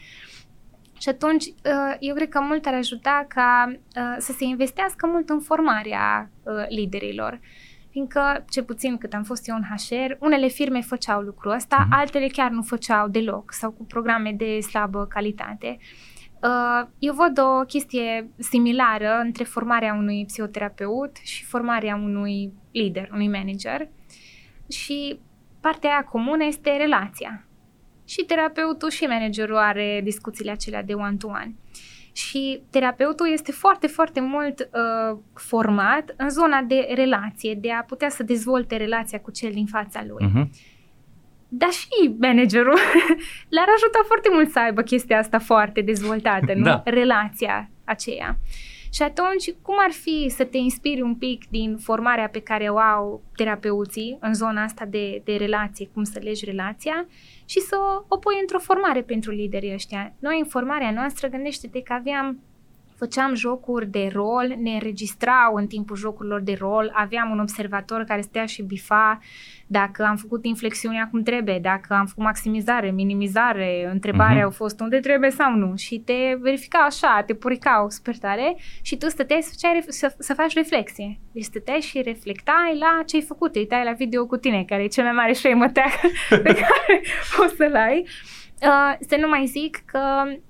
[0.99, 5.28] Și atunci, uh, eu cred că mult ar ajuta ca uh, să se investească mult
[5.28, 7.41] în formarea uh, liderilor.
[7.91, 11.99] fiindcă, ce puțin cât am fost eu în HR, unele firme făceau lucrul ăsta, uh-huh.
[11.99, 15.78] altele chiar nu făceau deloc sau cu programe de slabă calitate.
[15.80, 16.13] Uh,
[16.99, 23.89] eu văd o chestie similară între formarea unui psihoterapeut și formarea unui lider, unui manager
[24.70, 25.18] și
[25.61, 27.47] partea aia comună este relația.
[28.05, 31.55] Și terapeutul și managerul are discuțiile acelea de one-to-one.
[32.12, 38.09] Și terapeutul este foarte, foarte mult uh, format în zona de relație, de a putea
[38.09, 40.26] să dezvolte relația cu cel din fața lui.
[40.28, 40.49] Uh-huh.
[41.59, 42.78] Dar și managerul
[43.55, 46.62] l-ar ajuta foarte mult să aibă chestia asta foarte dezvoltată, nu?
[46.62, 46.82] Da.
[46.84, 48.38] Relația aceea.
[48.92, 52.78] Și atunci, cum ar fi să te inspiri un pic din formarea pe care o
[52.78, 57.07] au terapeuții în zona asta de, de relație, cum să legi relația
[57.44, 57.76] și să
[58.09, 60.12] o pui într-o formare pentru liderii ăștia.
[60.18, 62.38] Noi, în formarea noastră, gândește-te că aveam
[62.96, 68.20] făceam jocuri de rol, ne înregistrau în timpul jocurilor de rol, aveam un observator care
[68.20, 69.18] stea și bifa
[69.66, 74.44] dacă am făcut inflexiunea cum trebuie, dacă am făcut maximizare, minimizare, întrebarea uh-huh.
[74.44, 78.96] au fost unde trebuie sau nu și te verifica așa, te puricau super tare și
[78.96, 81.18] tu stăteai să, făceai, să, să faci reflexie.
[81.32, 84.82] Deci stăteai și reflectai la ce ai făcut, te uitai la video cu tine, care
[84.82, 85.66] e cel mai mare shame
[86.28, 87.00] pe care
[87.44, 88.06] o să-l ai.
[88.62, 90.00] Uh, să nu mai zic că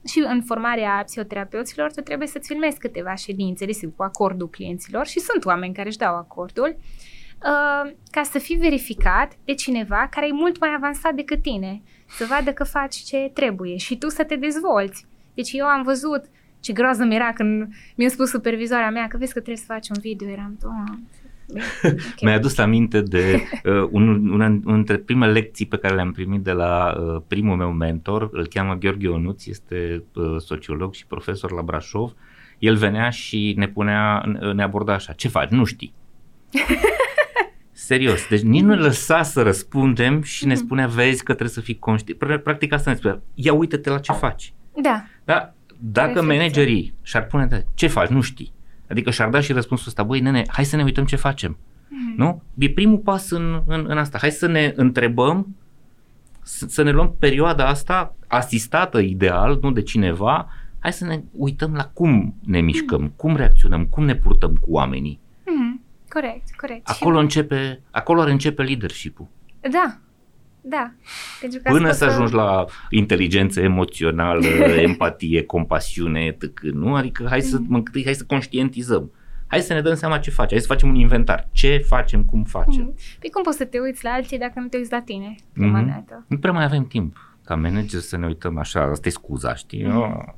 [0.07, 5.19] și în formarea psihoterapeuților tu trebuie să-ți filmezi câteva ședințe, desigur, cu acordul clienților și
[5.19, 7.14] sunt oameni care își dau acordul, uh,
[8.11, 12.53] ca să fii verificat de cineva care e mult mai avansat decât tine, să vadă
[12.53, 15.07] că faci ce trebuie și tu să te dezvolți.
[15.35, 16.25] Deci eu am văzut
[16.61, 19.89] ce groază mi era când mi-a spus supervizoarea mea că vezi că trebuie să faci
[19.89, 21.03] un video, eram, doamne,
[21.83, 22.15] Okay.
[22.23, 26.41] Mi-a adus aminte de uh, un, una, una dintre primele lecții pe care le-am primit
[26.41, 31.53] de la uh, primul meu mentor, îl cheamă Gheorghe Onuț, este uh, sociolog și profesor
[31.53, 32.15] la Brașov.
[32.59, 34.23] El venea și ne punea,
[34.55, 35.49] ne aborda așa, ce faci?
[35.49, 35.95] Nu știi.
[37.85, 40.65] Serios, deci nici nu ne lăsa să răspundem și ne mhm.
[40.65, 42.43] spunea, vezi că trebuie să fii conștient.
[42.43, 44.53] Practic asta ne spunea, ia uite-te la ce faci.
[44.83, 45.05] Da.
[45.25, 45.55] da?
[45.79, 46.37] Dacă Reflecție.
[46.37, 48.09] managerii și-ar pune, ce faci?
[48.09, 48.53] Nu știi
[48.91, 51.57] Adică și-ar da și răspunsul ăsta, băi nene, hai să ne uităm ce facem.
[51.57, 52.17] Mm-hmm.
[52.17, 52.43] Nu?
[52.59, 54.19] E primul pas în, în, în asta.
[54.21, 55.57] Hai să ne întrebăm,
[56.43, 61.75] să, să ne luăm perioada asta asistată ideal, nu de cineva, hai să ne uităm
[61.75, 63.17] la cum ne mișcăm, mm-hmm.
[63.17, 65.21] cum reacționăm, cum ne purtăm cu oamenii.
[66.15, 66.21] Mm-hmm.
[66.21, 66.89] Corect, corect.
[66.89, 67.23] Acolo, și...
[67.23, 69.29] începe, acolo ar începe leadership-ul.
[69.61, 69.99] Da,
[70.61, 70.93] da.
[71.41, 74.47] Pentru că Până să ajungi la inteligență emoțională,
[74.89, 76.61] empatie, compasiune, etc.
[76.61, 76.95] Nu?
[76.95, 77.85] Adică hai să, mm.
[78.05, 79.11] hai să conștientizăm.
[79.47, 81.49] Hai să ne dăm seama ce facem, hai să facem un inventar.
[81.53, 82.83] Ce facem, cum facem.
[82.83, 82.95] Mm.
[83.21, 85.35] Păi cum poți să te uiți la alții dacă nu te uiți la tine?
[85.35, 86.05] Mm-hmm.
[86.27, 89.87] Nu prea mai avem timp ca manager să ne uităm așa, asta e scuza, știi?
[89.87, 90.35] Mm.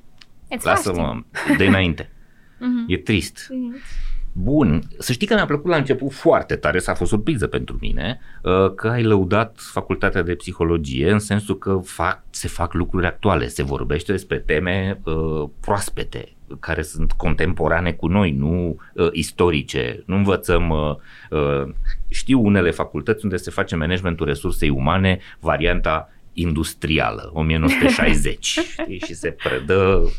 [0.62, 1.22] Lasă-mă
[1.56, 2.10] de înainte.
[2.56, 2.86] Mm-hmm.
[2.86, 3.50] E trist.
[3.52, 4.15] Mm-hmm.
[4.39, 8.20] Bun, să știi că mi-a plăcut la început foarte tare, s-a fost surpriză pentru mine,
[8.43, 13.47] uh, că ai lăudat facultatea de psihologie în sensul că fac, se fac lucruri actuale,
[13.49, 20.03] se vorbește despre teme uh, proaspete, care sunt contemporane cu noi, nu uh, istorice.
[20.07, 20.95] Nu învățăm, uh,
[21.30, 21.68] uh,
[22.09, 28.61] știu unele facultăți unde se face managementul resursei umane, varianta industrială, 1960,
[29.07, 30.11] și se predă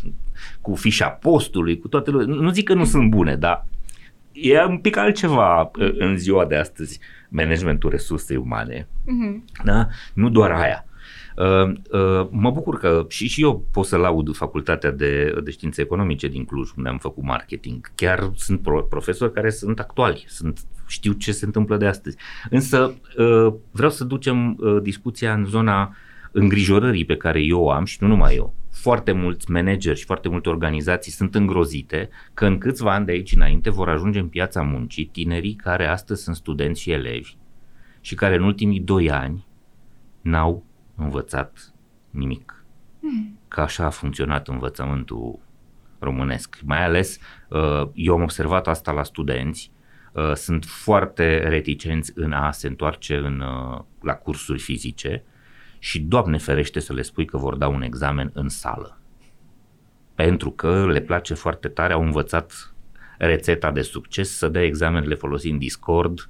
[0.61, 2.43] cu fișa postului, cu toate lucrurile.
[2.43, 3.65] Nu zic că nu sunt bune, dar
[4.41, 8.87] e un pic altceva uh, în ziua de astăzi, managementul resursei umane.
[8.87, 9.63] Uh-huh.
[9.63, 9.87] Da?
[10.13, 10.85] Nu doar aia.
[11.35, 15.81] Uh, uh, mă bucur că și, și eu pot să laud facultatea de, de științe
[15.81, 17.91] economice din Cluj, unde am făcut marketing.
[17.95, 22.17] Chiar sunt pro, profesori care sunt actuali, sunt, știu ce se întâmplă de astăzi.
[22.49, 25.95] Însă uh, vreau să ducem uh, discuția în zona
[26.31, 30.29] îngrijorării pe care eu o am și nu numai eu foarte mulți manageri și foarte
[30.29, 34.61] multe organizații sunt îngrozite că în câțiva ani de aici înainte vor ajunge în piața
[34.61, 37.35] muncii tinerii care astăzi sunt studenți și elevi
[38.01, 39.45] și care în ultimii doi ani
[40.21, 40.63] n-au
[40.95, 41.73] învățat
[42.09, 42.65] nimic.
[42.99, 43.39] Mm.
[43.47, 45.39] Că așa a funcționat învățământul
[45.99, 46.59] românesc.
[46.65, 47.19] Mai ales,
[47.49, 49.71] uh, eu am observat asta la studenți,
[50.13, 55.23] uh, sunt foarte reticenți în a se întoarce în, uh, la cursuri fizice,
[55.79, 58.99] și Doamne ferește să le spui că vor da un examen în sală.
[60.15, 62.73] Pentru că le place foarte tare, au învățat
[63.17, 66.29] rețeta de succes să dea examenele folosind Discord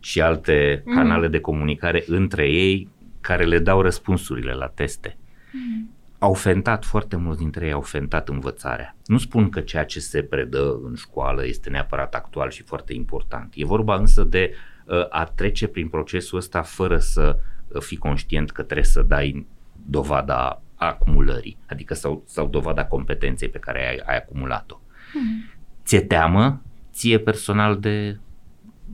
[0.00, 0.94] și alte mm.
[0.94, 2.88] canale de comunicare între ei
[3.20, 5.16] care le dau răspunsurile la teste.
[5.52, 5.90] Mm.
[6.18, 8.96] Au fentat, foarte mulți dintre ei au fentat învățarea.
[9.06, 13.52] Nu spun că ceea ce se predă în școală este neapărat actual și foarte important.
[13.56, 17.38] E vorba însă de uh, a trece prin procesul ăsta fără să
[17.78, 19.46] fi conștient că trebuie să dai
[19.86, 24.80] dovada acumulării, adică sau, sau dovada competenței pe care ai, ai acumulat-o.
[25.14, 25.44] Mm.
[25.84, 26.62] Ți-e teamă
[26.92, 28.18] ție personal de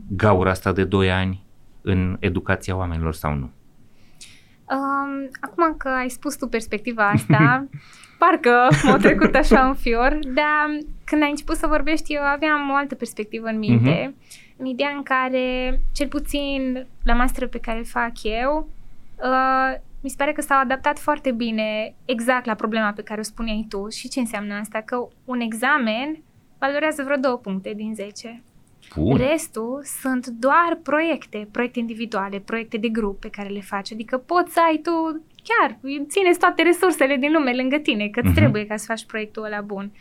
[0.08, 1.44] gaura asta de 2 ani
[1.82, 3.50] în educația oamenilor sau nu?
[4.70, 7.66] Um, acum că ai spus tu perspectiva asta,
[8.18, 12.74] parcă m-a trecut așa un fior, dar când ai început să vorbești, eu aveam o
[12.74, 14.45] altă perspectivă în minte, uh-huh.
[14.57, 18.68] În ideea în care, cel puțin la masterul pe care îl fac eu,
[19.16, 23.22] uh, mi se pare că s-au adaptat foarte bine exact la problema pe care o
[23.22, 23.88] spuneai tu.
[23.88, 24.82] Și ce înseamnă asta?
[24.84, 26.22] Că un examen
[26.59, 28.42] valorează vreo două puncte din 10.
[28.94, 29.16] Bun.
[29.16, 33.92] Restul sunt doar proiecte, proiecte individuale, proiecte de grup pe care le faci.
[33.92, 35.78] Adică poți să ai tu, chiar,
[36.09, 38.34] țineți toate resursele din lume lângă tine, că îți uh-huh.
[38.34, 39.92] trebuie ca să faci proiectul ăla bun.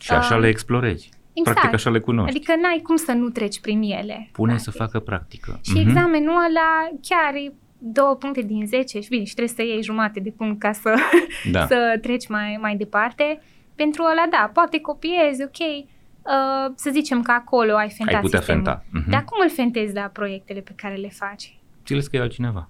[0.00, 1.10] Și așa uh, le explorezi.
[1.34, 1.56] Exact.
[1.56, 2.36] Practic așa le cunoști.
[2.36, 4.28] Adică n-ai cum să nu treci prin ele.
[4.32, 4.72] Pune practic.
[4.72, 5.60] să facă practică.
[5.62, 5.86] Și uh-huh.
[5.86, 10.20] examenul ăla chiar e două puncte din 10 și bine, și trebuie să iei jumate
[10.20, 10.94] de punct ca să,
[11.52, 11.66] da.
[11.66, 13.40] să treci mai, mai departe.
[13.74, 15.86] Pentru ăla, da, poate copiezi, ok,
[16.24, 18.64] Uh, să zicem că acolo ai fentat ai putea sistemul.
[18.64, 18.84] fenta.
[18.84, 19.10] Uh-huh.
[19.10, 21.58] Dar cum îl fentezi la proiectele pe care le faci?
[21.84, 22.68] Ți le scrie altcineva.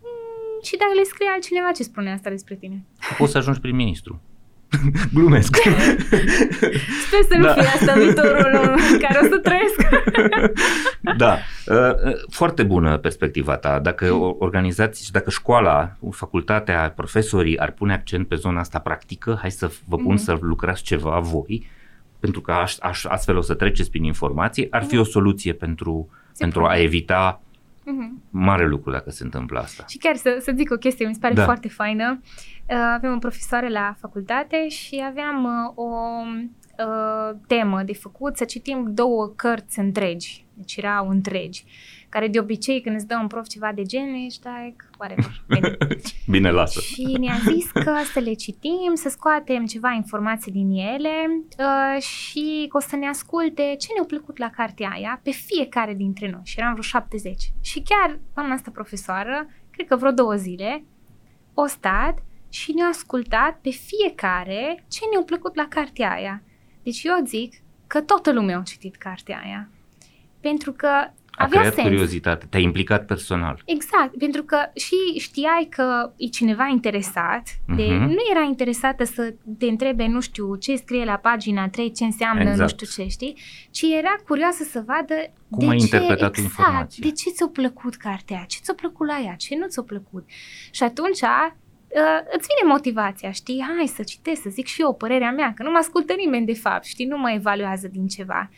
[0.00, 2.84] Mm, și dacă le scrie altcineva, ce spune asta despre tine?
[3.18, 4.20] Poți să ajungi prim-ministru.
[5.14, 5.56] Glumesc.
[7.06, 7.52] Sper să nu da.
[7.52, 9.88] fie asta viitorul în care o să trăiesc.
[11.16, 11.38] da.
[11.66, 13.78] Uh, foarte bună perspectiva ta.
[13.78, 19.50] Dacă organizații și dacă școala, facultatea, profesorii ar pune accent pe zona asta practică, hai
[19.50, 20.22] să vă pun mm-hmm.
[20.22, 21.66] să lucrați ceva voi,
[22.20, 26.08] pentru că aș, aș, astfel o să treceți prin informații, ar fi o soluție pentru,
[26.38, 27.42] pentru a evita
[27.80, 28.30] uh-huh.
[28.30, 29.84] mare lucru dacă se întâmplă asta.
[29.88, 31.44] Și chiar să, să zic o chestie, mi se pare da.
[31.44, 32.20] foarte faină.
[32.22, 35.90] Uh, avem o profesoară la facultate și aveam uh, o
[36.86, 40.46] uh, temă de făcut să citim două cărți întregi.
[40.54, 41.64] Deci erau întregi
[42.08, 45.44] care de obicei când îți dă un prof ceva de gen, ești like, whatever.
[45.48, 45.76] Bine.
[46.26, 46.80] Bine, lasă.
[46.80, 52.66] Și ne-a zis că să le citim, să scoatem ceva informații din ele uh, și
[52.68, 56.40] că o să ne asculte ce ne-a plăcut la cartea aia pe fiecare dintre noi.
[56.44, 57.52] Și eram vreo 70.
[57.60, 60.84] Și chiar doamna asta profesoară, cred că vreo două zile,
[61.54, 66.42] o stat și ne-a ascultat pe fiecare ce ne-a plăcut la cartea aia.
[66.82, 67.54] Deci eu zic
[67.86, 69.68] că toată lumea a citit cartea aia.
[70.40, 70.86] Pentru că
[71.38, 71.88] a avea creat sens.
[71.88, 73.62] curiozitate, te-ai implicat personal.
[73.64, 78.06] Exact, pentru că și știai că e cineva interesat, de, uh-huh.
[78.06, 82.40] nu era interesată să te întrebe, nu știu, ce scrie la pagina 3, ce înseamnă,
[82.40, 82.60] exact.
[82.60, 83.36] nu știu ce, știi,
[83.70, 85.14] ci era curioasă să vadă
[85.50, 87.04] cum de ai ce, interpretat exact, informația.
[87.06, 90.24] de ce ți-a plăcut cartea, ce ți-a plăcut la ea, ce nu ți-a plăcut.
[90.70, 91.20] Și atunci
[91.88, 95.62] uh, îți vine motivația, știi, hai să citesc, să zic și eu părerea mea, că
[95.62, 98.50] nu mă ascultă nimeni de fapt, știi, nu mă evaluează din ceva.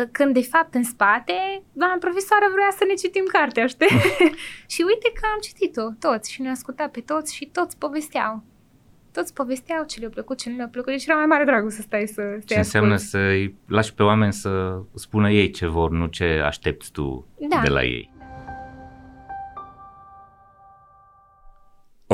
[0.00, 3.88] Ă, când de fapt în spate, doamna profesoară vrea să ne citim cartea, știi?
[4.74, 8.42] și uite că am citit-o toți și ne-a ascultat pe toți și toți povesteau.
[9.12, 11.82] Toți povesteau ce le-a plăcut, ce nu le-a plăcut, deci era mai mare dragul să
[11.82, 16.06] stai să stai Ce înseamnă să-i lași pe oameni să spună ei ce vor, nu
[16.06, 17.60] ce aștepți tu da.
[17.62, 18.13] de la ei.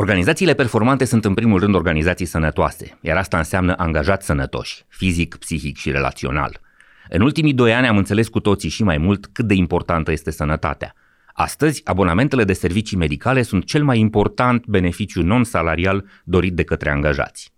[0.01, 5.77] Organizațiile performante sunt în primul rând organizații sănătoase, iar asta înseamnă angajați sănătoși, fizic, psihic
[5.77, 6.61] și relațional–
[7.13, 10.31] în ultimii doi ani am înțeles cu toții și mai mult cât de importantă este
[10.31, 10.95] sănătatea.
[11.33, 17.53] Astăzi, abonamentele de servicii medicale sunt cel mai important beneficiu non-salarial dorit de către angajați.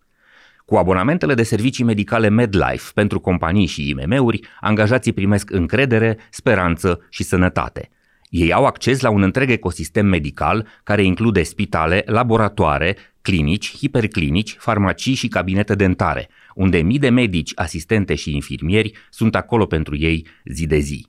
[0.64, 7.22] Cu abonamentele de servicii medicale MedLife pentru companii și IMM-uri, angajații primesc încredere, speranță și
[7.22, 7.90] sănătate.
[8.32, 15.14] Ei au acces la un întreg ecosistem medical care include spitale, laboratoare, clinici, hiperclinici, farmacii
[15.14, 20.66] și cabinete dentare– unde mii de medici, asistente și infirmieri sunt acolo pentru ei zi
[20.66, 21.06] de zi.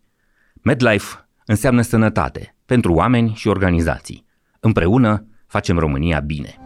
[0.62, 4.26] MedLife înseamnă sănătate pentru oameni și organizații.
[4.60, 6.58] Împreună facem România bine.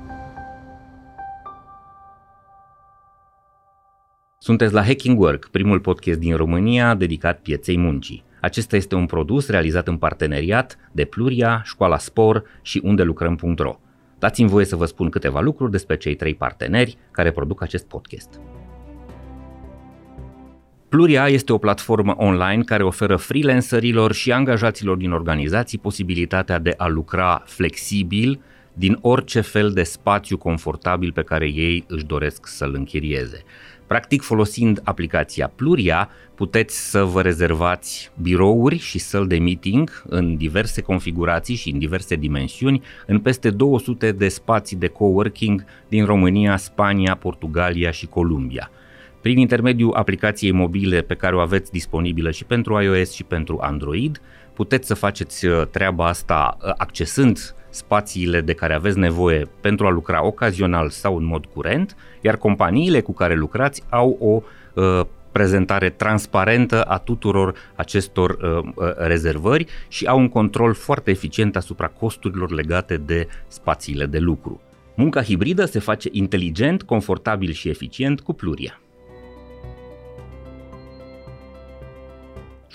[4.40, 8.24] Sunteți la Hacking Work, primul podcast din România dedicat pieței muncii.
[8.42, 13.80] Acesta este un produs realizat în parteneriat de Pluria, Școala Spor și unde lucrăm.ro.
[14.20, 18.40] Dați-mi voie să vă spun câteva lucruri despre cei trei parteneri care produc acest podcast.
[20.90, 26.88] Pluria este o platformă online care oferă freelancerilor și angajaților din organizații posibilitatea de a
[26.88, 28.42] lucra flexibil
[28.74, 33.44] din orice fel de spațiu confortabil pe care ei își doresc să-l închirieze.
[33.88, 40.82] Practic, folosind aplicația Pluria, puteți să vă rezervați birouri și săl de meeting în diverse
[40.82, 47.16] configurații și în diverse dimensiuni în peste 200 de spații de coworking din România, Spania,
[47.16, 48.72] Portugalia și Columbia.
[49.22, 54.22] Prin intermediul aplicației mobile pe care o aveți disponibilă și pentru iOS și pentru Android,
[54.54, 59.90] puteți să faceți uh, treaba asta uh, accesând spațiile de care aveți nevoie pentru a
[59.90, 64.42] lucra ocazional sau în mod curent, iar companiile cu care lucrați au o
[64.82, 71.56] uh, prezentare transparentă a tuturor acestor uh, uh, rezervări și au un control foarte eficient
[71.56, 74.62] asupra costurilor legate de spațiile de lucru.
[74.96, 78.82] Munca hibridă se face inteligent, confortabil și eficient cu Pluria.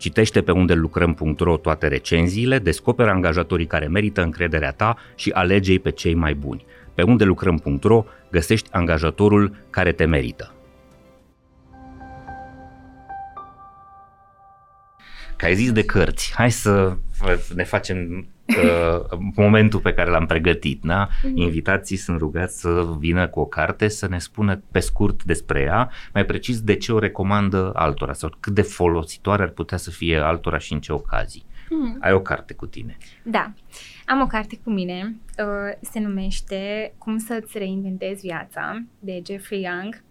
[0.00, 5.90] Citește pe unde lucrăm.ro toate recenziile, descoperă angajatorii care merită încrederea ta și alege pe
[5.90, 6.64] cei mai buni.
[6.94, 10.54] Pe unde lucrăm.ro găsești angajatorul care te merită.
[15.36, 16.96] Că ai zis de cărți, hai să
[17.54, 18.26] ne facem
[18.56, 20.80] uh, momentul pe care l-am pregătit.
[20.82, 21.08] Da?
[21.22, 21.36] Mhm.
[21.36, 25.90] Invitații sunt rugați să vină cu o carte, să ne spună pe scurt despre ea,
[26.12, 30.18] mai precis de ce o recomandă altora sau cât de folositoare ar putea să fie
[30.18, 31.48] altora și în ce ocazii.
[31.70, 31.96] Mm.
[32.00, 32.96] Ai o carte cu tine.
[33.22, 33.52] Da,
[34.06, 40.02] am o carte cu mine, uh, se numește Cum să-ți reinventezi viața, de Jeffrey Young.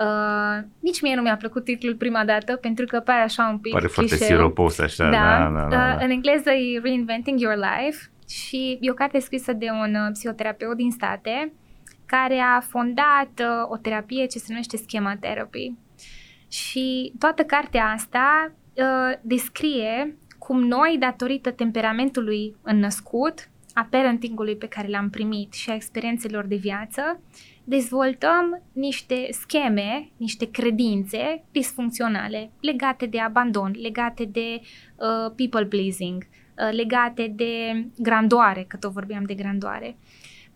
[0.00, 3.72] Uh, nici mie nu mi-a plăcut titlul prima dată pentru că pare așa un pic
[3.72, 5.10] Pare foarte siropos așa, da.
[5.10, 5.94] da, da, da, da.
[5.94, 10.10] Uh, în engleză e Reinventing Your Life și e o carte scrisă de un uh,
[10.12, 11.52] psihoterapeut din state
[12.06, 15.72] care a fondat uh, o terapie ce se numește Schema Therapy.
[16.48, 24.88] Și toată cartea asta uh, descrie cum noi, datorită temperamentului înnăscut, a parentingului pe care
[24.88, 27.20] l-am primit și a experiențelor de viață,
[27.64, 36.74] dezvoltăm niște scheme, niște credințe disfuncționale legate de abandon, legate de uh, people pleasing, uh,
[36.76, 39.96] legate de grandoare, că tot vorbeam de grandoare.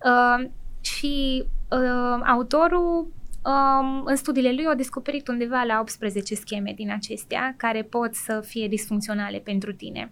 [0.05, 0.49] Uh,
[0.81, 3.11] și uh, autorul
[3.43, 8.41] um, în studiile lui a descoperit undeva la 18 scheme din acestea care pot să
[8.45, 10.11] fie disfuncționale pentru tine.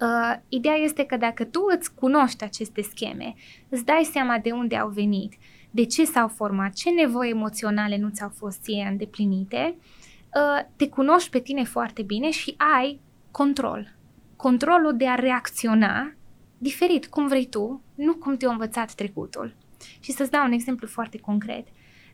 [0.00, 3.34] Uh, ideea este că dacă tu îți cunoști aceste scheme,
[3.68, 5.34] îți dai seama de unde au venit,
[5.70, 11.30] de ce s-au format, ce nevoi emoționale nu ți-au fost ție îndeplinite, uh, te cunoști
[11.30, 13.94] pe tine foarte bine și ai control.
[14.36, 16.12] Controlul de a reacționa
[16.58, 19.54] diferit, cum vrei tu, nu cum te-a învățat trecutul.
[20.00, 21.66] Și să-ți dau un exemplu foarte concret.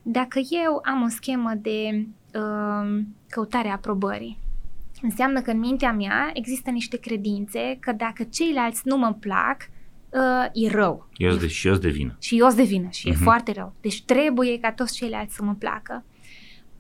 [0.03, 4.39] Dacă eu am o schemă de uh, căutare a aprobării,
[5.03, 9.57] înseamnă că în mintea mea există niște credințe că dacă ceilalți nu mă plac,
[10.09, 11.09] uh, e rău.
[11.17, 12.17] Eu de, și eu de vină.
[12.21, 13.11] Și eu de vină și uh-huh.
[13.11, 13.23] e mhm.
[13.23, 13.75] foarte rău.
[13.81, 16.05] Deci trebuie ca toți ceilalți să mă placă.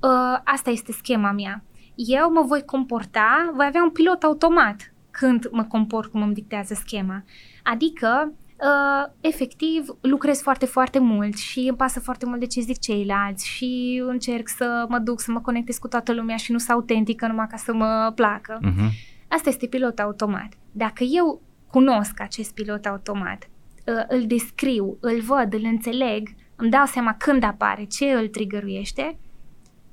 [0.01, 1.65] Uh, asta este schema mea.
[1.95, 6.75] Eu mă voi comporta, voi avea un pilot automat când mă comport cum îmi dictează
[6.75, 7.25] schema.
[7.63, 8.33] Adică
[8.63, 13.49] uh, efectiv lucrez foarte, foarte mult și îmi pasă foarte mult de ce zic ceilalți
[13.49, 17.27] și încerc să mă duc să mă conectez cu toată lumea și nu să autentică
[17.27, 18.59] numai ca să mă placă.
[18.59, 19.09] Uh-huh.
[19.29, 20.53] Asta este pilot automat.
[20.73, 23.49] Dacă eu cunosc acest pilot automat,
[23.87, 29.19] uh, îl descriu, îl văd, îl înțeleg, îmi dau seama când apare, ce îl trigăruiește,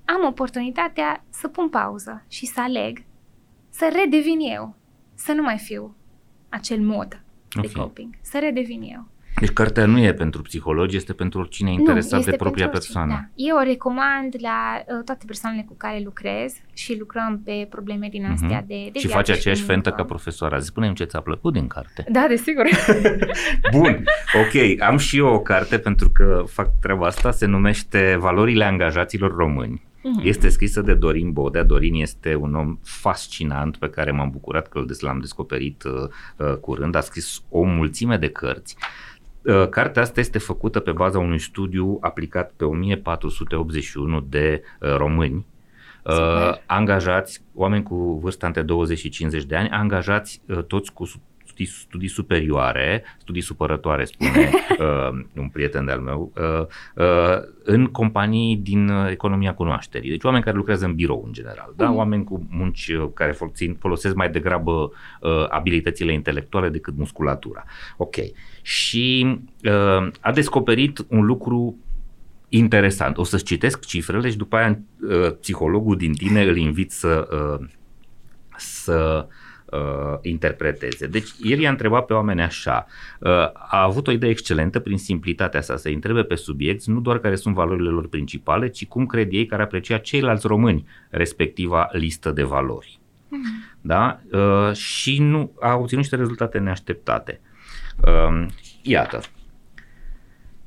[0.06, 3.04] am oportunitatea să pun pauză și să aleg
[3.70, 4.76] să redevin eu,
[5.14, 5.96] să nu mai fiu
[6.50, 7.22] acel mod
[7.60, 7.72] okay.
[7.74, 9.08] de coping, să redevin eu.
[9.40, 13.12] Deci cartea nu e pentru psihologi, este pentru oricine interesat nu, de propria persoană.
[13.12, 13.44] Da.
[13.46, 18.26] Eu o recomand la uh, toate persoanele cu care lucrez și lucrăm pe probleme din
[18.26, 18.68] astea uh-huh.
[18.68, 20.60] de, de Și faci aceeași fentă ca profesoara.
[20.60, 22.06] Spune-mi ce ți-a plăcut din carte.
[22.10, 22.66] Da, desigur.
[23.76, 24.04] Bun,
[24.34, 24.82] ok.
[24.82, 27.32] Am și eu o carte pentru că fac treaba asta.
[27.32, 29.87] Se numește Valorile angajaților români.
[29.98, 30.24] Uh-huh.
[30.24, 31.64] Este scrisă de Dorin Bodea.
[31.64, 35.92] Dorin este un om fascinant pe care m-am bucurat că l-am descoperit uh,
[36.38, 36.96] uh, curând.
[36.96, 38.78] A scris o mulțime de cărți
[39.48, 45.46] Uh, cartea asta este făcută pe baza unui studiu aplicat pe 1481 de uh, români
[46.04, 51.12] uh, angajați, oameni cu vârsta între 20 și 50 de ani, angajați uh, toți cu
[51.66, 56.66] studii, studii superioare, studii supărătoare, spune uh, un prieten de-al meu, uh,
[56.96, 60.10] uh, în companii din uh, economia cunoașterii.
[60.10, 61.90] Deci oameni care lucrează în birou în general, da?
[61.90, 61.96] Mm.
[61.96, 67.64] oameni cu munci uh, care folosesc, folosesc mai degrabă uh, abilitățile intelectuale decât musculatura.
[67.98, 68.16] Ok.
[68.62, 71.76] Și uh, a descoperit un lucru
[72.50, 73.18] interesant.
[73.18, 77.68] O să-ți citesc cifrele și după aia uh, psihologul din tine îl invit să, uh,
[78.58, 79.36] să uh,
[80.22, 81.08] interpreteze.
[81.08, 82.86] Deci el i-a întrebat pe oameni așa,
[83.20, 87.20] uh, a avut o idee excelentă prin simplitatea sa să întrebe pe subiecti nu doar
[87.20, 92.32] care sunt valorile lor principale, ci cum cred ei care aprecia ceilalți români respectiva listă
[92.32, 93.00] de valori.
[93.28, 93.42] Mm.
[93.82, 94.20] Da?
[94.32, 97.40] Uh, și nu a obținut niște rezultate neașteptate.
[98.04, 98.46] Uh,
[98.82, 99.20] iată,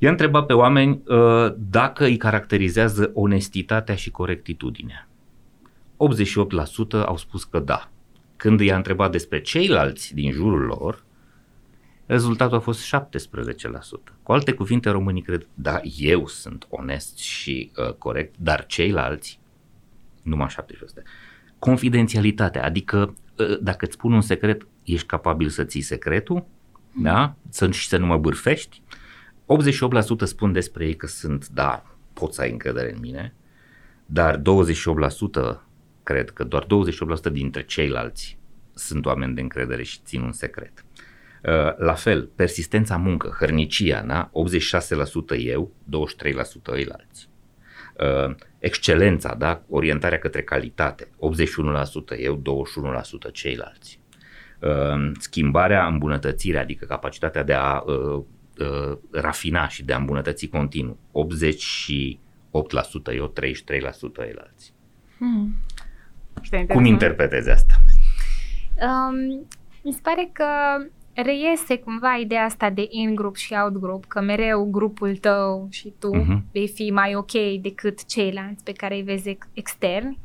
[0.02, 5.08] I-a întrebat pe oameni uh, dacă îi caracterizează onestitatea și corectitudinea.
[7.02, 7.90] 88% au spus că da.
[8.40, 11.04] Când i-a întrebat despre ceilalți din jurul lor,
[12.06, 14.12] rezultatul a fost 17%.
[14.22, 19.40] Cu alte cuvinte, românii cred, da, eu sunt onest și uh, corect, dar ceilalți,
[20.22, 21.02] numai 17%.
[21.58, 26.44] Confidențialitatea, adică uh, dacă îți spun un secret, ești capabil să ții secretul,
[27.02, 27.34] da?
[27.48, 28.82] Să, și să nu mă bârfești.
[30.22, 33.34] 88% spun despre ei că sunt, da, pot să ai încredere în mine,
[34.06, 34.42] dar 28%
[36.10, 36.66] cred că doar
[37.28, 38.38] 28% dintre ceilalți
[38.74, 40.84] sunt oameni de încredere și țin un secret.
[41.42, 44.30] Uh, la fel, persistența muncă, hărnicia, da?
[45.36, 45.72] 86% eu,
[46.74, 47.28] 23% ei alții.
[47.98, 49.62] Uh, excelența, da?
[49.68, 51.08] orientarea către calitate, 81%
[52.18, 52.42] eu,
[53.28, 54.00] 21% ceilalți.
[54.60, 58.24] Uh, schimbarea, îmbunătățirea, adică capacitatea de a uh,
[59.10, 60.98] rafina și de a îmbunătăți continuu.
[61.08, 61.12] 88%
[63.14, 63.42] eu, 33%
[64.18, 64.72] ei alții.
[65.20, 65.54] Hmm.
[66.74, 67.74] Cum interpretezi asta?
[68.80, 69.46] Um,
[69.82, 70.44] mi se pare că
[71.14, 76.52] reiese cumva ideea asta de in-group și out-group, că mereu grupul tău și tu uh-huh.
[76.52, 80.18] vei fi mai ok decât ceilalți pe care îi vezi externi.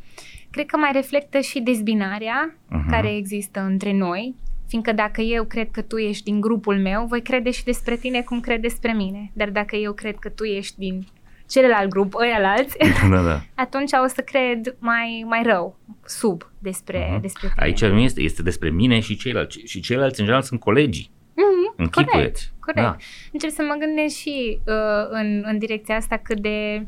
[0.52, 2.90] Cred că mai reflectă și dezbinarea uh-huh.
[2.90, 4.36] care există între noi
[4.68, 8.22] Fiindcă dacă eu cred că tu ești din grupul meu, voi crede și despre tine
[8.22, 9.32] cum cred despre mine.
[9.34, 11.08] Dar dacă eu cred că tu ești din
[11.50, 12.78] celălalt grup, ăia alți,
[13.10, 13.42] da, da.
[13.64, 17.22] atunci o să cred mai, mai rău, sub despre, uh-huh.
[17.22, 17.66] despre tine.
[17.66, 19.60] Aici nu este, este despre mine și ceilalți.
[19.66, 21.12] Și ceilalți, în general, sunt colegii.
[21.32, 22.82] Mm-hmm, corect, corect.
[22.82, 22.96] Da.
[23.32, 26.86] Încerc să mă gândesc și uh, în, în direcția asta cât de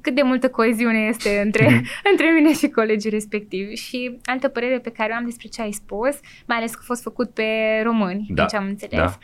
[0.00, 1.86] cât de multă coeziune este între, mhm.
[2.10, 3.74] între mine și colegii respectivi.
[3.74, 6.84] Și altă părere pe care o am despre ce ai spus, mai ales că a
[6.84, 8.44] fost făcut pe români, da.
[8.44, 8.98] ce am înțeles.
[8.98, 9.18] Da.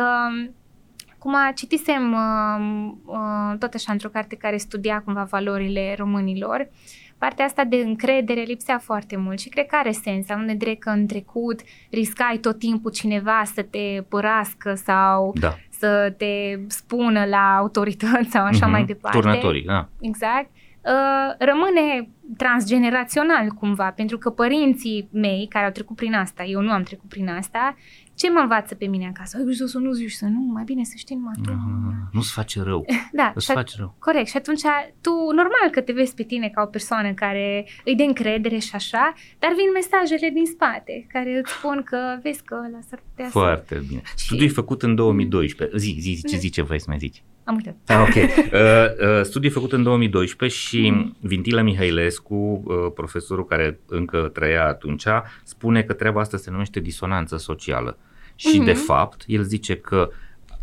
[0.00, 0.50] Uh,
[1.22, 6.68] cum a citisem uh, uh, tot așa într-o carte care studia cumva valorile românilor,
[7.18, 10.90] partea asta de încredere lipsea foarte mult și cred că are sens, având de că
[10.90, 17.56] în trecut riscai tot timpul cineva să te părască sau da să te spună la
[17.56, 18.70] autorități sau așa mm-hmm.
[18.70, 19.18] mai departe.
[19.18, 19.88] Turnătorii, da.
[20.00, 20.50] Exact.
[20.84, 26.70] Uh, rămâne transgenerațional cumva, pentru că părinții mei care au trecut prin asta, eu nu
[26.70, 27.76] am trecut prin asta,
[28.14, 29.36] ce mă învață pe mine acasă?
[29.36, 31.50] Ai să nu zici să nu, mai bine să știi numai tu.
[31.50, 32.86] Uh, nu-ți face rău.
[33.20, 33.32] da.
[33.34, 33.94] Îți face rău.
[33.98, 34.28] Corect.
[34.28, 34.60] Și atunci
[35.00, 38.74] tu, normal că te vezi pe tine ca o persoană care îi de încredere și
[38.74, 43.28] așa, dar vin mesajele din spate care îți spun că vezi că ăla s-ar putea
[43.30, 43.84] Foarte să...
[43.88, 44.02] bine.
[44.04, 44.24] Și...
[44.24, 45.78] Studiul e făcut în 2012.
[45.78, 47.22] Zi, zi, zi ce zice, vrei să mai zici?
[47.44, 47.76] Am uitat.
[47.86, 48.14] Ah, ok.
[48.52, 51.16] Uh, uh, studiu făcut în 2012 și mm.
[51.20, 55.06] Vintila Mihailescu, uh, profesorul care încă trăia atunci,
[55.42, 57.98] spune că treaba asta se numește disonanță socială.
[58.34, 58.64] Și mm-hmm.
[58.64, 60.10] de fapt, el zice că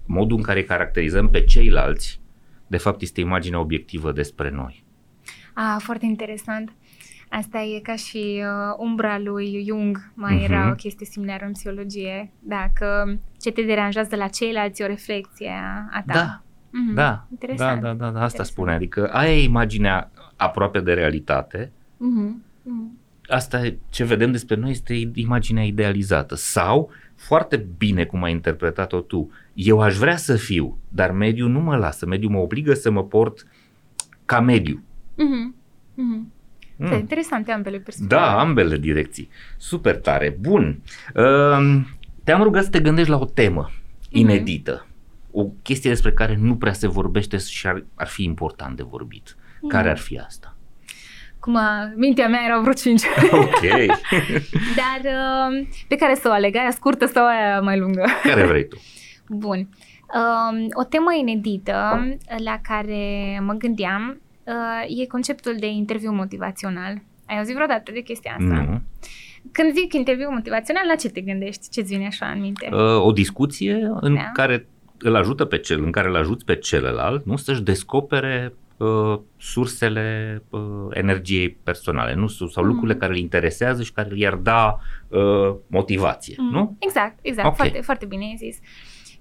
[0.06, 2.22] modul în care caracterizăm pe ceilalți,
[2.68, 4.84] de fapt este imaginea obiectivă despre noi.
[5.54, 6.72] Ah, foarte interesant.
[7.30, 10.44] Asta e ca și uh, umbra lui Jung, mai uh-huh.
[10.44, 12.32] era o chestie similară în psihologie.
[12.40, 15.54] Dacă ce te deranjează la ceilalți e o reflexie
[15.92, 16.14] a ta.
[16.14, 16.96] Da, Mm-hmm.
[16.96, 17.82] Da, Interesant.
[17.82, 18.48] da, da, da, da, asta Interesant.
[18.48, 18.74] spune.
[18.74, 21.72] Adică aia e imaginea aproape de realitate.
[21.96, 22.44] Mm-hmm.
[22.66, 22.98] Mm-hmm.
[23.28, 26.36] Asta ce vedem despre noi este imaginea idealizată.
[26.36, 31.60] Sau, foarte bine cum ai interpretat-o tu, eu aș vrea să fiu, dar mediul nu
[31.60, 32.06] mă lasă.
[32.06, 33.48] Mediul mă obligă să mă port
[34.26, 34.84] ca mediu.
[35.14, 35.56] Mm-hmm.
[35.94, 36.38] Mm-hmm.
[36.76, 36.94] Mm.
[36.94, 38.22] Interesante ambele perspective.
[38.22, 39.30] Da, ambele direcții.
[39.58, 40.38] Super tare.
[40.40, 40.82] Bun.
[41.16, 41.82] Uh,
[42.24, 44.10] te-am rugat să te gândești la o temă mm-hmm.
[44.10, 44.88] inedită
[45.32, 49.36] o chestie despre care nu prea se vorbește și ar, ar fi important de vorbit.
[49.62, 49.70] Mm.
[49.70, 50.54] Care ar fi asta?
[51.40, 53.02] Cum a, mintea mea era vreo cinci.
[53.32, 53.62] Ok.
[54.76, 56.56] Dar uh, pe care să o aleg?
[56.56, 58.06] Aia scurtă sau aia mai lungă?
[58.24, 58.78] Care vrei tu?
[59.30, 59.58] Bun.
[60.14, 62.08] Um, o temă inedită
[62.44, 66.94] la care mă gândeam uh, e conceptul de interviu motivațional.
[67.26, 68.54] Ai auzit vreodată de chestia asta?
[68.70, 68.82] Nu.
[69.52, 71.70] Când zic interviu motivațional, la ce te gândești?
[71.70, 72.70] Ce-ți vine așa în minte?
[72.72, 74.30] Uh, o discuție în Da.
[74.34, 74.68] care
[75.00, 80.42] îl ajută pe cel, în care îl ajuți pe celălalt, nu să-și descopere uh, sursele
[80.50, 82.64] uh, energiei personale, nu sau Mhm.
[82.64, 84.78] lucrurile care îl interesează și care i-ar da
[85.08, 86.50] uh, motivație, Mm.
[86.52, 86.76] nu?
[86.80, 87.48] Exact, exact.
[87.48, 87.56] Ok.
[87.56, 88.58] Foarte, foarte bine ai zis.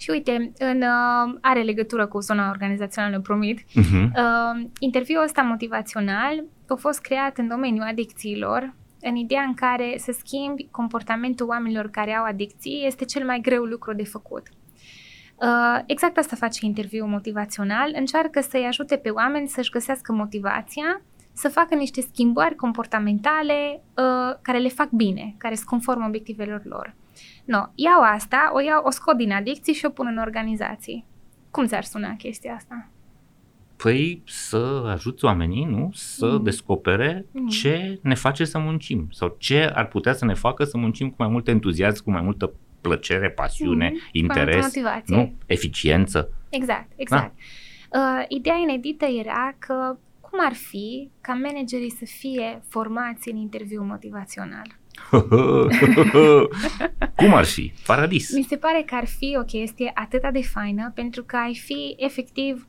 [0.00, 3.60] Și uite, în, uh, are legătură cu zona organizațională, promit.
[3.60, 4.04] Uh-huh.
[4.04, 10.12] Uh, interviul ăsta motivațional a fost creat în domeniul adicțiilor, în ideea în care să
[10.18, 14.42] schimbi comportamentul oamenilor care au adicții este cel mai greu lucru de făcut.
[15.40, 21.00] Uh, exact asta face interviul motivațional, încearcă să-i ajute pe oameni să-și găsească motivația,
[21.32, 26.94] să facă niște schimbări comportamentale uh, care le fac bine, care sunt conform obiectivelor lor.
[27.44, 31.04] No, iau asta, o iau, o scot din adicții și o pun în organizații.
[31.50, 32.88] Cum ți-ar suna chestia asta?
[33.76, 35.90] Păi să ajuți oamenii, nu?
[35.92, 36.42] Să Mm.
[36.42, 37.46] descopere Mm.
[37.46, 41.14] ce ne face să muncim sau ce ar putea să ne facă să muncim cu
[41.18, 43.94] mai mult entuziasm, cu mai multă plăcere, pasiune, Mhm.
[43.98, 45.16] Cu mai multă interes, motivație.
[45.16, 45.32] nu?
[45.46, 46.32] Eficiență.
[46.48, 47.34] Exact, exact.
[47.94, 53.82] Uh, ideea inedită era că cum ar fi ca managerii să fie formați în interviu
[53.82, 54.66] motivațional?
[57.16, 57.72] Cum ar fi?
[57.86, 58.32] Paradis.
[58.34, 61.94] Mi se pare că ar fi o chestie atât de faină pentru că ai fi
[61.98, 62.68] efectiv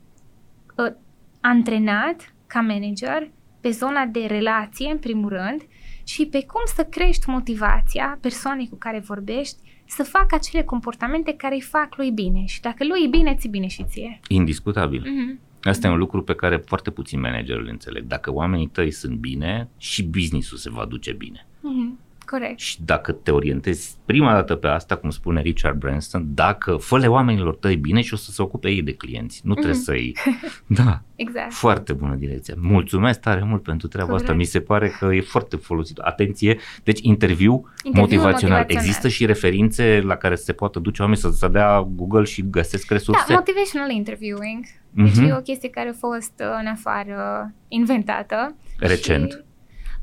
[0.76, 0.92] uh,
[1.40, 3.30] antrenat ca manager
[3.60, 5.62] pe zona de relație, în primul rând,
[6.04, 9.56] și pe cum să crești motivația persoanei cu care vorbești
[9.90, 12.44] să facă acele comportamente care îi fac lui bine.
[12.44, 14.20] Și dacă lui e bine, ți bine și ție.
[14.28, 15.02] Indiscutabil.
[15.02, 15.50] Mm-hmm.
[15.62, 18.04] Asta e un lucru pe care foarte puțin manageri îl înțeleg.
[18.04, 21.46] Dacă oamenii tăi sunt bine, și businessul se va duce bine.
[21.58, 22.09] Mm-hmm.
[22.30, 22.58] Corect.
[22.58, 27.54] Și dacă te orientezi prima dată pe asta, cum spune Richard Branson, dacă fă oamenilor
[27.56, 29.40] tăi bine și o să se ocupe ei de clienți.
[29.44, 29.82] Nu trebuie Mhm.
[29.82, 30.12] să-i...
[30.84, 31.52] Da, Exact.
[31.52, 32.54] foarte bună direcție.
[32.60, 34.22] Mulțumesc tare mult pentru treaba asta.
[34.26, 34.38] Corect.
[34.38, 35.98] Mi se pare că e foarte folosit.
[35.98, 37.52] Atenție, deci interviu
[37.82, 38.58] Interviul motivațional.
[38.58, 38.66] motivațional.
[38.86, 42.90] Există și referințe la care se poată duce oameni să, să dea Google și găsesc
[42.90, 43.24] resurse?
[43.28, 44.64] Da, motivational interviewing.
[44.90, 45.24] Deci Mhm.
[45.24, 48.56] e o chestie care a fost uh, în afară inventată.
[48.78, 49.30] Recent.
[49.30, 49.36] Și,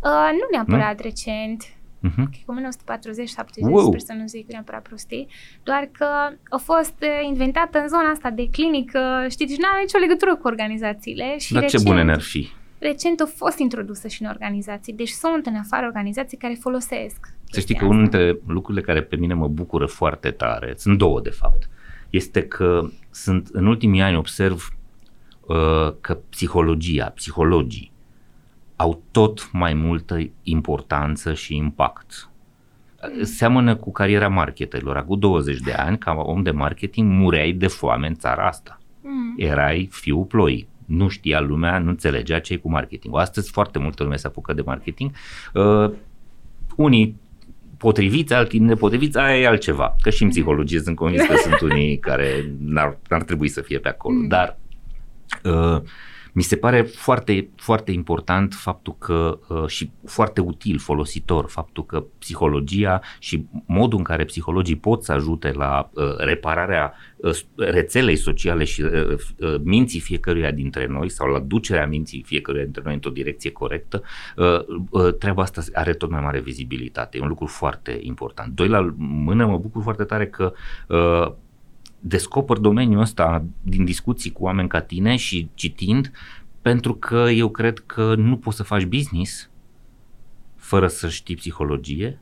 [0.04, 1.64] uh, nu neapărat recent,
[2.00, 2.30] Mhm.
[2.30, 3.88] cred că 1940-70, Wow.
[3.88, 5.28] sper să nu zic neapărat prostii,
[5.64, 6.06] doar că
[6.50, 10.36] a fost uh, inventată în zona asta de clinică, știi, deci nu are nicio legătură
[10.36, 11.38] cu organizațiile.
[11.38, 12.50] Și Dar ce recent, bune ne-ar fi?
[12.80, 17.18] Recent a fost introdusă și în organizații, deci sunt în afară organizații care folosesc.
[17.50, 18.18] Să știi chestia că unul asta.
[18.18, 21.70] dintre lucrurile care pe mine mă bucură foarte tare, sunt două de fapt,
[22.10, 24.70] este că sunt în ultimii ani observ
[25.48, 27.92] uh, că psihologia, psihologii
[28.78, 32.30] au tot mai multă importanță și impact.
[33.22, 34.98] Seamănă cu cariera marketerilor.
[34.98, 38.80] Acum 20 de ani, ca om de marketing, mureai de foame în țara asta.
[39.02, 39.34] Mm.
[39.38, 40.68] Erai fiul ploii.
[40.86, 43.18] Nu știa lumea, nu înțelegea ce cu marketing.
[43.18, 45.12] Astăzi foarte multă lume se apucă de marketing.
[45.54, 45.92] Uh,
[46.76, 47.16] unii
[47.78, 49.96] potriviți, alții nepotriviți, aia e altceva.
[50.02, 53.80] Că și în psihologie sunt convins că sunt unii care n-ar, n-ar trebui să fie
[53.80, 54.16] pe acolo.
[54.16, 54.28] Mm.
[54.28, 54.58] Dar
[55.44, 55.82] uh,
[56.34, 62.06] mi se pare foarte, foarte important faptul că uh, și foarte util, folositor, faptul că
[62.20, 68.64] psihologia și modul în care psihologii pot să ajute la uh, repararea uh, rețelei sociale
[68.64, 68.92] și uh,
[69.40, 74.04] uh, minții fiecăruia dintre noi sau la ducerea minții fiecăruia dintre noi într-o direcție corectă,
[74.36, 74.60] uh,
[74.90, 77.18] uh, treaba asta are tot mai mare vizibilitate.
[77.18, 78.56] E un lucru foarte important.
[78.56, 80.54] Doi la mână, mă bucur foarte tare că
[80.88, 81.34] uh,
[82.00, 86.12] descoper domeniul ăsta din discuții cu oameni ca tine și citind,
[86.62, 89.50] pentru că eu cred că nu poți să faci business
[90.56, 92.20] fără să știi psihologie,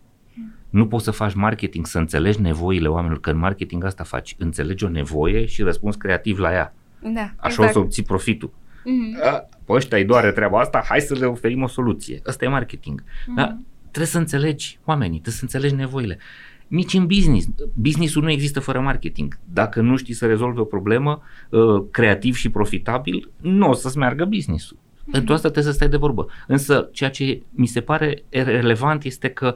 [0.69, 4.83] nu poți să faci marketing, să înțelegi nevoile oamenilor, că în marketing asta faci, înțelegi
[4.83, 6.73] o nevoie și răspunzi creativ la ea.
[7.13, 8.53] Da, Așa o să obții profitul.
[8.83, 9.19] Mhm.
[9.23, 12.21] A, Pe ăștia îi doare treaba asta, hai să le oferim o soluție.
[12.25, 13.03] Asta e marketing.
[13.25, 13.35] Mhm.
[13.35, 13.57] Da?
[13.81, 16.17] Trebuie să înțelegi oamenii, trebuie să înțelegi nevoile.
[16.67, 17.47] Nici în business.
[17.73, 19.39] Businessul nu există fără marketing.
[19.53, 24.25] Dacă nu știi să rezolvi o problemă uh, creativ și profitabil, nu o să-ți meargă
[24.25, 24.77] businessul.
[25.11, 26.27] Pentru asta trebuie să stai de vorbă.
[26.47, 29.55] Însă, ceea ce mi se pare relevant este că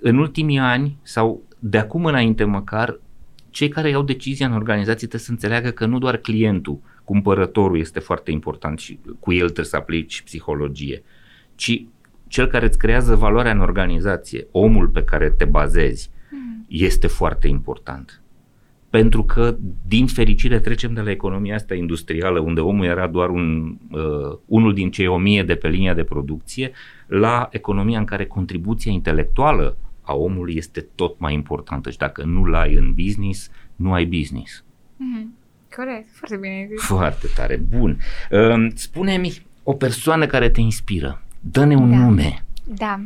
[0.00, 3.00] în ultimii ani sau de acum înainte măcar,
[3.50, 7.98] cei care iau decizia în organizație trebuie să înțeleagă că nu doar clientul, cumpărătorul este
[8.00, 11.02] foarte important și cu el trebuie să aplici psihologie,
[11.54, 11.84] ci
[12.26, 16.19] cel care îți creează valoarea în organizație, omul pe care te bazezi, Mhm.
[16.70, 18.22] Este foarte important.
[18.90, 19.56] Pentru că,
[19.86, 24.74] din fericire, trecem de la economia asta industrială, unde omul era doar un, uh, unul
[24.74, 26.70] din cei o mie de pe linia de producție,
[27.06, 32.44] la economia în care contribuția intelectuală a omului este tot mai importantă și dacă nu
[32.44, 34.64] l-ai în business, nu ai business.
[34.96, 35.34] Mhm.
[35.76, 36.82] Corect, foarte bine zis.
[36.86, 37.98] Foarte tare, bun.
[38.30, 41.22] Uh, spune-mi o persoană care te inspiră.
[41.40, 41.96] Dă-ne un Da.
[41.96, 42.44] nume.
[42.64, 43.00] Da.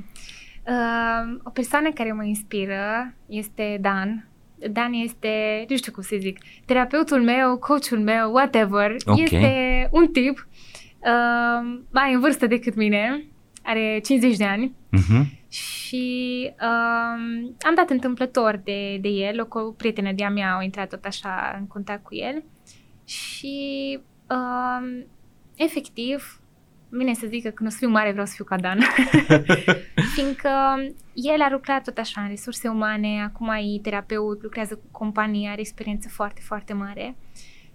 [0.66, 4.28] Uh, o persoană care mă inspiră este Dan.
[4.70, 8.94] Dan este, nu știu cum să zic, terapeutul meu, coachul meu, whatever.
[9.04, 9.18] Ok.
[9.20, 10.48] Este un tip
[10.98, 13.24] uh, mai în vârstă decât mine,
[13.62, 15.48] are 50 de ani Uh-huh.
[15.48, 20.88] și uh, am dat întâmplător de, de el, o co- prietenă de-a mea au intrat
[20.88, 22.42] tot așa în contact cu el
[23.04, 23.98] și
[24.30, 25.02] uh,
[25.56, 26.40] efectiv,
[26.96, 28.80] vine să zic că când o să fiu mare vreau să fiu ca Dan,
[30.14, 30.50] fiindcă
[31.12, 35.60] el a lucrat tot așa în resurse umane, acum e terapeut, lucrează cu companii, are
[35.60, 37.16] experiență foarte, foarte mare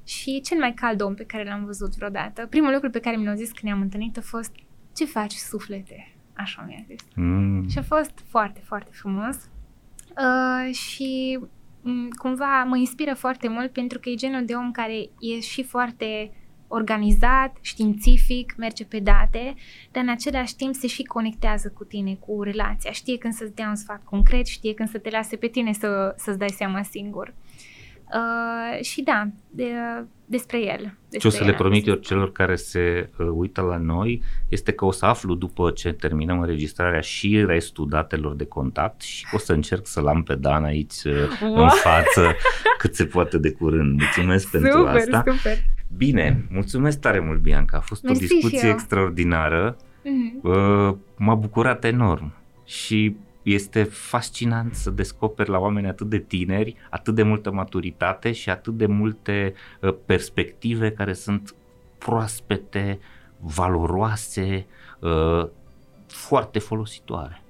[0.03, 2.45] și e cel mai cald om pe care l-am văzut vreodată.
[2.45, 4.51] Primul lucru pe care mi l-au zis când ne-am întâlnit a fost
[4.95, 6.13] ce faci suflete?
[6.33, 7.01] Așa mi-a zis.
[7.15, 7.67] Mm.
[7.67, 9.49] Și a fost foarte, foarte frumos.
[10.09, 11.39] Uh, și
[11.81, 15.63] m, cumva mă inspiră foarte mult pentru că e genul de om care e și
[15.63, 16.31] foarte
[16.71, 19.55] organizat, științific, merge pe date,
[19.91, 22.91] dar în același timp se și conectează cu tine, cu relația.
[22.91, 26.13] Știe când să-ți dea un sfat concret, știe când să te lase pe tine să,
[26.17, 27.33] să-ți dai seama singur.
[28.13, 29.65] Uh, și da, de,
[30.25, 30.77] despre el.
[30.77, 31.87] Ce Despre o să le el am promit zis.
[31.93, 35.91] eu celor care se uh, uită la noi este că o să aflu după ce
[35.91, 40.63] terminăm înregistrarea și restul datelor de contact și o să încerc să-l am pe Dan
[40.63, 41.69] aici uh, în Wow!
[41.69, 42.35] față
[42.77, 43.99] cât se poate de curând.
[43.99, 45.23] Mulțumesc pentru Super, asta.
[45.27, 45.57] super.
[45.97, 47.77] Bine, mulțumesc tare mult, Bianca.
[47.77, 48.73] A fost Mersi o și discuție eu.
[48.73, 49.77] extraordinară.
[50.03, 50.39] Mhm.
[50.43, 52.33] Uh, m-a bucurat enorm
[52.65, 58.49] și este fascinant să descoperi la oameni atât de tineri, atât de multă maturitate și
[58.49, 61.55] atât de multe uh, perspective care sunt
[61.97, 62.99] proaspete,
[63.39, 64.65] valoroase,
[64.99, 65.47] uh,
[66.07, 67.41] foarte folositoare.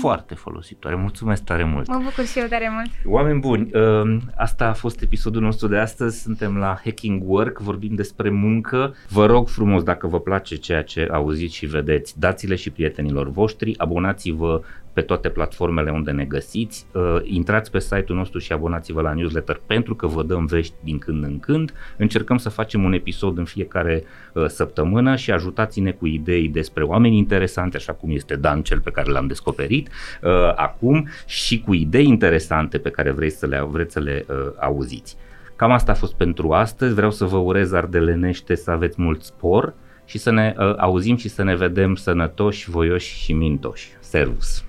[0.00, 0.96] Foarte folositoare.
[0.96, 1.88] Mulțumesc tare mult!
[1.88, 3.14] Mă bucur și eu tare mult.
[3.14, 6.22] Oameni buni, uh, asta a fost episodul nostru de astăzi.
[6.22, 8.94] Suntem la Hacking Work, vorbim despre muncă.
[9.08, 13.78] Vă rog frumos, dacă vă place ceea ce auziți și vedeți, dați-le și prietenilor voștri,
[13.78, 14.62] abonați-vă
[14.92, 19.60] pe toate platformele unde ne găsiți, uh, intrați pe site-ul nostru și abonați-vă la newsletter
[19.66, 21.72] pentru că vă dăm vești din când în când.
[21.96, 27.16] Încercăm să facem un episod în fiecare uh, săptămână și ajutați-ne cu idei despre oameni
[27.16, 29.88] interesante, așa cum este Dan, cel pe care l-am descoperit
[30.22, 34.36] uh, acum, și cu idei interesante pe care vreți să le, vreți să le uh,
[34.60, 35.16] auziți.
[35.56, 36.94] Cam asta a fost pentru astăzi.
[36.94, 41.28] Vreau să vă urez ardelenește să aveți mult spor și să ne uh, auzim și
[41.28, 43.90] să ne vedem sănătoși, voioși și mintoși.
[43.98, 44.64] Servus!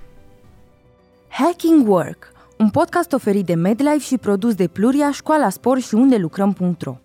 [1.32, 6.18] Hacking Work, un podcast oferit de MedLife și produs de Pluria, Școala Spor și unde
[6.18, 6.96] lucrăm.ro